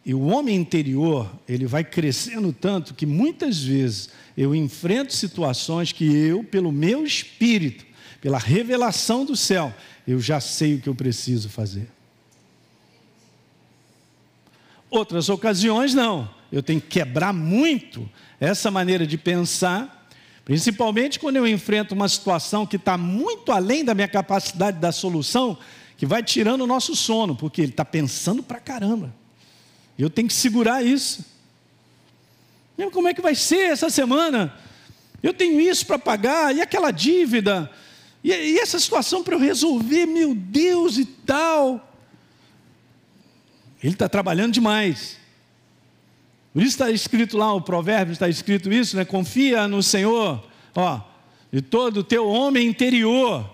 e 0.05 0.13
o 0.13 0.25
homem 0.27 0.55
interior, 0.55 1.31
ele 1.47 1.67
vai 1.67 1.83
crescendo 1.83 2.51
tanto 2.51 2.93
que 2.93 3.05
muitas 3.05 3.63
vezes 3.63 4.09
eu 4.35 4.55
enfrento 4.55 5.13
situações 5.13 5.91
que 5.91 6.05
eu, 6.05 6.43
pelo 6.43 6.71
meu 6.71 7.05
espírito, 7.05 7.85
pela 8.19 8.39
revelação 8.39 9.23
do 9.23 9.35
céu, 9.35 9.73
eu 10.07 10.19
já 10.19 10.39
sei 10.39 10.75
o 10.75 10.81
que 10.81 10.89
eu 10.89 10.95
preciso 10.95 11.49
fazer. 11.49 11.87
Outras 14.89 15.29
ocasiões, 15.29 15.93
não. 15.93 16.29
Eu 16.51 16.63
tenho 16.63 16.81
que 16.81 16.87
quebrar 16.87 17.31
muito 17.31 18.09
essa 18.39 18.71
maneira 18.71 19.05
de 19.05 19.17
pensar 19.17 20.00
Principalmente 20.43 21.19
quando 21.19 21.35
eu 21.35 21.47
enfrento 21.47 21.93
uma 21.93 22.09
situação 22.09 22.65
que 22.65 22.75
está 22.75 22.97
muito 22.97 23.51
além 23.51 23.85
da 23.85 23.93
minha 23.93 24.07
capacidade 24.07 24.79
da 24.79 24.91
solução, 24.91 25.57
que 25.97 26.05
vai 26.05 26.23
tirando 26.23 26.61
o 26.61 26.67
nosso 26.67 26.95
sono, 26.95 27.35
porque 27.35 27.61
ele 27.61 27.71
está 27.71 27.85
pensando 27.85 28.41
para 28.41 28.59
caramba. 28.59 29.13
Eu 29.97 30.09
tenho 30.09 30.27
que 30.27 30.33
segurar 30.33 30.83
isso. 30.83 31.23
Como 32.91 33.07
é 33.07 33.13
que 33.13 33.21
vai 33.21 33.35
ser 33.35 33.71
essa 33.71 33.89
semana? 33.89 34.53
Eu 35.21 35.33
tenho 35.33 35.61
isso 35.61 35.85
para 35.85 35.99
pagar, 35.99 36.55
e 36.55 36.61
aquela 36.61 36.89
dívida, 36.89 37.69
e, 38.23 38.31
e 38.31 38.59
essa 38.59 38.79
situação 38.79 39.23
para 39.23 39.35
eu 39.35 39.39
resolver, 39.39 40.07
meu 40.07 40.33
Deus 40.33 40.97
e 40.97 41.05
tal. 41.05 41.87
Ele 43.83 43.93
está 43.93 44.09
trabalhando 44.09 44.53
demais. 44.53 45.20
Por 46.53 46.61
isso 46.61 46.71
está 46.71 46.91
escrito 46.91 47.37
lá, 47.37 47.53
o 47.53 47.61
provérbio 47.61 48.11
está 48.11 48.27
escrito 48.27 48.71
isso, 48.71 48.97
né? 48.97 49.05
Confia 49.05 49.67
no 49.67 49.81
Senhor, 49.81 50.43
ó, 50.75 50.99
de 51.51 51.61
todo 51.61 51.97
o 51.97 52.03
teu 52.03 52.27
homem 52.27 52.67
interior. 52.67 53.49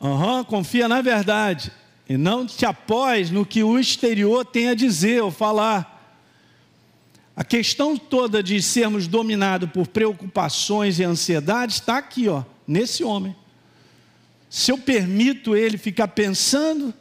Uhum, 0.00 0.44
confia 0.44 0.88
na 0.88 1.00
verdade. 1.00 1.72
E 2.08 2.16
não 2.16 2.46
te 2.46 2.64
após 2.66 3.30
no 3.30 3.46
que 3.46 3.62
o 3.62 3.78
exterior 3.78 4.44
tem 4.44 4.68
a 4.68 4.74
dizer 4.74 5.22
ou 5.22 5.30
falar. 5.30 5.92
A 7.34 7.42
questão 7.42 7.96
toda 7.96 8.42
de 8.42 8.60
sermos 8.60 9.06
dominados 9.06 9.70
por 9.70 9.86
preocupações 9.86 10.98
e 10.98 11.04
ansiedades 11.04 11.76
está 11.76 11.96
aqui, 11.96 12.28
ó, 12.28 12.42
nesse 12.66 13.02
homem. 13.02 13.34
Se 14.50 14.70
eu 14.70 14.76
permito 14.76 15.56
ele 15.56 15.78
ficar 15.78 16.08
pensando, 16.08 16.92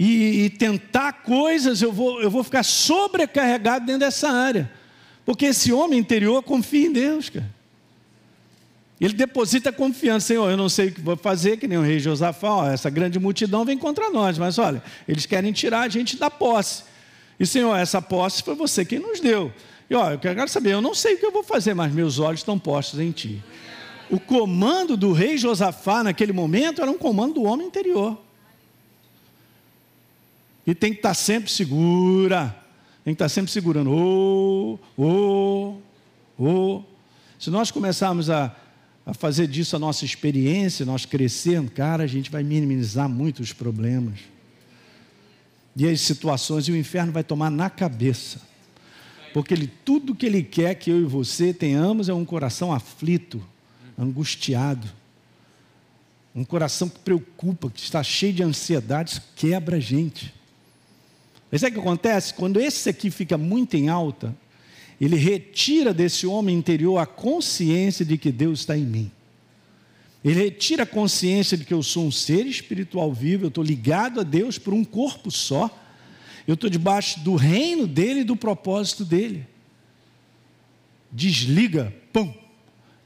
e, 0.00 0.44
e 0.44 0.50
tentar 0.50 1.12
coisas, 1.24 1.82
eu 1.82 1.90
vou, 1.90 2.22
eu 2.22 2.30
vou 2.30 2.44
ficar 2.44 2.62
sobrecarregado 2.62 3.84
dentro 3.84 3.98
dessa 3.98 4.30
área. 4.30 4.70
Porque 5.24 5.46
esse 5.46 5.72
homem 5.72 5.98
interior 5.98 6.40
confia 6.44 6.86
em 6.86 6.92
Deus, 6.92 7.28
cara. 7.28 7.50
Ele 9.00 9.12
deposita 9.12 9.72
confiança, 9.72 10.28
Senhor, 10.28 10.48
eu 10.48 10.56
não 10.56 10.68
sei 10.68 10.88
o 10.88 10.92
que 10.92 11.00
vou 11.00 11.16
fazer, 11.16 11.56
que 11.56 11.66
nem 11.66 11.78
o 11.78 11.82
rei 11.82 11.98
Josafá, 11.98 12.48
ó, 12.48 12.68
essa 12.68 12.88
grande 12.88 13.18
multidão 13.18 13.64
vem 13.64 13.76
contra 13.76 14.08
nós, 14.10 14.38
mas 14.38 14.56
olha, 14.56 14.82
eles 15.06 15.26
querem 15.26 15.52
tirar 15.52 15.80
a 15.80 15.88
gente 15.88 16.16
da 16.16 16.30
posse. 16.30 16.84
E 17.38 17.44
Senhor, 17.44 17.74
essa 17.76 18.00
posse 18.00 18.42
foi 18.42 18.54
você 18.54 18.84
quem 18.84 19.00
nos 19.00 19.18
deu. 19.18 19.52
E 19.90 19.94
ó, 19.96 20.12
eu 20.12 20.18
quero 20.18 20.48
saber, 20.48 20.74
eu 20.74 20.80
não 20.80 20.94
sei 20.94 21.14
o 21.14 21.18
que 21.18 21.26
eu 21.26 21.32
vou 21.32 21.42
fazer, 21.42 21.74
mas 21.74 21.92
meus 21.92 22.20
olhos 22.20 22.40
estão 22.40 22.56
postos 22.56 23.00
em 23.00 23.10
Ti. 23.10 23.42
O 24.08 24.20
comando 24.20 24.96
do 24.96 25.12
rei 25.12 25.36
Josafá 25.36 26.04
naquele 26.04 26.32
momento 26.32 26.80
era 26.82 26.90
um 26.90 26.98
comando 26.98 27.34
do 27.34 27.42
homem 27.42 27.66
interior. 27.66 28.27
E 30.68 30.74
tem 30.74 30.92
que 30.92 30.98
estar 30.98 31.14
sempre 31.14 31.50
segura. 31.50 32.54
Tem 33.02 33.14
que 33.14 33.16
estar 33.16 33.30
sempre 33.30 33.50
segurando. 33.50 33.90
Oh, 33.90 34.78
oh, 34.98 35.78
oh. 36.38 36.82
Se 37.38 37.48
nós 37.48 37.70
começarmos 37.70 38.28
a, 38.28 38.54
a 39.06 39.14
fazer 39.14 39.46
disso 39.46 39.76
a 39.76 39.78
nossa 39.78 40.04
experiência, 40.04 40.84
nós 40.84 41.06
crescendo, 41.06 41.70
cara, 41.70 42.04
a 42.04 42.06
gente 42.06 42.30
vai 42.30 42.42
minimizar 42.42 43.08
muito 43.08 43.40
os 43.40 43.50
problemas. 43.50 44.18
E 45.74 45.88
as 45.88 46.02
situações, 46.02 46.68
e 46.68 46.72
o 46.72 46.76
inferno 46.76 47.12
vai 47.12 47.24
tomar 47.24 47.48
na 47.48 47.70
cabeça. 47.70 48.38
Porque 49.32 49.54
ele, 49.54 49.72
tudo 49.86 50.14
que 50.14 50.26
ele 50.26 50.42
quer 50.42 50.74
que 50.74 50.90
eu 50.90 51.00
e 51.00 51.04
você 51.04 51.54
tenhamos 51.54 52.10
é 52.10 52.12
um 52.12 52.26
coração 52.26 52.74
aflito, 52.74 53.42
angustiado. 53.98 54.86
Um 56.34 56.44
coração 56.44 56.90
que 56.90 56.98
preocupa, 56.98 57.70
que 57.70 57.80
está 57.80 58.02
cheio 58.02 58.34
de 58.34 58.42
ansiedades, 58.42 59.18
quebra 59.34 59.78
a 59.78 59.80
gente. 59.80 60.36
Mas 61.50 61.60
sabe 61.60 61.72
o 61.72 61.74
que 61.74 61.86
acontece? 61.86 62.34
Quando 62.34 62.60
esse 62.60 62.88
aqui 62.88 63.10
fica 63.10 63.38
muito 63.38 63.76
em 63.76 63.88
alta, 63.88 64.36
ele 65.00 65.16
retira 65.16 65.94
desse 65.94 66.26
homem 66.26 66.56
interior 66.56 66.98
a 66.98 67.06
consciência 67.06 68.04
de 68.04 68.18
que 68.18 68.32
Deus 68.32 68.60
está 68.60 68.76
em 68.76 68.84
mim. 68.84 69.10
Ele 70.24 70.42
retira 70.42 70.82
a 70.82 70.86
consciência 70.86 71.56
de 71.56 71.64
que 71.64 71.72
eu 71.72 71.82
sou 71.82 72.06
um 72.06 72.12
ser 72.12 72.44
espiritual 72.46 73.12
vivo, 73.12 73.44
eu 73.44 73.48
estou 73.48 73.62
ligado 73.62 74.20
a 74.20 74.24
Deus 74.24 74.58
por 74.58 74.74
um 74.74 74.84
corpo 74.84 75.30
só, 75.30 75.70
eu 76.46 76.54
estou 76.54 76.68
debaixo 76.68 77.20
do 77.20 77.36
reino 77.36 77.86
dele 77.86 78.20
e 78.20 78.24
do 78.24 78.36
propósito 78.36 79.04
dele. 79.04 79.46
Desliga, 81.10 81.94
pum. 82.12 82.34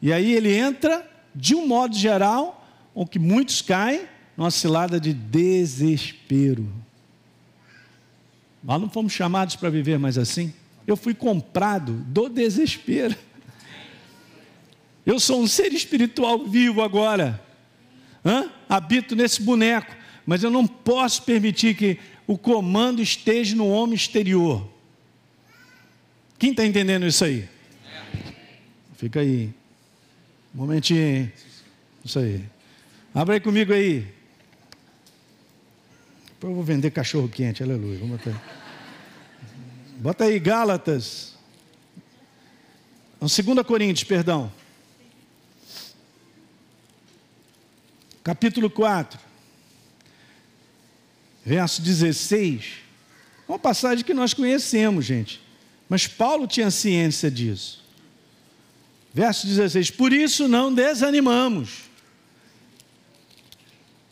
E 0.00 0.12
aí 0.12 0.32
ele 0.32 0.56
entra, 0.56 1.08
de 1.34 1.54
um 1.54 1.66
modo 1.66 1.94
geral, 1.94 2.66
o 2.94 3.06
que 3.06 3.18
muitos 3.18 3.60
caem, 3.60 4.06
numa 4.36 4.50
cilada 4.50 4.98
de 4.98 5.12
desespero. 5.12 6.66
Nós 8.62 8.80
não 8.80 8.88
fomos 8.88 9.12
chamados 9.12 9.56
para 9.56 9.70
viver 9.70 9.98
mais 9.98 10.16
assim. 10.16 10.52
Eu 10.86 10.96
fui 10.96 11.14
comprado 11.14 11.92
do 11.92 12.28
desespero. 12.28 13.16
Eu 15.04 15.18
sou 15.18 15.40
um 15.40 15.48
ser 15.48 15.72
espiritual 15.72 16.46
vivo 16.46 16.80
agora. 16.80 17.42
Hã? 18.24 18.50
Habito 18.68 19.16
nesse 19.16 19.42
boneco, 19.42 19.94
mas 20.24 20.44
eu 20.44 20.50
não 20.50 20.66
posso 20.66 21.22
permitir 21.22 21.74
que 21.74 21.98
o 22.26 22.38
comando 22.38 23.02
esteja 23.02 23.56
no 23.56 23.68
homem 23.68 23.96
exterior. 23.96 24.68
Quem 26.38 26.50
está 26.50 26.64
entendendo 26.64 27.06
isso 27.06 27.24
aí? 27.24 27.48
Fica 28.96 29.20
aí. 29.20 29.52
Um 30.54 30.58
momentinho. 30.58 31.32
Isso 32.04 32.18
aí. 32.18 32.44
Abra 33.12 33.34
aí 33.34 33.40
comigo 33.40 33.72
aí. 33.72 34.06
Depois 36.42 36.50
eu 36.50 36.56
vou 36.56 36.64
vender 36.64 36.90
cachorro 36.90 37.28
quente, 37.28 37.62
aleluia. 37.62 38.00
Vamos 38.00 38.18
até. 38.20 38.34
Bota 39.98 40.24
aí 40.24 40.40
Gálatas. 40.40 41.34
2 43.20 43.64
Coríntios, 43.64 44.02
perdão. 44.02 44.52
Capítulo 48.24 48.68
4. 48.68 49.20
Verso 51.46 51.80
16. 51.80 52.72
Uma 53.46 53.60
passagem 53.60 54.04
que 54.04 54.12
nós 54.12 54.34
conhecemos, 54.34 55.04
gente. 55.04 55.40
Mas 55.88 56.08
Paulo 56.08 56.48
tinha 56.48 56.72
ciência 56.72 57.30
disso. 57.30 57.84
Verso 59.14 59.46
16. 59.46 59.92
Por 59.92 60.12
isso 60.12 60.48
não 60.48 60.74
desanimamos. 60.74 61.82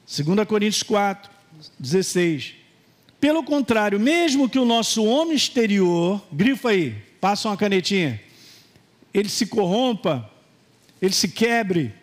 2 0.06 0.46
Coríntios 0.46 0.84
4. 0.84 1.39
16. 1.78 2.54
Pelo 3.20 3.42
contrário, 3.42 4.00
mesmo 4.00 4.48
que 4.48 4.58
o 4.58 4.64
nosso 4.64 5.04
homem 5.04 5.36
exterior, 5.36 6.22
grifa 6.32 6.70
aí, 6.70 6.96
passa 7.20 7.48
uma 7.48 7.56
canetinha, 7.56 8.20
ele 9.12 9.28
se 9.28 9.46
corrompa, 9.46 10.30
ele 11.02 11.12
se 11.12 11.28
quebre, 11.28 11.94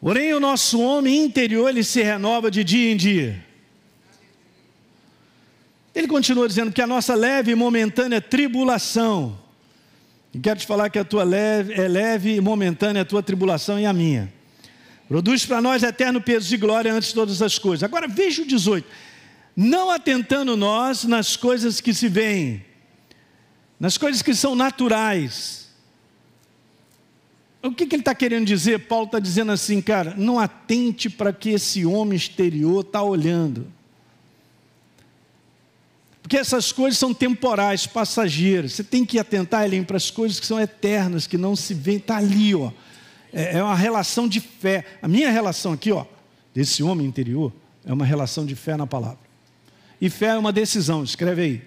Porém, 0.00 0.32
o 0.32 0.40
nosso 0.40 0.80
homem 0.80 1.24
interior 1.24 1.68
ele 1.68 1.84
se 1.84 2.02
renova 2.02 2.50
de 2.50 2.64
dia 2.64 2.90
em 2.90 2.96
dia. 2.96 3.44
Ele 5.94 6.08
continua 6.08 6.48
dizendo 6.48 6.72
que 6.72 6.80
a 6.80 6.86
nossa 6.86 7.14
leve 7.14 7.52
e 7.52 7.54
momentânea 7.54 8.20
tribulação, 8.20 9.38
e 10.32 10.38
quero 10.38 10.58
te 10.58 10.66
falar 10.66 10.88
que 10.88 10.98
a 10.98 11.04
tua 11.04 11.22
leve, 11.22 11.74
é 11.74 11.86
leve 11.86 12.34
e 12.36 12.40
momentânea 12.40 13.02
a 13.02 13.04
tua 13.04 13.22
tribulação 13.22 13.78
e 13.78 13.84
a 13.84 13.92
minha, 13.92 14.32
produz 15.10 15.44
para 15.44 15.60
nós 15.60 15.82
eterno 15.82 16.20
peso 16.20 16.48
de 16.48 16.56
glória 16.56 16.94
antes 16.94 17.08
de 17.08 17.16
todas 17.16 17.42
as 17.42 17.58
coisas. 17.58 17.82
Agora 17.82 18.06
veja 18.06 18.42
o 18.42 18.46
18: 18.46 18.86
não 19.56 19.90
atentando 19.90 20.56
nós 20.56 21.02
nas 21.02 21.36
coisas 21.36 21.80
que 21.80 21.92
se 21.92 22.08
veem, 22.08 22.64
nas 23.78 23.98
coisas 23.98 24.22
que 24.22 24.32
são 24.32 24.54
naturais. 24.54 25.68
O 27.60 27.72
que, 27.72 27.86
que 27.86 27.96
ele 27.96 28.02
está 28.02 28.14
querendo 28.14 28.46
dizer? 28.46 28.86
Paulo 28.86 29.06
está 29.06 29.18
dizendo 29.18 29.50
assim, 29.50 29.82
cara, 29.82 30.14
não 30.16 30.38
atente 30.38 31.10
para 31.10 31.32
que 31.32 31.50
esse 31.50 31.84
homem 31.84 32.16
exterior 32.16 32.84
está 32.84 33.02
olhando. 33.02 33.66
Porque 36.22 36.38
essas 36.38 36.70
coisas 36.70 36.96
são 36.96 37.12
temporais, 37.12 37.84
passageiras. 37.84 38.74
Você 38.74 38.84
tem 38.84 39.04
que 39.04 39.18
atentar, 39.18 39.64
Elim, 39.64 39.82
para 39.82 39.96
as 39.96 40.08
coisas 40.08 40.38
que 40.38 40.46
são 40.46 40.60
eternas, 40.60 41.26
que 41.26 41.36
não 41.36 41.56
se 41.56 41.74
veem. 41.74 41.98
Está 41.98 42.18
ali, 42.18 42.54
ó. 42.54 42.70
É, 43.32 43.58
é 43.58 43.62
uma 43.62 43.74
relação 43.74 44.28
de 44.28 44.40
fé. 44.40 44.84
A 45.00 45.08
minha 45.08 45.30
relação 45.30 45.72
aqui, 45.72 45.92
ó, 45.92 46.04
desse 46.54 46.82
homem 46.82 47.06
interior, 47.06 47.52
é 47.84 47.92
uma 47.92 48.04
relação 48.04 48.44
de 48.44 48.54
fé 48.54 48.76
na 48.76 48.86
palavra. 48.86 49.18
E 50.00 50.08
fé 50.08 50.28
é 50.28 50.38
uma 50.38 50.52
decisão, 50.52 51.04
escreve 51.04 51.42
aí. 51.42 51.62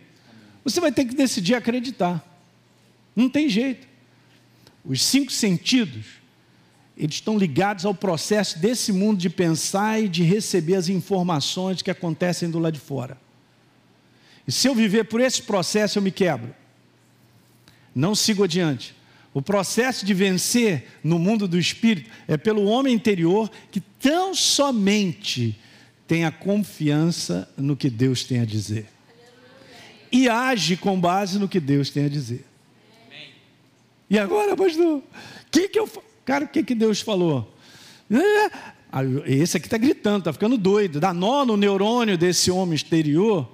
Você 0.63 0.79
vai 0.79 0.91
ter 0.91 1.05
que 1.05 1.15
decidir 1.15 1.55
acreditar. 1.55 2.23
Não 3.15 3.29
tem 3.29 3.49
jeito. 3.49 3.87
Os 4.83 5.01
cinco 5.01 5.31
sentidos, 5.31 6.05
eles 6.97 7.15
estão 7.15 7.37
ligados 7.37 7.85
ao 7.85 7.93
processo 7.93 8.59
desse 8.59 8.91
mundo 8.91 9.19
de 9.19 9.29
pensar 9.29 10.01
e 10.01 10.07
de 10.07 10.23
receber 10.23 10.75
as 10.75 10.89
informações 10.89 11.81
que 11.81 11.91
acontecem 11.91 12.49
do 12.49 12.59
lado 12.59 12.73
de 12.73 12.79
fora. 12.79 13.17
E 14.47 14.51
se 14.51 14.67
eu 14.67 14.75
viver 14.75 15.05
por 15.05 15.21
esse 15.21 15.41
processo, 15.41 15.97
eu 15.97 16.03
me 16.03 16.11
quebro. 16.11 16.53
Não 17.95 18.13
sigo 18.15 18.43
adiante. 18.43 18.95
O 19.33 19.41
processo 19.41 20.05
de 20.05 20.13
vencer 20.13 20.85
no 21.03 21.17
mundo 21.17 21.47
do 21.47 21.57
espírito 21.57 22.09
é 22.27 22.37
pelo 22.37 22.65
homem 22.65 22.93
interior 22.93 23.49
que 23.71 23.79
tão 23.79 24.35
somente 24.35 25.57
tem 26.07 26.25
a 26.25 26.31
confiança 26.31 27.49
no 27.57 27.75
que 27.75 27.89
Deus 27.89 28.23
tem 28.23 28.39
a 28.39 28.45
dizer. 28.45 28.85
E 30.11 30.29
age 30.29 30.77
com 30.77 30.99
base 30.99 31.39
no 31.39 31.49
que 31.49 31.59
Deus 31.59 31.89
tem 31.89 32.05
a 32.05 32.09
dizer. 32.09 32.45
E 34.09 34.19
agora, 34.19 34.55
pastor, 34.55 34.97
o 34.97 35.03
que, 35.49 35.67
que 35.69 35.79
eu. 35.79 35.89
Cara, 36.23 36.45
o 36.45 36.47
que, 36.47 36.63
que 36.63 36.75
Deus 36.75 37.01
falou? 37.01 37.51
Esse 39.25 39.57
aqui 39.57 39.65
está 39.65 39.77
gritando, 39.77 40.19
está 40.19 40.31
ficando 40.31 40.55
doido. 40.55 40.99
Dá 40.99 41.13
nó 41.13 41.43
no 41.43 41.57
neurônio 41.57 42.15
desse 42.17 42.51
homem 42.51 42.75
exterior 42.75 43.49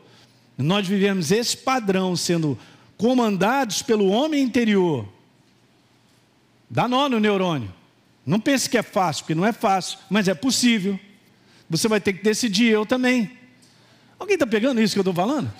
nós 0.63 0.85
vivemos 0.85 1.31
esse 1.31 1.55
padrão 1.55 2.15
sendo 2.15 2.57
comandados 2.97 3.81
pelo 3.81 4.07
homem 4.07 4.43
interior. 4.43 5.07
Dá 6.69 6.87
nó 6.87 7.09
no 7.09 7.19
neurônio. 7.19 7.73
Não 8.25 8.39
pense 8.39 8.69
que 8.69 8.77
é 8.77 8.83
fácil, 8.83 9.23
porque 9.23 9.33
não 9.33 9.45
é 9.45 9.51
fácil, 9.51 9.97
mas 10.09 10.27
é 10.27 10.33
possível. 10.35 10.99
Você 11.69 11.87
vai 11.87 11.99
ter 11.99 12.13
que 12.13 12.23
decidir, 12.23 12.71
eu 12.71 12.85
também. 12.85 13.31
Alguém 14.19 14.35
está 14.35 14.45
pegando 14.45 14.81
isso 14.81 14.93
que 14.93 14.99
eu 14.99 15.01
estou 15.01 15.13
falando? 15.13 15.51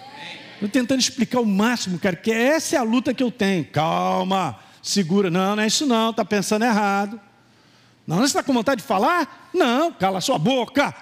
Estou 0.53 0.69
tentando 0.69 0.99
explicar 0.99 1.39
o 1.39 1.45
máximo, 1.45 1.97
cara, 1.97 2.15
que 2.15 2.31
essa 2.31 2.75
é 2.75 2.79
a 2.79 2.83
luta 2.83 3.13
que 3.13 3.23
eu 3.23 3.31
tenho. 3.31 3.65
Calma, 3.65 4.59
segura. 4.83 5.31
Não, 5.31 5.55
não 5.55 5.63
é 5.63 5.67
isso 5.67 5.85
não, 5.85 6.09
está 6.09 6.25
pensando 6.25 6.65
errado. 6.65 7.19
Não, 8.05 8.17
você 8.17 8.25
está 8.25 8.43
com 8.43 8.53
vontade 8.53 8.81
de 8.81 8.87
falar? 8.87 9.49
Não, 9.53 9.91
cala 9.93 10.19
sua 10.19 10.37
boca. 10.37 10.93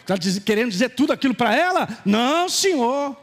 Está 0.00 0.16
querendo 0.44 0.70
dizer 0.70 0.90
tudo 0.90 1.12
aquilo 1.12 1.34
para 1.34 1.54
ela? 1.54 1.88
Não, 2.04 2.48
senhor. 2.48 3.16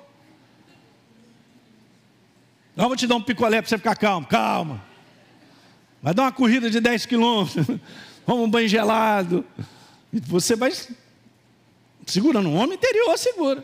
Não, 2.76 2.88
vou 2.88 2.96
te 2.96 3.08
dar 3.08 3.16
um 3.16 3.22
picolé 3.22 3.62
para 3.62 3.70
você 3.70 3.78
ficar 3.78 3.96
calmo. 3.96 4.28
Calma. 4.28 4.84
Vai 6.02 6.14
dar 6.14 6.24
uma 6.24 6.32
corrida 6.32 6.70
de 6.70 6.80
10 6.80 7.06
quilômetros. 7.06 7.66
Vamos 8.28 8.46
um 8.46 8.50
banho 8.50 8.68
gelado. 8.68 9.46
E 10.12 10.20
você 10.20 10.56
vai 10.56 10.72
segurando. 12.06 12.50
Um 12.50 12.56
homem 12.56 12.76
interior 12.76 13.18
segura. 13.18 13.64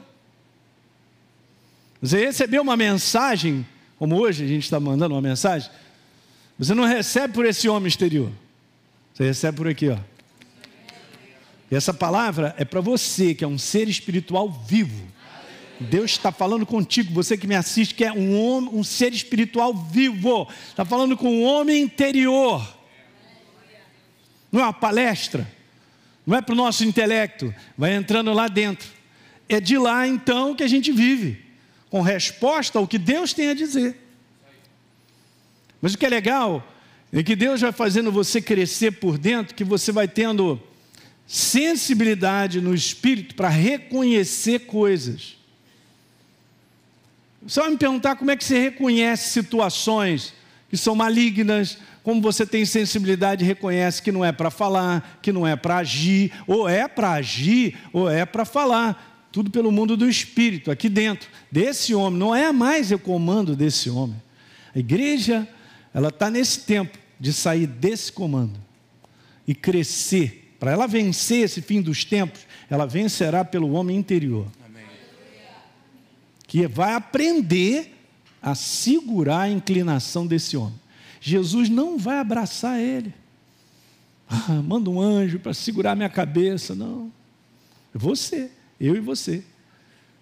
Você 2.02 2.26
recebeu 2.26 2.62
uma 2.62 2.78
mensagem, 2.78 3.66
como 3.98 4.18
hoje 4.18 4.44
a 4.44 4.48
gente 4.48 4.64
está 4.64 4.80
mandando 4.80 5.14
uma 5.14 5.22
mensagem. 5.22 5.70
Você 6.58 6.74
não 6.74 6.86
recebe 6.86 7.34
por 7.34 7.46
esse 7.46 7.68
homem 7.68 7.88
exterior. 7.88 8.32
Você 9.14 9.26
recebe 9.26 9.58
por 9.58 9.68
aqui, 9.68 9.90
ó. 9.90 9.98
E 11.70 11.76
essa 11.76 11.94
palavra 11.94 12.56
é 12.58 12.66
para 12.66 12.82
você, 12.82 13.34
que 13.34 13.44
é 13.44 13.48
um 13.48 13.58
ser 13.58 13.88
espiritual 13.88 14.50
vivo. 14.50 15.11
Deus 15.82 16.12
está 16.12 16.32
falando 16.32 16.66
contigo, 16.66 17.14
você 17.14 17.38
que 17.38 17.48
me 17.48 17.56
assiste, 17.56 17.96
que 17.96 18.06
é 18.06 18.12
um, 18.12 18.40
homem, 18.40 18.70
um 18.74 18.84
ser 18.84 19.14
espiritual 19.14 19.74
vivo. 19.74 20.48
Está 20.70 20.86
falando 20.86 21.18
com 21.18 21.30
um 21.30 21.44
homem 21.44 21.82
interior. 21.82 22.78
Não 24.52 24.62
é 24.62 24.64
uma 24.64 24.74
palestra, 24.74 25.50
não 26.26 26.38
é 26.38 26.42
para 26.42 26.54
o 26.54 26.56
nosso 26.56 26.84
intelecto, 26.84 27.54
vai 27.78 27.94
entrando 27.94 28.34
lá 28.34 28.48
dentro. 28.48 28.88
É 29.48 29.60
de 29.60 29.78
lá 29.78 30.08
então 30.08 30.56
que 30.56 30.64
a 30.64 30.68
gente 30.68 30.92
vive, 30.92 31.44
com 31.90 32.02
resposta 32.02 32.78
ao 32.78 32.88
que 32.88 32.98
Deus 32.98 33.34
tem 33.34 33.50
a 33.50 33.54
dizer. 33.54 33.98
Mas 35.82 35.94
o 35.94 35.98
que 35.98 36.06
é 36.06 36.10
legal 36.10 36.66
é 37.12 37.24
que 37.24 37.36
Deus 37.36 37.60
vai 37.60 37.72
fazendo 37.72 38.12
você 38.12 38.42
crescer 38.42 38.92
por 38.92 39.18
dentro, 39.18 39.56
que 39.56 39.64
você 39.64 39.92
vai 39.92 40.08
tendo 40.08 40.62
sensibilidade 41.26 42.62
no 42.62 42.74
espírito 42.74 43.36
para 43.36 43.50
reconhecer 43.50 44.60
coisas. 44.60 45.41
Você 47.44 47.60
vai 47.60 47.72
me 47.72 47.78
perguntar 47.78 48.16
como 48.16 48.32
é 48.32 48.36
que 48.36 48.44
você 48.44 48.60
reconhece 48.60 49.30
situações 49.30 50.34
que 50.70 50.78
são 50.78 50.96
malignas, 50.96 51.78
como 52.04 52.22
você 52.22 52.46
tem 52.46 52.64
sensibilidade 52.66 53.44
e 53.44 53.48
reconhece 53.48 54.02
que 54.02 54.12
não 54.12 54.24
é 54.24 54.32
para 54.32 54.50
falar, 54.50 55.20
que 55.22 55.32
não 55.32 55.46
é 55.46 55.56
para 55.56 55.78
agir, 55.78 56.32
ou 56.48 56.68
é 56.68 56.88
para 56.88 57.12
agir, 57.12 57.78
ou 57.92 58.10
é 58.10 58.26
para 58.26 58.46
falar. 58.46 59.28
Tudo 59.32 59.50
pelo 59.50 59.72
mundo 59.72 59.96
do 59.96 60.10
espírito, 60.10 60.72
aqui 60.72 60.90
dentro, 60.90 61.30
desse 61.52 61.94
homem. 61.94 62.20
Não 62.20 62.36
é 62.36 62.52
mais 62.52 62.92
o 62.92 63.00
comando 63.00 63.56
desse 63.56 63.90
homem. 63.90 64.22
A 64.76 64.80
igreja, 64.80 65.48
ela 65.94 66.10
está 66.10 66.30
nesse 66.30 66.62
tempo 66.62 66.98
de 67.20 67.34
sair 67.34 67.68
desse 67.68 68.12
comando 68.12 68.60
e 69.48 69.56
crescer 69.56 70.42
para 70.62 70.70
ela 70.70 70.86
vencer 70.86 71.44
esse 71.44 71.60
fim 71.60 71.82
dos 71.82 72.06
tempos, 72.06 72.42
ela 72.70 72.86
vencerá 72.86 73.44
pelo 73.44 73.72
homem 73.72 73.98
interior. 73.98 74.46
Que 76.52 76.68
vai 76.68 76.96
aprender 76.96 77.98
a 78.42 78.54
segurar 78.54 79.44
a 79.44 79.50
inclinação 79.50 80.28
desse 80.28 80.58
homem. 80.58 80.78
Jesus 81.22 81.70
não 81.70 81.98
vai 81.98 82.20
abraçar 82.20 82.78
ele. 82.78 83.14
Ah, 84.30 84.56
manda 84.62 84.90
um 84.90 85.00
anjo 85.00 85.40
para 85.40 85.54
segurar 85.54 85.96
minha 85.96 86.10
cabeça. 86.10 86.76
Não. 86.76 87.10
Você, 87.94 88.52
eu 88.82 88.98
e 88.98 89.00
você. 89.00 89.46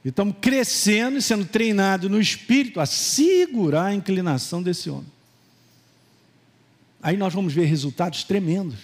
E 0.05 0.09
estamos 0.09 0.35
crescendo 0.39 1.17
e 1.17 1.21
sendo 1.23 1.45
treinados 1.45 2.11
no 2.11 2.21
espírito 2.21 2.79
a 2.79 2.85
segurar 2.85 3.85
a 3.85 3.95
inclinação 3.95 4.61
desse 4.61 4.87
homem. 4.87 5.11
Aí 7.01 7.17
nós 7.17 7.33
vamos 7.33 7.53
ver 7.53 7.65
resultados 7.65 8.23
tremendos. 8.23 8.77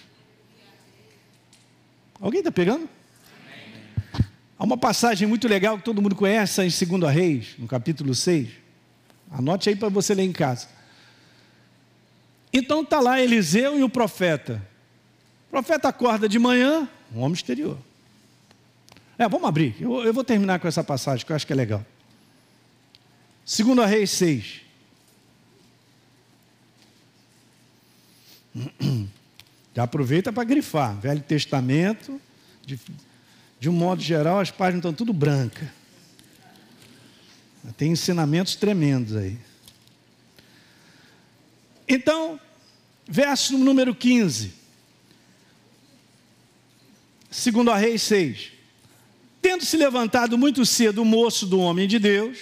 Alguém 2.20 2.40
está 2.40 2.52
pegando? 2.52 2.90
Há 4.58 4.64
uma 4.64 4.78
passagem 4.78 5.28
muito 5.28 5.48
legal 5.48 5.78
que 5.78 5.84
todo 5.84 6.02
mundo 6.02 6.16
conhece 6.16 6.62
em 6.62 6.70
2 7.00 7.14
Reis, 7.14 7.56
no 7.58 7.68
capítulo 7.68 8.16
6. 8.16 8.50
Anote 9.32 9.70
aí 9.70 9.76
para 9.76 9.90
você 9.90 10.16
ler 10.16 10.24
em 10.24 10.32
casa. 10.32 10.68
Então 12.54 12.82
está 12.82 13.02
lá 13.02 13.20
Eliseu 13.20 13.78
e 13.78 13.84
o 13.84 13.90
profeta. 13.90 14.66
O 15.48 15.52
profeta 15.52 15.90
acorda 15.90 16.30
de 16.30 16.40
manhã, 16.40 16.88
um 17.14 17.20
homem 17.20 17.34
exterior. 17.34 17.78
É, 19.18 19.28
vamos 19.28 19.48
abrir. 19.48 19.76
Eu, 19.80 20.04
eu 20.04 20.14
vou 20.14 20.24
terminar 20.24 20.60
com 20.60 20.68
essa 20.68 20.84
passagem 20.84 21.26
que 21.26 21.32
eu 21.32 21.36
acho 21.36 21.46
que 21.46 21.52
é 21.52 21.56
legal. 21.56 21.86
2 23.46 23.90
Reis 23.90 24.12
6. 24.12 24.62
Já 29.76 29.84
aproveita 29.84 30.32
para 30.32 30.46
grifar. 30.46 30.96
Velho 30.98 31.22
Testamento, 31.22 32.22
de, 33.66 33.70
um 33.70 33.74
modo 33.74 34.00
geral, 34.00 34.40
as 34.40 34.52
páginas 34.52 34.82
estão 34.82 34.94
tudo 34.94 35.12
brancas. 35.12 35.68
Tem 37.76 37.92
ensinamentos 37.92 38.56
tremendos 38.56 39.16
aí. 39.16 39.40
Então, 41.88 42.40
verso 43.08 43.58
número 43.58 43.96
15. 43.96 44.54
Segundo 47.32 47.72
a 47.72 47.76
Rei 47.76 47.98
6. 47.98 48.52
Tendo 49.42 49.66
se 49.66 49.78
levantado 49.78 50.38
muito 50.38 50.64
cedo 50.64 51.02
o 51.02 51.06
moço 51.06 51.48
do 51.48 51.60
homem 51.60 51.88
de 51.88 51.98
Deus, 51.98 52.38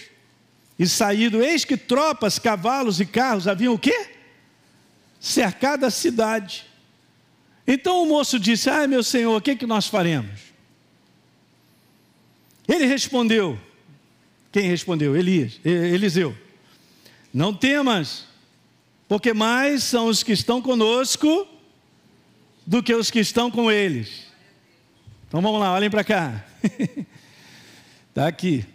e 0.78 0.86
saído, 0.86 1.42
eis 1.42 1.64
que 1.64 1.78
tropas, 1.78 2.38
cavalos 2.38 3.00
e 3.00 3.06
carros 3.06 3.48
haviam 3.48 3.76
o 3.76 3.80
quê? 3.80 4.10
Cercado 5.22 5.86
a 5.86 5.90
cidade. 5.90 6.66
Então 7.66 8.04
o 8.04 8.06
moço 8.06 8.38
disse: 8.38 8.70
Ai, 8.70 8.88
meu 8.88 9.02
senhor, 9.04 9.38
o 9.38 9.42
que, 9.42 9.56
que 9.56 9.66
nós 9.66 9.88
faremos? 9.88 10.53
Ele 12.68 12.86
respondeu: 12.86 13.58
Quem 14.52 14.68
respondeu? 14.68 15.16
Elias, 15.16 15.60
Eliseu. 15.64 16.36
Não 17.34 17.54
temas, 17.54 18.26
porque 19.08 19.34
mais 19.34 19.84
são 19.84 20.08
os 20.08 20.22
que 20.22 20.32
estão 20.32 20.62
conosco 20.62 21.48
do 22.66 22.82
que 22.82 22.94
os 22.94 23.10
que 23.10 23.20
estão 23.20 23.50
com 23.50 23.72
eles. 23.72 24.24
Então 25.28 25.42
vamos 25.42 25.60
lá, 25.60 25.74
olhem 25.74 25.90
para 25.90 26.04
cá. 26.04 26.46
Está 28.10 28.28
aqui. 28.28 28.66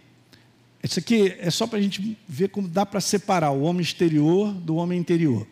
Isso 0.83 0.99
aqui 0.99 1.35
é 1.39 1.49
só 1.49 1.67
para 1.67 1.79
a 1.79 1.81
gente 1.81 2.17
ver 2.27 2.49
como 2.49 2.67
dá 2.67 2.85
para 2.85 3.01
separar 3.01 3.51
o 3.51 3.61
homem 3.61 3.81
exterior 3.81 4.53
do 4.53 4.75
homem 4.75 4.99
interior. 4.99 5.47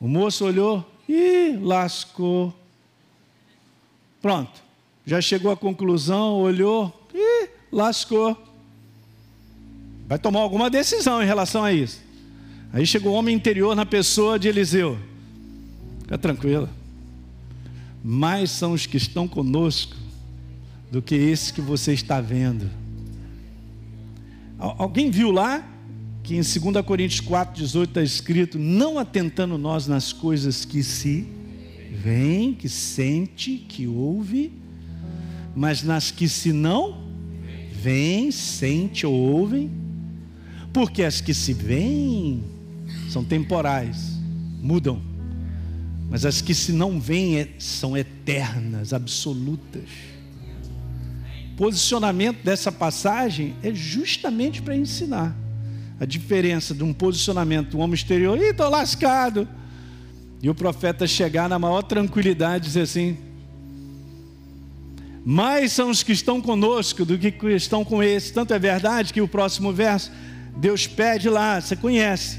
O 0.00 0.06
moço 0.06 0.44
olhou 0.44 0.90
e 1.08 1.58
lascou. 1.60 2.54
Pronto. 4.22 4.67
Já 5.08 5.22
chegou 5.22 5.50
à 5.50 5.56
conclusão, 5.56 6.34
olhou 6.34 6.92
e 7.14 7.48
lascou. 7.72 8.36
Vai 10.06 10.18
tomar 10.18 10.40
alguma 10.40 10.68
decisão 10.68 11.22
em 11.22 11.24
relação 11.24 11.64
a 11.64 11.72
isso. 11.72 11.98
Aí 12.74 12.86
chegou 12.86 13.14
o 13.14 13.16
homem 13.16 13.34
interior 13.34 13.74
na 13.74 13.86
pessoa 13.86 14.38
de 14.38 14.48
Eliseu. 14.48 14.98
Fica 16.02 16.18
tranquilo. 16.18 16.68
Mais 18.04 18.50
são 18.50 18.72
os 18.72 18.84
que 18.84 18.98
estão 18.98 19.26
conosco 19.26 19.96
do 20.92 21.00
que 21.00 21.14
esse 21.14 21.54
que 21.54 21.62
você 21.62 21.94
está 21.94 22.20
vendo. 22.20 22.68
Alguém 24.58 25.10
viu 25.10 25.30
lá 25.30 25.66
que 26.22 26.34
em 26.36 26.42
2 26.42 26.84
Coríntios 26.84 27.20
4, 27.20 27.54
18 27.54 27.88
está 27.88 28.02
escrito: 28.02 28.58
Não 28.58 28.98
atentando 28.98 29.56
nós 29.56 29.86
nas 29.86 30.12
coisas 30.12 30.66
que 30.66 30.82
se 30.82 31.26
vem, 31.90 32.52
que 32.52 32.68
sente, 32.68 33.56
que 33.56 33.86
ouve, 33.86 34.67
mas 35.58 35.82
nas 35.82 36.12
que 36.12 36.28
se 36.28 36.52
não 36.52 36.98
vem, 37.72 38.30
sente 38.30 39.04
ou 39.04 39.12
ouvem, 39.12 39.68
porque 40.72 41.02
as 41.02 41.20
que 41.20 41.34
se 41.34 41.52
veem 41.52 42.44
são 43.10 43.24
temporais, 43.24 44.20
mudam, 44.62 45.02
mas 46.08 46.24
as 46.24 46.40
que 46.40 46.54
se 46.54 46.70
não 46.70 47.00
veem 47.00 47.40
é, 47.40 47.48
são 47.58 47.96
eternas, 47.96 48.92
absolutas. 48.92 49.88
Posicionamento 51.56 52.44
dessa 52.44 52.70
passagem 52.70 53.56
é 53.60 53.74
justamente 53.74 54.62
para 54.62 54.76
ensinar 54.76 55.36
a 55.98 56.04
diferença 56.04 56.72
de 56.72 56.84
um 56.84 56.92
posicionamento 56.92 57.70
do 57.70 57.78
homem 57.78 57.94
exterior, 57.94 58.38
ih, 58.38 58.50
estou 58.50 58.70
lascado, 58.70 59.48
e 60.40 60.48
o 60.48 60.54
profeta 60.54 61.04
chegar 61.04 61.48
na 61.48 61.58
maior 61.58 61.82
tranquilidade 61.82 62.66
e 62.66 62.68
dizer 62.68 62.82
assim: 62.82 63.27
mais 65.30 65.74
são 65.74 65.90
os 65.90 66.02
que 66.02 66.12
estão 66.12 66.40
conosco 66.40 67.04
do 67.04 67.18
que 67.18 67.34
estão 67.48 67.84
com 67.84 68.02
esse. 68.02 68.32
Tanto 68.32 68.54
é 68.54 68.58
verdade 68.58 69.12
que 69.12 69.20
o 69.20 69.28
próximo 69.28 69.70
verso, 69.70 70.10
Deus 70.56 70.86
pede 70.86 71.28
lá, 71.28 71.60
você 71.60 71.76
conhece. 71.76 72.38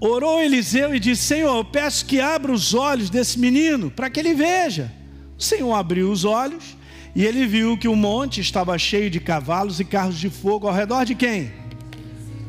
Orou 0.00 0.40
Eliseu 0.42 0.92
e 0.92 0.98
disse: 0.98 1.22
Senhor, 1.22 1.56
eu 1.56 1.64
peço 1.64 2.04
que 2.06 2.20
abra 2.20 2.50
os 2.50 2.74
olhos 2.74 3.08
desse 3.08 3.38
menino 3.38 3.88
para 3.88 4.10
que 4.10 4.18
ele 4.18 4.34
veja. 4.34 4.92
O 5.38 5.40
Senhor 5.40 5.72
abriu 5.74 6.10
os 6.10 6.24
olhos 6.24 6.76
e 7.14 7.24
ele 7.24 7.46
viu 7.46 7.78
que 7.78 7.86
o 7.86 7.94
monte 7.94 8.40
estava 8.40 8.76
cheio 8.76 9.08
de 9.08 9.20
cavalos 9.20 9.78
e 9.78 9.84
carros 9.84 10.18
de 10.18 10.28
fogo 10.28 10.66
ao 10.66 10.74
redor 10.74 11.04
de 11.04 11.14
quem? 11.14 11.52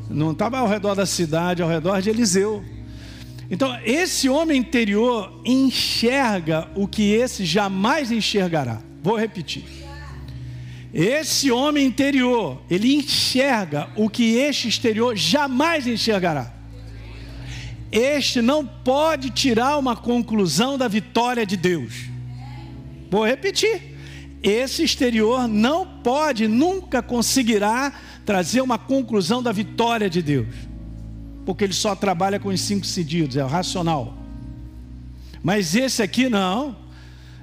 Não 0.09 0.31
estava 0.31 0.57
ao 0.57 0.67
redor 0.67 0.95
da 0.95 1.05
cidade, 1.05 1.61
ao 1.61 1.69
redor 1.69 2.01
de 2.01 2.09
Eliseu. 2.09 2.65
Então, 3.51 3.77
esse 3.83 4.29
homem 4.29 4.59
interior 4.59 5.41
enxerga 5.43 6.69
o 6.75 6.87
que 6.87 7.13
esse 7.13 7.45
jamais 7.45 8.11
enxergará. 8.11 8.81
Vou 9.01 9.17
repetir. 9.17 9.63
Esse 10.93 11.51
homem 11.51 11.85
interior, 11.85 12.61
ele 12.69 12.95
enxerga 12.95 13.89
o 13.95 14.09
que 14.09 14.35
este 14.35 14.67
exterior 14.67 15.15
jamais 15.15 15.87
enxergará. 15.87 16.53
Este 17.91 18.41
não 18.41 18.65
pode 18.65 19.31
tirar 19.31 19.77
uma 19.77 19.95
conclusão 19.95 20.77
da 20.77 20.87
vitória 20.87 21.45
de 21.45 21.57
Deus. 21.57 21.93
Vou 23.09 23.25
repetir 23.25 23.89
esse 24.41 24.83
exterior 24.83 25.47
não 25.47 25.85
pode, 25.85 26.47
nunca 26.47 27.01
conseguirá 27.01 27.91
trazer 28.25 28.61
uma 28.61 28.77
conclusão 28.77 29.43
da 29.43 29.51
vitória 29.51 30.09
de 30.09 30.21
Deus, 30.21 30.47
porque 31.49 31.63
ele 31.63 31.73
só 31.73 31.95
trabalha 31.95 32.39
com 32.39 32.49
os 32.49 32.61
cinco 32.61 32.85
sentidos, 32.85 33.35
é 33.35 33.43
o 33.43 33.47
racional. 33.47 34.15
Mas 35.41 35.73
esse 35.73 36.03
aqui 36.03 36.29
não, 36.29 36.77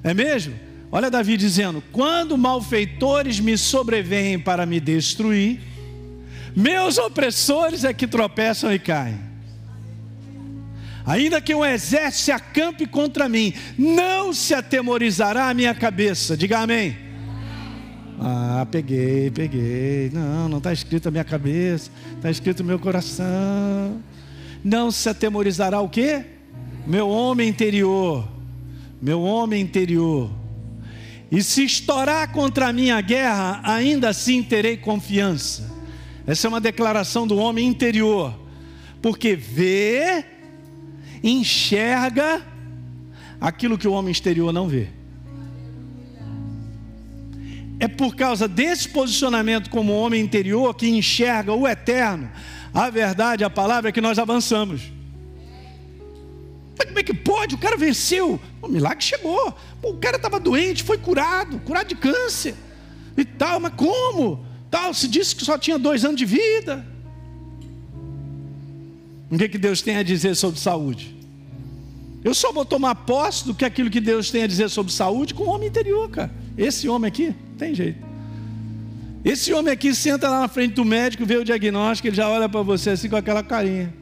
é 0.00 0.14
mesmo? 0.14 0.54
Olha 0.92 1.10
Davi 1.10 1.36
dizendo: 1.36 1.82
quando 1.90 2.38
malfeitores 2.38 3.40
me 3.40 3.58
sobrevêm 3.58 4.38
para 4.38 4.64
me 4.64 4.78
destruir, 4.78 5.58
meus 6.54 6.98
opressores 6.98 7.82
é 7.82 7.92
que 7.92 8.06
tropeçam 8.06 8.72
e 8.72 8.78
caem. 8.78 9.18
Ainda 11.04 11.40
que 11.40 11.52
um 11.52 11.64
exército 11.64 12.26
se 12.26 12.30
acampe 12.30 12.86
contra 12.86 13.28
mim, 13.28 13.54
não 13.76 14.32
se 14.32 14.54
atemorizará 14.54 15.48
a 15.48 15.54
minha 15.54 15.74
cabeça. 15.74 16.36
Diga 16.36 16.60
amém. 16.60 16.96
Ah, 18.18 18.66
peguei, 18.70 19.30
peguei. 19.30 20.10
Não, 20.12 20.48
não 20.48 20.58
está 20.58 20.72
escrito 20.72 21.06
na 21.06 21.10
minha 21.10 21.24
cabeça, 21.24 21.90
está 22.16 22.30
escrito 22.30 22.62
no 22.62 22.68
meu 22.68 22.78
coração. 22.78 24.00
Não 24.64 24.90
se 24.90 25.08
atemorizará 25.08 25.80
o 25.80 25.88
quê? 25.88 26.24
Meu 26.86 27.08
homem 27.08 27.48
interior. 27.48 28.26
Meu 29.00 29.22
homem 29.22 29.60
interior. 29.60 30.30
E 31.30 31.42
se 31.42 31.64
estourar 31.64 32.32
contra 32.32 32.68
a 32.68 32.72
minha 32.72 33.00
guerra, 33.00 33.60
ainda 33.64 34.08
assim 34.08 34.42
terei 34.42 34.76
confiança. 34.76 35.74
Essa 36.26 36.46
é 36.46 36.48
uma 36.48 36.60
declaração 36.60 37.26
do 37.26 37.36
homem 37.36 37.66
interior. 37.66 38.34
Porque 39.02 39.36
vê 39.36 40.24
enxerga 41.22 42.42
aquilo 43.40 43.76
que 43.76 43.88
o 43.88 43.92
homem 43.92 44.12
exterior 44.12 44.52
não 44.52 44.68
vê. 44.68 44.88
É 47.78 47.86
por 47.86 48.16
causa 48.16 48.48
desse 48.48 48.88
posicionamento 48.88 49.68
como 49.68 49.92
homem 49.92 50.22
interior 50.22 50.74
que 50.74 50.88
enxerga 50.88 51.52
o 51.52 51.68
eterno, 51.68 52.30
a 52.72 52.88
verdade, 52.88 53.44
a 53.44 53.50
palavra 53.50 53.92
que 53.92 54.00
nós 54.00 54.18
avançamos. 54.18 54.92
Mas 56.78 56.86
como 56.86 56.98
é 56.98 57.02
que 57.02 57.14
pode? 57.14 57.54
O 57.54 57.58
cara 57.58 57.76
venceu. 57.76 58.40
O 58.60 58.68
milagre 58.68 59.02
chegou. 59.02 59.54
O 59.82 59.94
cara 59.94 60.16
estava 60.16 60.38
doente, 60.38 60.82
foi 60.82 60.98
curado, 60.98 61.58
curado 61.60 61.88
de 61.88 61.94
câncer 61.94 62.54
e 63.16 63.24
tal. 63.24 63.60
Mas 63.60 63.72
como? 63.74 64.44
Tal, 64.70 64.92
se 64.92 65.08
disse 65.08 65.34
que 65.34 65.44
só 65.44 65.56
tinha 65.56 65.78
dois 65.78 66.04
anos 66.04 66.16
de 66.16 66.26
vida. 66.26 66.84
O 69.30 69.38
que, 69.38 69.48
que 69.48 69.58
Deus 69.58 69.80
tem 69.80 69.96
a 69.96 70.02
dizer 70.02 70.34
sobre 70.34 70.60
saúde? 70.60 71.15
Eu 72.26 72.34
só 72.34 72.50
vou 72.50 72.64
tomar 72.64 72.92
posse 72.96 73.44
do 73.46 73.54
que 73.54 73.64
aquilo 73.64 73.88
que 73.88 74.00
Deus 74.00 74.32
tem 74.32 74.42
a 74.42 74.48
dizer 74.48 74.68
sobre 74.68 74.92
saúde 74.92 75.32
com 75.32 75.44
o 75.44 75.48
homem 75.48 75.68
interior, 75.68 76.10
cara. 76.10 76.28
Esse 76.58 76.88
homem 76.88 77.06
aqui, 77.06 77.32
tem 77.56 77.72
jeito. 77.72 78.04
Esse 79.24 79.52
homem 79.52 79.72
aqui 79.72 79.94
senta 79.94 80.28
lá 80.28 80.40
na 80.40 80.48
frente 80.48 80.74
do 80.74 80.84
médico, 80.84 81.24
vê 81.24 81.36
o 81.36 81.44
diagnóstico, 81.44 82.08
ele 82.08 82.16
já 82.16 82.28
olha 82.28 82.48
para 82.48 82.62
você 82.62 82.90
assim 82.90 83.08
com 83.08 83.14
aquela 83.14 83.44
carinha. 83.44 83.94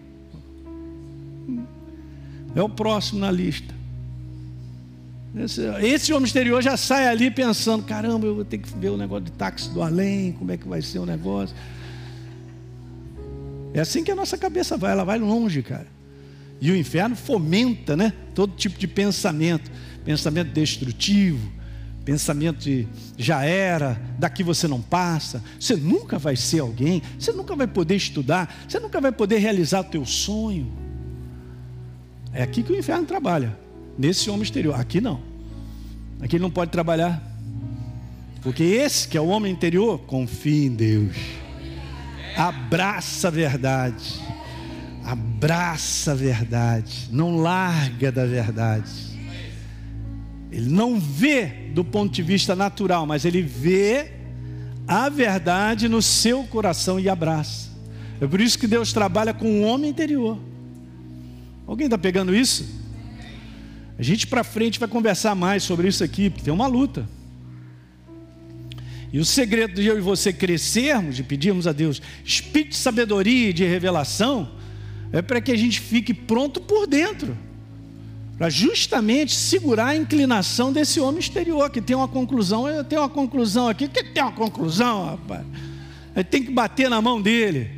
É 2.57 2.63
o 2.63 2.69
próximo 2.71 3.21
na 3.21 3.31
lista. 3.31 3.75
Esse, 5.37 5.61
esse, 5.83 6.13
homem 6.15 6.25
exterior 6.25 6.63
já 6.63 6.79
sai 6.79 7.07
ali 7.07 7.31
pensando: 7.31 7.85
caramba, 7.85 8.25
eu 8.27 8.37
vou 8.37 8.45
ter 8.47 8.57
que 8.57 8.75
ver 8.79 8.89
o 8.89 8.97
negócio 8.97 9.27
de 9.27 9.33
táxi 9.33 9.69
do 9.69 9.83
além, 9.83 10.33
como 10.33 10.51
é 10.51 10.57
que 10.57 10.67
vai 10.67 10.81
ser 10.81 10.99
o 10.99 11.05
negócio. 11.05 11.55
É 13.75 13.81
assim 13.81 14.03
que 14.03 14.11
a 14.11 14.15
nossa 14.15 14.39
cabeça 14.39 14.79
vai, 14.79 14.93
ela 14.93 15.05
vai 15.05 15.19
longe, 15.19 15.63
cara. 15.63 15.93
E 16.61 16.71
o 16.71 16.77
inferno 16.77 17.17
fomenta 17.17 17.97
né, 17.97 18.13
todo 18.35 18.55
tipo 18.55 18.79
de 18.79 18.87
pensamento 18.87 19.71
pensamento 20.05 20.53
destrutivo, 20.53 21.51
pensamento 22.05 22.59
de 22.59 22.87
já 23.17 23.43
era, 23.43 24.01
daqui 24.19 24.43
você 24.43 24.69
não 24.69 24.81
passa, 24.81 25.43
você 25.59 25.75
nunca 25.75 26.19
vai 26.19 26.37
ser 26.37 26.61
alguém, 26.61 27.03
você 27.19 27.33
nunca 27.33 27.57
vai 27.57 27.67
poder 27.67 27.97
estudar, 27.97 28.55
você 28.69 28.79
nunca 28.79 29.01
vai 29.01 29.11
poder 29.11 29.39
realizar 29.39 29.81
o 29.81 29.85
teu 29.85 30.05
sonho. 30.05 30.71
É 32.33 32.43
aqui 32.43 32.63
que 32.63 32.73
o 32.73 32.77
inferno 32.77 33.07
trabalha, 33.07 33.57
nesse 33.97 34.29
homem 34.29 34.43
exterior. 34.43 34.79
Aqui 34.79 35.01
não. 35.01 35.21
Aqui 36.21 36.37
ele 36.37 36.43
não 36.43 36.51
pode 36.51 36.71
trabalhar. 36.71 37.23
Porque 38.43 38.63
esse 38.63 39.09
que 39.09 39.17
é 39.17 39.21
o 39.21 39.29
homem 39.29 39.53
interior, 39.53 40.01
confia 40.01 40.67
em 40.67 40.75
Deus. 40.75 41.17
Abraça 42.37 43.29
a 43.29 43.31
verdade 43.31 44.21
abraça 45.05 46.13
a 46.13 46.15
verdade, 46.15 47.09
não 47.13 47.37
larga 47.37 48.11
da 48.11 48.25
verdade. 48.25 48.91
Ele 50.51 50.71
não 50.71 50.99
vê 50.99 51.47
do 51.75 51.85
ponto 51.85 52.13
de 52.13 52.23
vista 52.23 52.57
natural, 52.57 53.07
mas 53.07 53.25
ele 53.25 53.43
vê 53.43 54.13
a 54.87 55.09
verdade 55.09 55.89
no 55.89 56.01
seu 56.01 56.45
coração 56.45 56.99
e 56.99 57.09
abraça. 57.09 57.71
É 58.21 58.27
por 58.27 58.41
isso 58.41 58.59
que 58.59 58.67
Deus 58.67 58.93
trabalha 58.93 59.35
com 59.35 59.61
o 59.61 59.63
homem 59.63 59.91
interior. 59.91 60.39
Alguém 61.67 61.87
está 61.87 61.99
pegando 61.99 62.35
isso? 62.35 62.83
A 63.99 64.03
gente 64.03 64.27
para 64.27 64.43
frente 64.43 64.79
vai 64.79 64.89
conversar 64.89 65.35
mais 65.35 65.63
sobre 65.63 65.89
isso 65.89 66.03
aqui, 66.03 66.31
porque 66.31 66.45
tem 66.45 66.55
uma 66.55 66.67
luta. 66.67 67.09
E 69.13 69.19
o 69.19 69.25
segredo 69.25 69.75
de 69.75 69.87
eu 69.87 69.97
e 69.97 70.01
você 70.01 70.33
crescermos, 70.33 71.17
de 71.17 71.23
pedirmos 71.23 71.67
a 71.67 71.73
Deus 71.73 72.03
espírito 72.25 72.71
de 72.71 72.77
sabedoria 72.77 73.51
e 73.51 73.53
de 73.53 73.65
revelação, 73.65 74.51
é 75.15 75.23
para 75.23 75.41
que 75.41 75.53
a 75.53 75.57
gente 75.57 75.81
fique 75.81 76.13
pronto 76.13 76.61
por 76.61 76.89
dentro, 76.89 77.39
para 78.37 78.51
justamente 78.51 79.33
segurar 79.33 79.87
a 79.87 79.97
inclinação 79.97 80.73
desse 80.73 80.99
homem 80.99 81.21
exterior, 81.21 81.71
que 81.71 81.81
tem 81.81 81.95
uma 81.95 82.09
conclusão, 82.09 82.69
eu 82.69 82.83
tenho 82.83 83.01
uma 83.01 83.09
conclusão 83.09 83.69
aqui, 83.69 83.87
que 83.87 84.03
tem 84.03 84.21
uma 84.21 84.33
conclusão, 84.33 85.07
rapaz. 85.07 85.47
Tem 86.29 86.43
que 86.43 86.51
bater 86.51 86.91
na 86.91 87.01
mão 87.01 87.23
dele. 87.23 87.71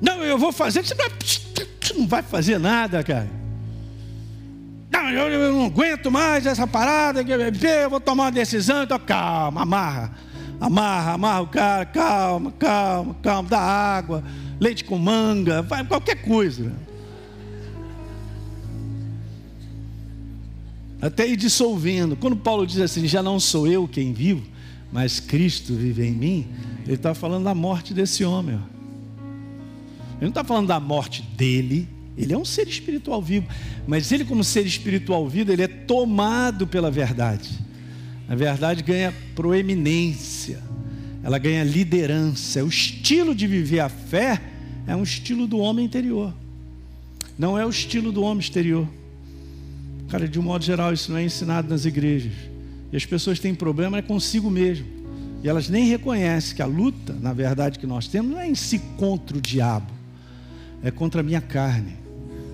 Não, 0.00 0.22
eu 0.22 0.38
vou 0.38 0.52
fazer, 0.52 0.84
você 0.84 0.94
não 1.96 2.06
vai 2.06 2.22
fazer 2.22 2.58
nada, 2.58 3.02
cara. 3.02 3.28
Não, 4.92 5.10
eu, 5.10 5.28
eu 5.28 5.52
não 5.52 5.66
aguento 5.66 6.08
mais 6.08 6.46
essa 6.46 6.68
parada, 6.68 7.20
eu 7.20 7.90
vou 7.90 8.00
tomar 8.00 8.24
uma 8.24 8.32
decisão, 8.32 8.84
então 8.84 8.98
calma, 9.00 9.62
amarra. 9.62 10.12
Amarra, 10.60 11.12
amarra 11.14 11.40
o 11.40 11.46
cara, 11.48 11.84
calma, 11.84 12.52
calma, 12.52 13.16
calma, 13.20 13.48
dá 13.48 13.58
água, 13.58 14.22
leite 14.60 14.84
com 14.84 14.98
manga, 14.98 15.62
vai, 15.62 15.84
qualquer 15.84 16.22
coisa. 16.22 16.72
Até 21.00 21.28
ir 21.28 21.36
dissolvendo. 21.36 22.16
Quando 22.16 22.36
Paulo 22.36 22.66
diz 22.66 22.78
assim, 22.78 23.06
já 23.06 23.22
não 23.22 23.38
sou 23.38 23.66
eu 23.66 23.86
quem 23.86 24.12
vivo, 24.12 24.42
mas 24.90 25.20
Cristo 25.20 25.74
vive 25.74 26.06
em 26.06 26.12
mim, 26.12 26.46
ele 26.84 26.94
está 26.94 27.14
falando 27.14 27.44
da 27.44 27.54
morte 27.54 27.92
desse 27.92 28.24
homem. 28.24 28.56
Ó. 28.56 28.74
Ele 30.14 30.22
não 30.22 30.28
está 30.28 30.44
falando 30.44 30.68
da 30.68 30.80
morte 30.80 31.22
dele, 31.36 31.88
ele 32.16 32.32
é 32.32 32.38
um 32.38 32.44
ser 32.44 32.68
espiritual 32.68 33.20
vivo, 33.20 33.46
mas 33.86 34.12
ele, 34.12 34.24
como 34.24 34.44
ser 34.44 34.64
espiritual 34.64 35.28
vivo, 35.28 35.52
ele 35.52 35.62
é 35.62 35.68
tomado 35.68 36.66
pela 36.66 36.90
verdade. 36.90 37.50
A 38.28 38.34
verdade 38.34 38.82
ganha 38.82 39.12
proeminência, 39.34 40.62
ela 41.24 41.38
ganha 41.38 41.64
liderança. 41.64 42.62
O 42.62 42.68
estilo 42.68 43.34
de 43.34 43.46
viver 43.46 43.80
a 43.80 43.88
fé 43.88 44.40
é 44.86 44.94
um 44.94 45.02
estilo 45.02 45.46
do 45.46 45.58
homem 45.58 45.86
interior, 45.86 46.34
não 47.38 47.58
é 47.58 47.64
o 47.64 47.70
estilo 47.70 48.12
do 48.12 48.22
homem 48.22 48.40
exterior. 48.40 48.86
Cara, 50.08 50.28
de 50.28 50.38
um 50.38 50.42
modo 50.42 50.62
geral, 50.62 50.92
isso 50.92 51.10
não 51.10 51.18
é 51.18 51.24
ensinado 51.24 51.68
nas 51.68 51.86
igrejas. 51.86 52.34
E 52.92 52.96
as 52.96 53.06
pessoas 53.06 53.40
têm 53.40 53.54
problema 53.54 53.98
é 53.98 54.02
consigo 54.02 54.50
mesmo. 54.50 54.86
E 55.42 55.48
elas 55.48 55.68
nem 55.68 55.88
reconhecem 55.88 56.54
que 56.54 56.62
a 56.62 56.66
luta, 56.66 57.14
na 57.14 57.32
verdade, 57.32 57.78
que 57.78 57.86
nós 57.86 58.06
temos, 58.06 58.30
não 58.30 58.38
é 58.38 58.46
em 58.46 58.54
si 58.54 58.78
contra 58.96 59.36
o 59.36 59.40
diabo, 59.40 59.90
é 60.82 60.90
contra 60.90 61.22
a 61.22 61.24
minha 61.24 61.40
carne, 61.40 61.96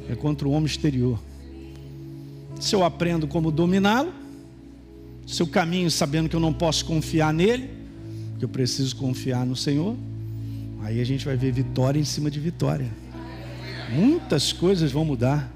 é 0.08 0.14
contra 0.14 0.48
o 0.48 0.52
homem 0.52 0.66
exterior. 0.66 1.20
Se 2.58 2.74
eu 2.74 2.84
aprendo 2.84 3.26
como 3.26 3.50
dominá-lo, 3.50 4.14
seu 5.26 5.46
caminho 5.46 5.90
sabendo 5.90 6.28
que 6.28 6.36
eu 6.36 6.40
não 6.40 6.52
posso 6.52 6.84
confiar 6.84 7.34
nele, 7.34 7.79
que 8.40 8.44
eu 8.46 8.48
preciso 8.48 8.96
confiar 8.96 9.44
no 9.44 9.54
Senhor, 9.54 9.94
aí 10.82 10.98
a 10.98 11.04
gente 11.04 11.26
vai 11.26 11.36
ver 11.36 11.52
vitória 11.52 12.00
em 12.00 12.04
cima 12.04 12.30
de 12.30 12.40
vitória. 12.40 12.90
Muitas 13.92 14.50
coisas 14.50 14.90
vão 14.90 15.04
mudar. 15.04 15.52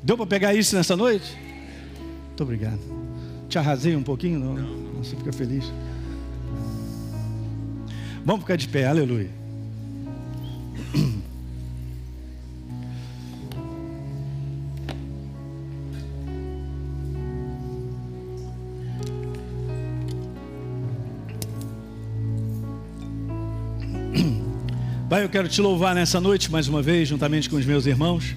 Deu 0.00 0.16
para 0.16 0.24
pegar 0.24 0.54
isso 0.54 0.76
nessa 0.76 0.96
noite? 0.96 1.36
Muito 2.28 2.42
obrigado. 2.44 2.78
Te 3.48 3.58
arrasei 3.58 3.96
um 3.96 4.04
pouquinho? 4.04 4.38
Não, 4.38 4.54
não. 4.54 5.02
Você 5.02 5.16
fica 5.16 5.32
feliz. 5.32 5.64
Vamos 8.24 8.42
ficar 8.42 8.54
de 8.54 8.68
pé, 8.68 8.86
aleluia. 8.86 9.37
Pai, 25.18 25.24
eu 25.24 25.28
quero 25.28 25.48
te 25.48 25.60
louvar 25.60 25.96
nessa 25.96 26.20
noite 26.20 26.48
mais 26.48 26.68
uma 26.68 26.80
vez, 26.80 27.08
juntamente 27.08 27.50
com 27.50 27.56
os 27.56 27.66
meus 27.66 27.86
irmãos, 27.86 28.36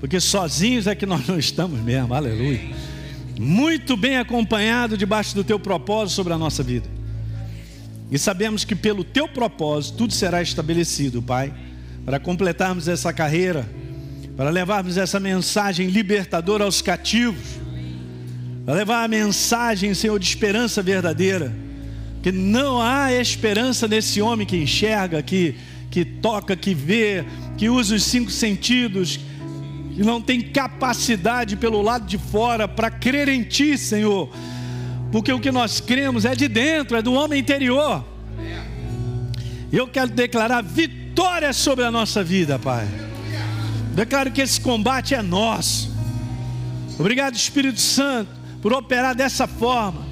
porque 0.00 0.18
sozinhos 0.18 0.88
é 0.88 0.94
que 0.96 1.06
nós 1.06 1.24
não 1.28 1.38
estamos 1.38 1.78
mesmo, 1.78 2.12
aleluia. 2.12 2.60
Muito 3.38 3.96
bem 3.96 4.16
acompanhado 4.16 4.98
debaixo 4.98 5.36
do 5.36 5.44
teu 5.44 5.56
propósito 5.56 6.16
sobre 6.16 6.32
a 6.32 6.36
nossa 6.36 6.64
vida. 6.64 6.88
E 8.10 8.18
sabemos 8.18 8.64
que 8.64 8.74
pelo 8.74 9.04
teu 9.04 9.28
propósito 9.28 9.98
tudo 9.98 10.12
será 10.12 10.42
estabelecido, 10.42 11.22
Pai, 11.22 11.54
para 12.04 12.18
completarmos 12.18 12.88
essa 12.88 13.12
carreira, 13.12 13.70
para 14.36 14.50
levarmos 14.50 14.96
essa 14.96 15.20
mensagem 15.20 15.86
libertadora 15.86 16.64
aos 16.64 16.82
cativos, 16.82 17.60
para 18.66 18.74
levar 18.74 19.04
a 19.04 19.08
mensagem, 19.08 19.94
Senhor, 19.94 20.18
de 20.18 20.26
esperança 20.26 20.82
verdadeira, 20.82 21.54
que 22.20 22.32
não 22.32 22.82
há 22.82 23.12
esperança 23.12 23.86
nesse 23.86 24.20
homem 24.20 24.44
que 24.44 24.56
enxerga, 24.56 25.22
que 25.22 25.54
que 25.90 26.04
toca, 26.04 26.54
que 26.54 26.72
vê, 26.72 27.24
que 27.58 27.68
usa 27.68 27.96
os 27.96 28.04
cinco 28.04 28.30
sentidos, 28.30 29.18
que 29.94 30.02
não 30.02 30.22
tem 30.22 30.40
capacidade 30.40 31.56
pelo 31.56 31.82
lado 31.82 32.06
de 32.06 32.16
fora 32.16 32.68
para 32.68 32.90
crer 32.90 33.28
em 33.28 33.42
Ti, 33.42 33.76
Senhor, 33.76 34.30
porque 35.10 35.32
o 35.32 35.40
que 35.40 35.50
nós 35.50 35.80
cremos 35.80 36.24
é 36.24 36.34
de 36.34 36.46
dentro, 36.46 36.96
é 36.96 37.02
do 37.02 37.12
homem 37.12 37.40
interior. 37.40 38.04
Eu 39.72 39.88
quero 39.88 40.10
declarar 40.10 40.62
vitória 40.62 41.52
sobre 41.52 41.84
a 41.84 41.90
nossa 41.90 42.22
vida, 42.22 42.58
Pai. 42.58 42.86
Declaro 43.94 44.30
que 44.30 44.40
esse 44.40 44.60
combate 44.60 45.14
é 45.14 45.22
nosso. 45.22 45.90
Obrigado, 46.98 47.34
Espírito 47.34 47.80
Santo, 47.80 48.30
por 48.62 48.72
operar 48.72 49.14
dessa 49.14 49.46
forma, 49.46 50.06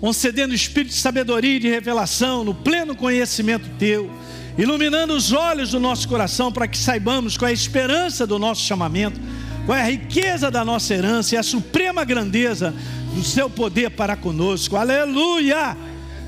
concedendo 0.00 0.52
o 0.52 0.56
espírito 0.56 0.92
de 0.92 0.98
sabedoria 0.98 1.56
e 1.56 1.60
de 1.60 1.68
revelação 1.68 2.42
no 2.42 2.54
pleno 2.54 2.96
conhecimento 2.96 3.68
Teu 3.78 4.10
iluminando 4.58 5.14
os 5.14 5.32
olhos 5.32 5.70
do 5.70 5.80
nosso 5.80 6.08
coração 6.08 6.50
para 6.50 6.66
que 6.66 6.78
saibamos 6.78 7.36
qual 7.36 7.48
é 7.48 7.50
a 7.50 7.54
esperança 7.54 8.26
do 8.26 8.38
nosso 8.38 8.62
chamamento, 8.62 9.20
qual 9.66 9.76
é 9.76 9.82
a 9.82 9.90
riqueza 9.90 10.50
da 10.50 10.64
nossa 10.64 10.94
herança 10.94 11.34
e 11.34 11.38
a 11.38 11.42
suprema 11.42 12.04
grandeza 12.04 12.74
do 13.14 13.22
seu 13.22 13.50
poder 13.50 13.90
para 13.90 14.16
conosco. 14.16 14.76
Aleluia! 14.76 15.76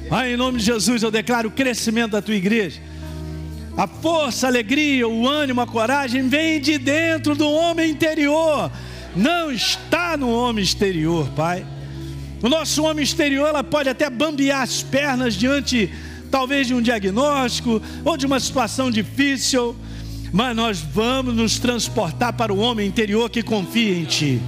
Pai, 0.08 0.34
em 0.34 0.36
nome 0.36 0.58
de 0.58 0.64
Jesus 0.64 1.02
eu 1.02 1.10
declaro 1.10 1.48
o 1.48 1.52
crescimento 1.52 2.12
da 2.12 2.22
tua 2.22 2.34
igreja. 2.34 2.80
A 3.76 3.86
força, 3.86 4.46
a 4.46 4.50
alegria, 4.50 5.06
o 5.06 5.28
ânimo, 5.28 5.60
a 5.60 5.66
coragem 5.66 6.28
vem 6.28 6.60
de 6.60 6.78
dentro 6.78 7.36
do 7.36 7.48
homem 7.48 7.90
interior, 7.90 8.70
não 9.14 9.52
está 9.52 10.16
no 10.16 10.30
homem 10.30 10.64
exterior, 10.64 11.28
Pai. 11.36 11.64
O 12.42 12.48
nosso 12.48 12.84
homem 12.84 13.04
exterior 13.04 13.48
ela 13.48 13.64
pode 13.64 13.88
até 13.88 14.08
bambear 14.10 14.62
as 14.62 14.82
pernas 14.82 15.34
diante 15.34 15.92
talvez 16.30 16.66
de 16.66 16.74
um 16.74 16.82
diagnóstico 16.82 17.82
ou 18.04 18.16
de 18.16 18.26
uma 18.26 18.38
situação 18.38 18.90
difícil, 18.90 19.74
mas 20.32 20.54
nós 20.54 20.80
vamos 20.80 21.34
nos 21.34 21.58
transportar 21.58 22.32
para 22.32 22.52
o 22.52 22.58
homem 22.58 22.86
interior 22.86 23.30
que 23.30 23.42
confia 23.42 23.98
em 23.98 24.04
Ti. 24.04 24.40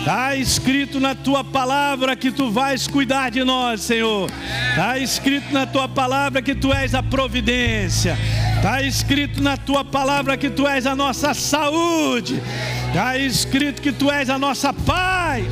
Está 0.00 0.34
escrito 0.34 0.98
na 0.98 1.14
tua 1.14 1.44
palavra 1.44 2.16
que 2.16 2.30
tu 2.30 2.50
vais 2.50 2.88
cuidar 2.88 3.30
de 3.30 3.44
nós, 3.44 3.82
Senhor. 3.82 4.30
Está 4.70 4.98
escrito 4.98 5.52
na 5.52 5.66
tua 5.66 5.86
palavra 5.86 6.40
que 6.40 6.54
tu 6.54 6.72
és 6.72 6.94
a 6.94 7.02
providência. 7.02 8.16
Está 8.56 8.82
escrito 8.82 9.42
na 9.42 9.58
tua 9.58 9.84
palavra 9.84 10.38
que 10.38 10.48
tu 10.48 10.66
és 10.66 10.86
a 10.86 10.96
nossa 10.96 11.34
saúde. 11.34 12.42
Está 12.88 13.18
escrito 13.18 13.82
que 13.82 13.92
tu 13.92 14.10
és 14.10 14.30
a 14.30 14.38
nossa 14.38 14.72
paz. 14.72 15.44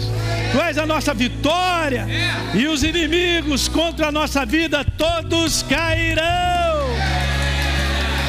Tu 0.53 0.61
és 0.61 0.79
a 0.79 0.87
nossa 0.87 1.13
vitória. 1.13 2.07
E 2.55 2.67
os 2.67 2.83
inimigos 2.83 3.69
contra 3.69 4.09
a 4.09 4.13
nossa 4.13 4.47
vida 4.47 4.85
todos 4.97 5.63
cairão. 5.63 6.89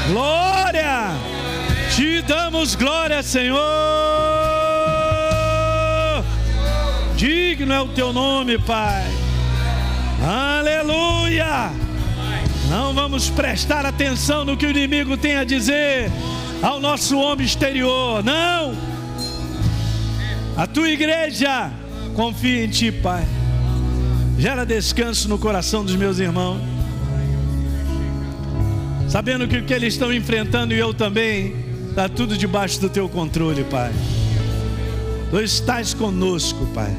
Glória! 0.08 1.10
Te 1.96 2.22
damos 2.22 2.76
glória, 2.76 3.22
Senhor. 3.24 3.60
Digno 7.16 7.74
é 7.74 7.82
o 7.82 7.90
teu 7.90 8.14
nome, 8.14 8.58
Pai. 8.58 9.04
Aleluia. 10.22 11.72
Não 12.70 12.94
vamos 12.94 13.30
prestar 13.30 13.86
atenção 13.86 14.46
no 14.46 14.56
que 14.56 14.66
o 14.66 14.70
inimigo 14.70 15.18
tem 15.18 15.38
a 15.38 15.44
dizer 15.44 16.12
ao 16.62 16.80
nosso 16.80 17.18
homem 17.18 17.46
exterior. 17.46 18.24
Não. 18.24 18.74
A 20.56 20.68
tua 20.68 20.90
igreja 20.90 21.72
confia 22.20 22.66
em 22.66 22.68
ti, 22.68 22.92
Pai. 22.92 23.26
Gera 24.38 24.66
descanso 24.66 25.30
no 25.30 25.38
coração 25.38 25.86
dos 25.86 25.96
meus 25.96 26.20
irmãos. 26.20 26.60
Sabendo 29.08 29.48
que 29.48 29.58
o 29.58 29.64
que 29.64 29.74
eles 29.74 29.94
estão 29.94 30.12
enfrentando 30.12 30.74
e 30.74 30.78
eu 30.78 30.94
também, 30.94 31.56
está 31.88 32.10
tudo 32.10 32.38
debaixo 32.38 32.78
do 32.82 32.90
teu 32.90 33.08
controle, 33.08 33.64
Pai. 33.64 33.94
Tu 35.32 35.40
estás 35.40 35.94
conosco, 35.94 36.66
Pai. 36.74 36.94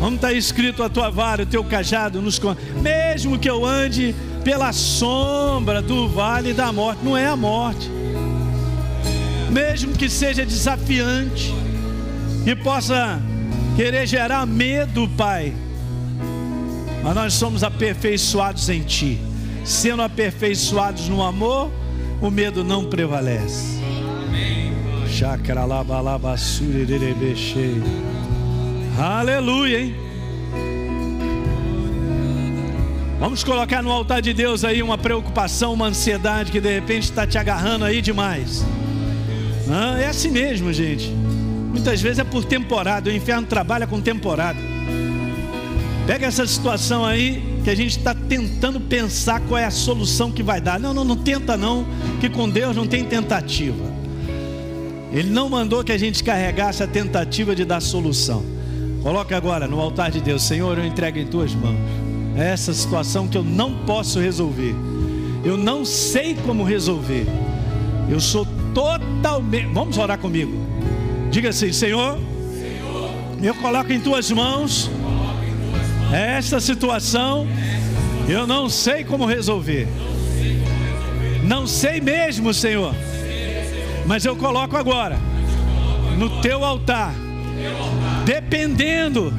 Como 0.00 0.16
está 0.16 0.32
escrito 0.32 0.82
a 0.82 0.88
tua 0.88 1.10
vara, 1.10 1.42
o 1.42 1.46
teu 1.46 1.62
cajado 1.62 2.22
nos 2.22 2.40
mesmo 2.80 3.38
que 3.38 3.50
eu 3.50 3.66
ande 3.66 4.14
pela 4.42 4.72
sombra 4.72 5.82
do 5.82 6.08
vale 6.08 6.54
da 6.54 6.72
morte, 6.72 7.04
não 7.04 7.14
é 7.14 7.26
a 7.26 7.36
morte. 7.36 7.90
Mesmo 9.50 9.92
que 9.92 10.08
seja 10.08 10.46
desafiante, 10.46 11.54
que 12.44 12.56
possa 12.56 13.20
querer 13.76 14.06
gerar 14.06 14.46
medo, 14.46 15.08
Pai. 15.16 15.52
Mas 17.02 17.14
nós 17.14 17.34
somos 17.34 17.62
aperfeiçoados 17.62 18.68
em 18.68 18.82
Ti. 18.82 19.20
Sendo 19.64 20.02
aperfeiçoados 20.02 21.08
no 21.08 21.22
amor, 21.22 21.70
o 22.20 22.30
medo 22.30 22.64
não 22.64 22.84
prevalece. 22.84 23.78
Aleluia, 28.98 29.80
hein? 29.80 29.94
Vamos 33.18 33.44
colocar 33.44 33.82
no 33.82 33.90
altar 33.90 34.20
de 34.20 34.34
Deus 34.34 34.64
aí 34.64 34.82
uma 34.82 34.98
preocupação, 34.98 35.72
uma 35.72 35.86
ansiedade 35.86 36.52
que 36.52 36.60
de 36.60 36.74
repente 36.74 37.04
está 37.04 37.26
te 37.26 37.38
agarrando 37.38 37.84
aí 37.84 38.02
demais. 38.02 38.64
Ah, 39.70 39.98
é 39.98 40.08
assim 40.08 40.30
mesmo, 40.30 40.72
gente. 40.72 41.23
Muitas 41.74 42.00
vezes 42.00 42.20
é 42.20 42.24
por 42.24 42.44
temporada. 42.44 43.10
O 43.10 43.12
inferno 43.12 43.44
trabalha 43.48 43.84
com 43.84 44.00
temporada. 44.00 44.58
Pega 46.06 46.26
essa 46.26 46.46
situação 46.46 47.04
aí 47.04 47.58
que 47.64 47.68
a 47.68 47.74
gente 47.74 47.98
está 47.98 48.14
tentando 48.14 48.80
pensar 48.80 49.40
qual 49.40 49.58
é 49.58 49.64
a 49.64 49.72
solução 49.72 50.30
que 50.30 50.40
vai 50.40 50.60
dar. 50.60 50.78
Não, 50.78 50.94
não, 50.94 51.02
não 51.02 51.16
tenta 51.16 51.56
não, 51.56 51.84
que 52.20 52.28
com 52.28 52.48
Deus 52.48 52.76
não 52.76 52.86
tem 52.86 53.04
tentativa. 53.04 53.92
Ele 55.12 55.30
não 55.30 55.48
mandou 55.48 55.82
que 55.82 55.90
a 55.90 55.98
gente 55.98 56.22
carregasse 56.22 56.80
a 56.80 56.86
tentativa 56.86 57.56
de 57.56 57.64
dar 57.64 57.80
solução. 57.80 58.44
Coloca 59.02 59.36
agora 59.36 59.66
no 59.66 59.80
altar 59.80 60.12
de 60.12 60.20
Deus, 60.20 60.44
Senhor, 60.44 60.78
eu 60.78 60.84
entrego 60.84 61.18
em 61.18 61.26
tuas 61.26 61.52
mãos. 61.54 61.76
É 62.36 62.50
essa 62.50 62.72
situação 62.72 63.26
que 63.26 63.36
eu 63.36 63.42
não 63.42 63.78
posso 63.84 64.20
resolver. 64.20 64.74
Eu 65.44 65.56
não 65.56 65.84
sei 65.84 66.36
como 66.36 66.62
resolver. 66.62 67.26
Eu 68.08 68.20
sou 68.20 68.46
totalmente. 68.72 69.66
Vamos 69.72 69.98
orar 69.98 70.18
comigo. 70.18 70.52
Diga 71.34 71.48
assim, 71.48 71.72
Senhor, 71.72 72.16
Senhor 72.56 73.38
eu 73.42 73.56
coloco 73.56 73.92
em 73.92 73.98
tuas 73.98 74.30
mãos 74.30 74.88
esta 76.12 76.60
situação. 76.60 77.44
Eu 78.28 78.46
não 78.46 78.68
sei 78.68 79.02
como 79.02 79.26
resolver. 79.26 79.88
Não 81.42 81.66
sei 81.66 82.00
mesmo, 82.00 82.54
Senhor. 82.54 82.94
Mas 84.06 84.24
eu 84.24 84.36
coloco 84.36 84.76
agora 84.76 85.18
no 86.16 86.40
teu 86.40 86.64
altar, 86.64 87.12
dependendo 88.24 89.34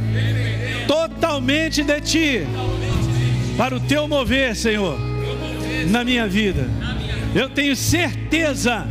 totalmente 0.86 1.82
de 1.82 2.02
ti, 2.02 2.48
para 3.56 3.74
o 3.74 3.80
teu 3.80 4.06
mover, 4.06 4.54
Senhor, 4.54 5.00
na 5.90 6.04
minha 6.04 6.28
vida. 6.28 6.68
Eu 7.34 7.50
tenho 7.50 7.74
certeza 7.74 8.86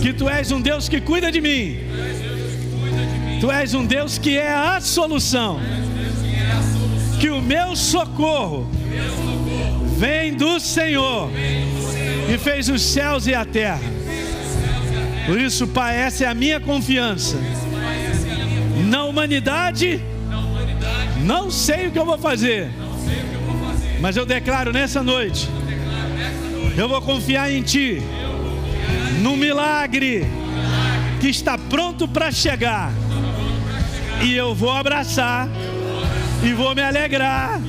que 0.00 0.12
tu 0.12 0.28
és 0.28 0.50
um 0.50 0.60
Deus 0.60 0.88
que 0.88 1.00
cuida 1.00 1.30
de 1.30 1.40
mim. 1.40 1.78
Tu 3.40 3.50
és 3.50 3.74
um 3.74 3.84
Deus 3.84 4.18
que 4.18 4.36
é 4.36 4.52
a 4.52 4.80
solução. 4.80 5.60
Que 7.20 7.30
o 7.30 7.40
meu 7.40 7.74
socorro 7.74 8.68
vem 9.96 10.34
do 10.34 10.60
Senhor 10.60 11.30
e 12.32 12.38
fez 12.38 12.68
os 12.68 12.82
céus 12.82 13.26
e 13.26 13.34
a 13.34 13.44
terra. 13.44 13.80
Por 15.26 15.38
isso, 15.38 15.66
Pai, 15.66 15.96
essa 15.96 16.24
é 16.24 16.26
a 16.26 16.34
minha 16.34 16.60
confiança. 16.60 17.36
Na 18.88 19.04
humanidade, 19.04 20.00
não 21.24 21.50
sei 21.50 21.88
o 21.88 21.90
que 21.90 21.98
eu 21.98 22.06
vou 22.06 22.18
fazer, 22.18 22.70
mas 24.00 24.16
eu 24.16 24.24
declaro 24.24 24.72
nessa 24.72 25.02
noite: 25.02 25.48
eu 26.76 26.88
vou 26.88 27.02
confiar 27.02 27.52
em 27.52 27.62
Ti 27.62 28.02
no 29.18 29.36
milagre 29.36 30.26
que 31.20 31.28
está 31.28 31.58
pronto 31.58 32.06
para 32.06 32.30
chegar. 32.30 32.92
E 34.22 34.34
eu 34.34 34.54
vou 34.54 34.70
abraçar 34.70 35.48
e 36.42 36.52
vou 36.52 36.74
me 36.74 36.82
alegrar, 36.82 37.60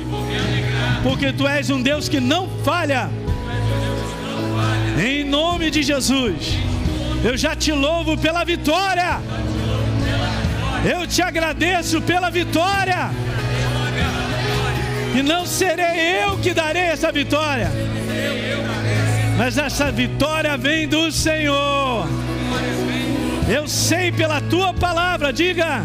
porque 1.04 1.32
tu 1.32 1.47
és 1.47 1.70
um 1.70 1.82
Deus 1.82 2.08
que 2.08 2.20
não 2.20 2.47
falha. 2.64 3.10
Em 4.97 5.24
nome 5.24 5.70
de 5.72 5.82
Jesus, 5.84 6.58
eu 7.24 7.38
já 7.38 7.56
te 7.56 7.72
louvo 7.72 8.18
pela 8.18 8.43
vitória. 8.43 9.20
Eu 10.84 11.06
te 11.06 11.22
agradeço 11.22 12.02
pela 12.02 12.30
vitória. 12.30 13.12
E 15.16 15.24
não 15.24 15.45
serei 15.45 16.24
eu 16.24 16.38
que 16.38 16.54
darei 16.54 16.84
essa 16.84 17.12
vitória 17.12 17.70
mas 19.40 19.58
essa 19.58 19.90
vitória 19.90 20.58
vem 20.58 20.86
do 20.86 21.10
Senhor. 21.10 22.06
Eu 23.48 23.70
sei 23.70 24.12
pela 24.12 24.42
tua 24.42 24.74
palavra, 24.74 25.32
diga, 25.32 25.82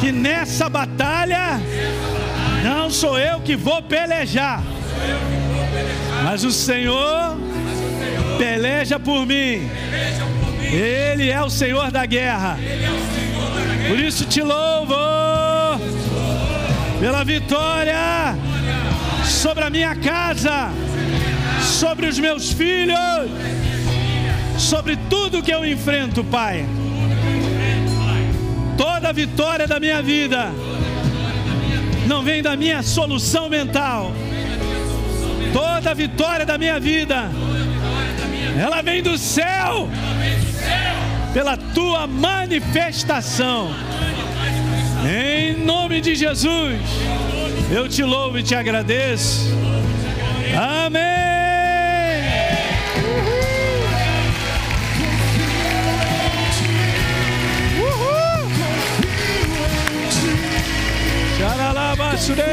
que 0.00 0.12
nessa 0.12 0.68
batalha 0.68 1.60
não 2.62 2.88
sou 2.90 3.18
eu 3.18 3.40
que 3.40 3.56
vou 3.56 3.82
pelejar, 3.82 4.62
mas 6.22 6.44
o 6.44 6.52
Senhor 6.52 7.36
peleja 8.38 9.00
por 9.00 9.26
mim. 9.26 9.68
Ele 10.62 11.28
é 11.28 11.42
o 11.42 11.50
Senhor 11.50 11.90
da 11.90 12.06
guerra. 12.06 12.56
Por 13.88 13.98
isso 13.98 14.24
te 14.26 14.42
louvo 14.42 14.94
pela 17.00 17.24
vitória 17.24 18.36
sobre 19.24 19.64
a 19.64 19.70
minha 19.70 19.96
casa 19.96 20.70
sobre 21.76 22.06
os 22.06 22.18
meus 22.18 22.52
filhos, 22.52 22.96
sobre 24.58 24.96
tudo 25.10 25.42
que 25.42 25.52
eu 25.52 25.64
enfrento, 25.64 26.24
Pai. 26.24 26.64
Toda 28.78 29.10
a 29.10 29.12
vitória 29.12 29.66
da 29.66 29.78
minha 29.78 30.00
vida 30.00 30.50
não 32.06 32.22
vem 32.22 32.42
da 32.42 32.56
minha 32.56 32.82
solução 32.82 33.50
mental. 33.50 34.10
Toda 35.52 35.90
a 35.90 35.94
vitória 35.94 36.46
da 36.46 36.56
minha 36.56 36.80
vida, 36.80 37.30
ela 38.58 38.80
vem 38.80 39.02
do 39.02 39.18
céu, 39.18 39.88
pela 41.34 41.58
tua 41.58 42.06
manifestação. 42.06 43.70
Em 45.06 45.62
nome 45.62 46.00
de 46.00 46.14
Jesus, 46.14 46.80
eu 47.70 47.86
te 47.86 48.02
louvo 48.02 48.38
e 48.38 48.42
te 48.42 48.54
agradeço. 48.54 49.54
Amém. 50.56 51.25
Xaralabasure. 62.16 62.44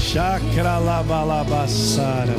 Chacralabalabassara. 0.00 2.34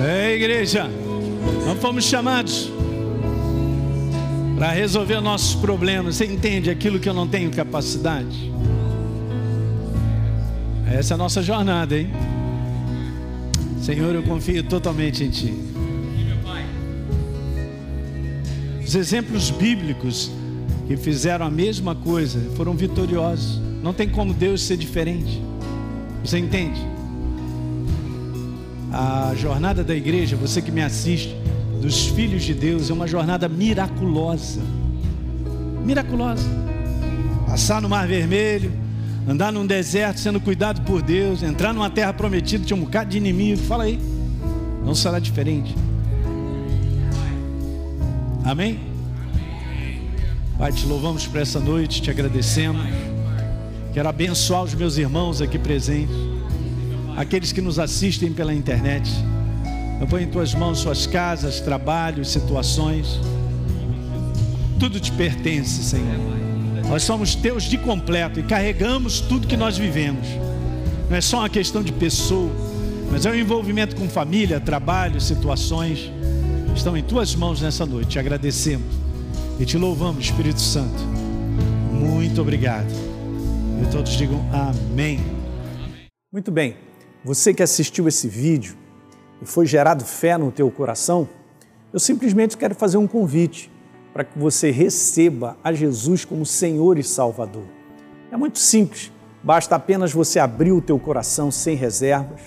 É, 0.00 0.36
igreja, 0.36 0.88
não 1.66 1.74
fomos 1.76 2.04
chamados 2.04 2.77
para 4.58 4.72
resolver 4.72 5.20
nossos 5.20 5.54
problemas. 5.54 6.16
Você 6.16 6.26
entende 6.26 6.68
aquilo 6.68 6.98
que 6.98 7.08
eu 7.08 7.14
não 7.14 7.28
tenho 7.28 7.48
capacidade? 7.52 8.52
Essa 10.90 11.14
é 11.14 11.16
a 11.16 11.18
nossa 11.18 11.40
jornada, 11.40 11.96
hein? 11.96 12.10
Senhor, 13.80 14.12
eu 14.12 14.22
confio 14.24 14.64
totalmente 14.64 15.22
em 15.22 15.30
Ti. 15.30 15.54
Os 18.84 18.94
exemplos 18.96 19.50
bíblicos 19.50 20.30
que 20.88 20.96
fizeram 20.96 21.46
a 21.46 21.50
mesma 21.50 21.94
coisa 21.94 22.40
foram 22.56 22.74
vitoriosos. 22.74 23.60
Não 23.80 23.92
tem 23.92 24.08
como 24.08 24.34
Deus 24.34 24.62
ser 24.62 24.76
diferente. 24.76 25.40
Você 26.24 26.38
entende? 26.38 26.80
A 28.90 29.34
jornada 29.36 29.84
da 29.84 29.94
igreja, 29.94 30.34
você 30.36 30.60
que 30.60 30.72
me 30.72 30.82
assiste, 30.82 31.36
dos 31.80 32.06
filhos 32.06 32.42
de 32.42 32.54
Deus 32.54 32.90
é 32.90 32.92
uma 32.92 33.06
jornada 33.06 33.48
miraculosa. 33.48 34.60
Miraculosa. 35.84 36.48
Passar 37.46 37.80
no 37.80 37.88
Mar 37.88 38.06
Vermelho, 38.06 38.72
andar 39.26 39.52
num 39.52 39.66
deserto 39.66 40.20
sendo 40.20 40.40
cuidado 40.40 40.82
por 40.82 41.00
Deus, 41.00 41.42
entrar 41.42 41.72
numa 41.72 41.88
terra 41.88 42.12
prometida, 42.12 42.64
tinha 42.64 42.76
um 42.76 42.80
bocado 42.80 43.10
de 43.10 43.16
inimigo. 43.16 43.62
Fala 43.62 43.84
aí. 43.84 43.98
Não 44.84 44.94
será 44.94 45.18
diferente. 45.18 45.74
Amém? 48.44 48.80
Pai, 50.58 50.72
te 50.72 50.86
louvamos 50.86 51.26
por 51.26 51.40
essa 51.40 51.60
noite, 51.60 52.02
te 52.02 52.10
agradecemos. 52.10 52.82
Quero 53.92 54.08
abençoar 54.08 54.62
os 54.62 54.74
meus 54.74 54.96
irmãos 54.96 55.40
aqui 55.40 55.58
presentes, 55.58 56.14
aqueles 57.16 57.52
que 57.52 57.60
nos 57.60 57.78
assistem 57.78 58.32
pela 58.32 58.52
internet. 58.52 59.10
Eu 60.00 60.06
ponho 60.06 60.24
em 60.24 60.30
tuas 60.30 60.54
mãos 60.54 60.78
suas 60.78 61.06
casas, 61.06 61.60
trabalhos, 61.60 62.30
situações. 62.30 63.20
Tudo 64.78 65.00
te 65.00 65.10
pertence, 65.12 65.82
Senhor. 65.82 66.38
Nós 66.88 67.02
somos 67.02 67.34
teus 67.34 67.64
de 67.64 67.76
completo 67.76 68.38
e 68.38 68.42
carregamos 68.42 69.20
tudo 69.20 69.48
que 69.48 69.56
nós 69.56 69.76
vivemos. 69.76 70.26
Não 71.10 71.16
é 71.16 71.20
só 71.20 71.40
uma 71.40 71.48
questão 71.48 71.82
de 71.82 71.92
pessoa, 71.92 72.50
mas 73.10 73.26
é 73.26 73.30
um 73.30 73.34
envolvimento 73.34 73.96
com 73.96 74.08
família, 74.08 74.60
trabalho, 74.60 75.20
situações. 75.20 76.10
Estão 76.74 76.96
em 76.96 77.02
tuas 77.02 77.34
mãos 77.34 77.60
nessa 77.60 77.84
noite. 77.84 78.10
Te 78.10 78.18
agradecemos 78.20 78.86
e 79.58 79.64
te 79.64 79.76
louvamos, 79.76 80.26
Espírito 80.26 80.60
Santo. 80.60 81.02
Muito 81.92 82.40
obrigado. 82.40 82.88
E 83.82 83.90
todos 83.90 84.12
digam 84.12 84.40
amém. 84.52 85.20
Muito 86.32 86.52
bem. 86.52 86.76
Você 87.24 87.52
que 87.52 87.62
assistiu 87.62 88.06
esse 88.06 88.28
vídeo 88.28 88.77
e 89.40 89.46
foi 89.46 89.66
gerado 89.66 90.04
fé 90.04 90.36
no 90.36 90.50
teu 90.50 90.70
coração, 90.70 91.28
eu 91.92 91.98
simplesmente 91.98 92.56
quero 92.56 92.74
fazer 92.74 92.98
um 92.98 93.06
convite 93.06 93.70
para 94.12 94.24
que 94.24 94.38
você 94.38 94.70
receba 94.70 95.56
a 95.62 95.72
Jesus 95.72 96.24
como 96.24 96.44
Senhor 96.44 96.98
e 96.98 97.02
Salvador. 97.02 97.64
É 98.30 98.36
muito 98.36 98.58
simples, 98.58 99.12
basta 99.42 99.76
apenas 99.76 100.12
você 100.12 100.38
abrir 100.38 100.72
o 100.72 100.80
teu 100.80 100.98
coração 100.98 101.50
sem 101.50 101.76
reservas, 101.76 102.40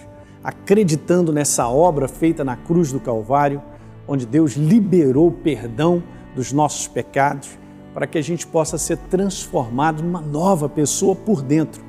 acreditando 0.43 1.31
nessa 1.31 1.67
obra 1.67 2.07
feita 2.07 2.43
na 2.43 2.55
cruz 2.55 2.91
do 2.91 2.99
Calvário, 2.99 3.61
onde 4.07 4.25
Deus 4.25 4.53
liberou 4.53 5.31
perdão 5.31 6.03
dos 6.35 6.51
nossos 6.51 6.87
pecados, 6.87 7.57
para 7.93 8.07
que 8.07 8.17
a 8.17 8.21
gente 8.21 8.47
possa 8.47 8.77
ser 8.77 8.97
transformado 8.97 10.01
numa 10.01 10.21
nova 10.21 10.69
pessoa 10.69 11.15
por 11.15 11.41
dentro. 11.41 11.83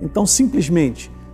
Então, 0.00 0.26
simplesmente, 0.26 1.10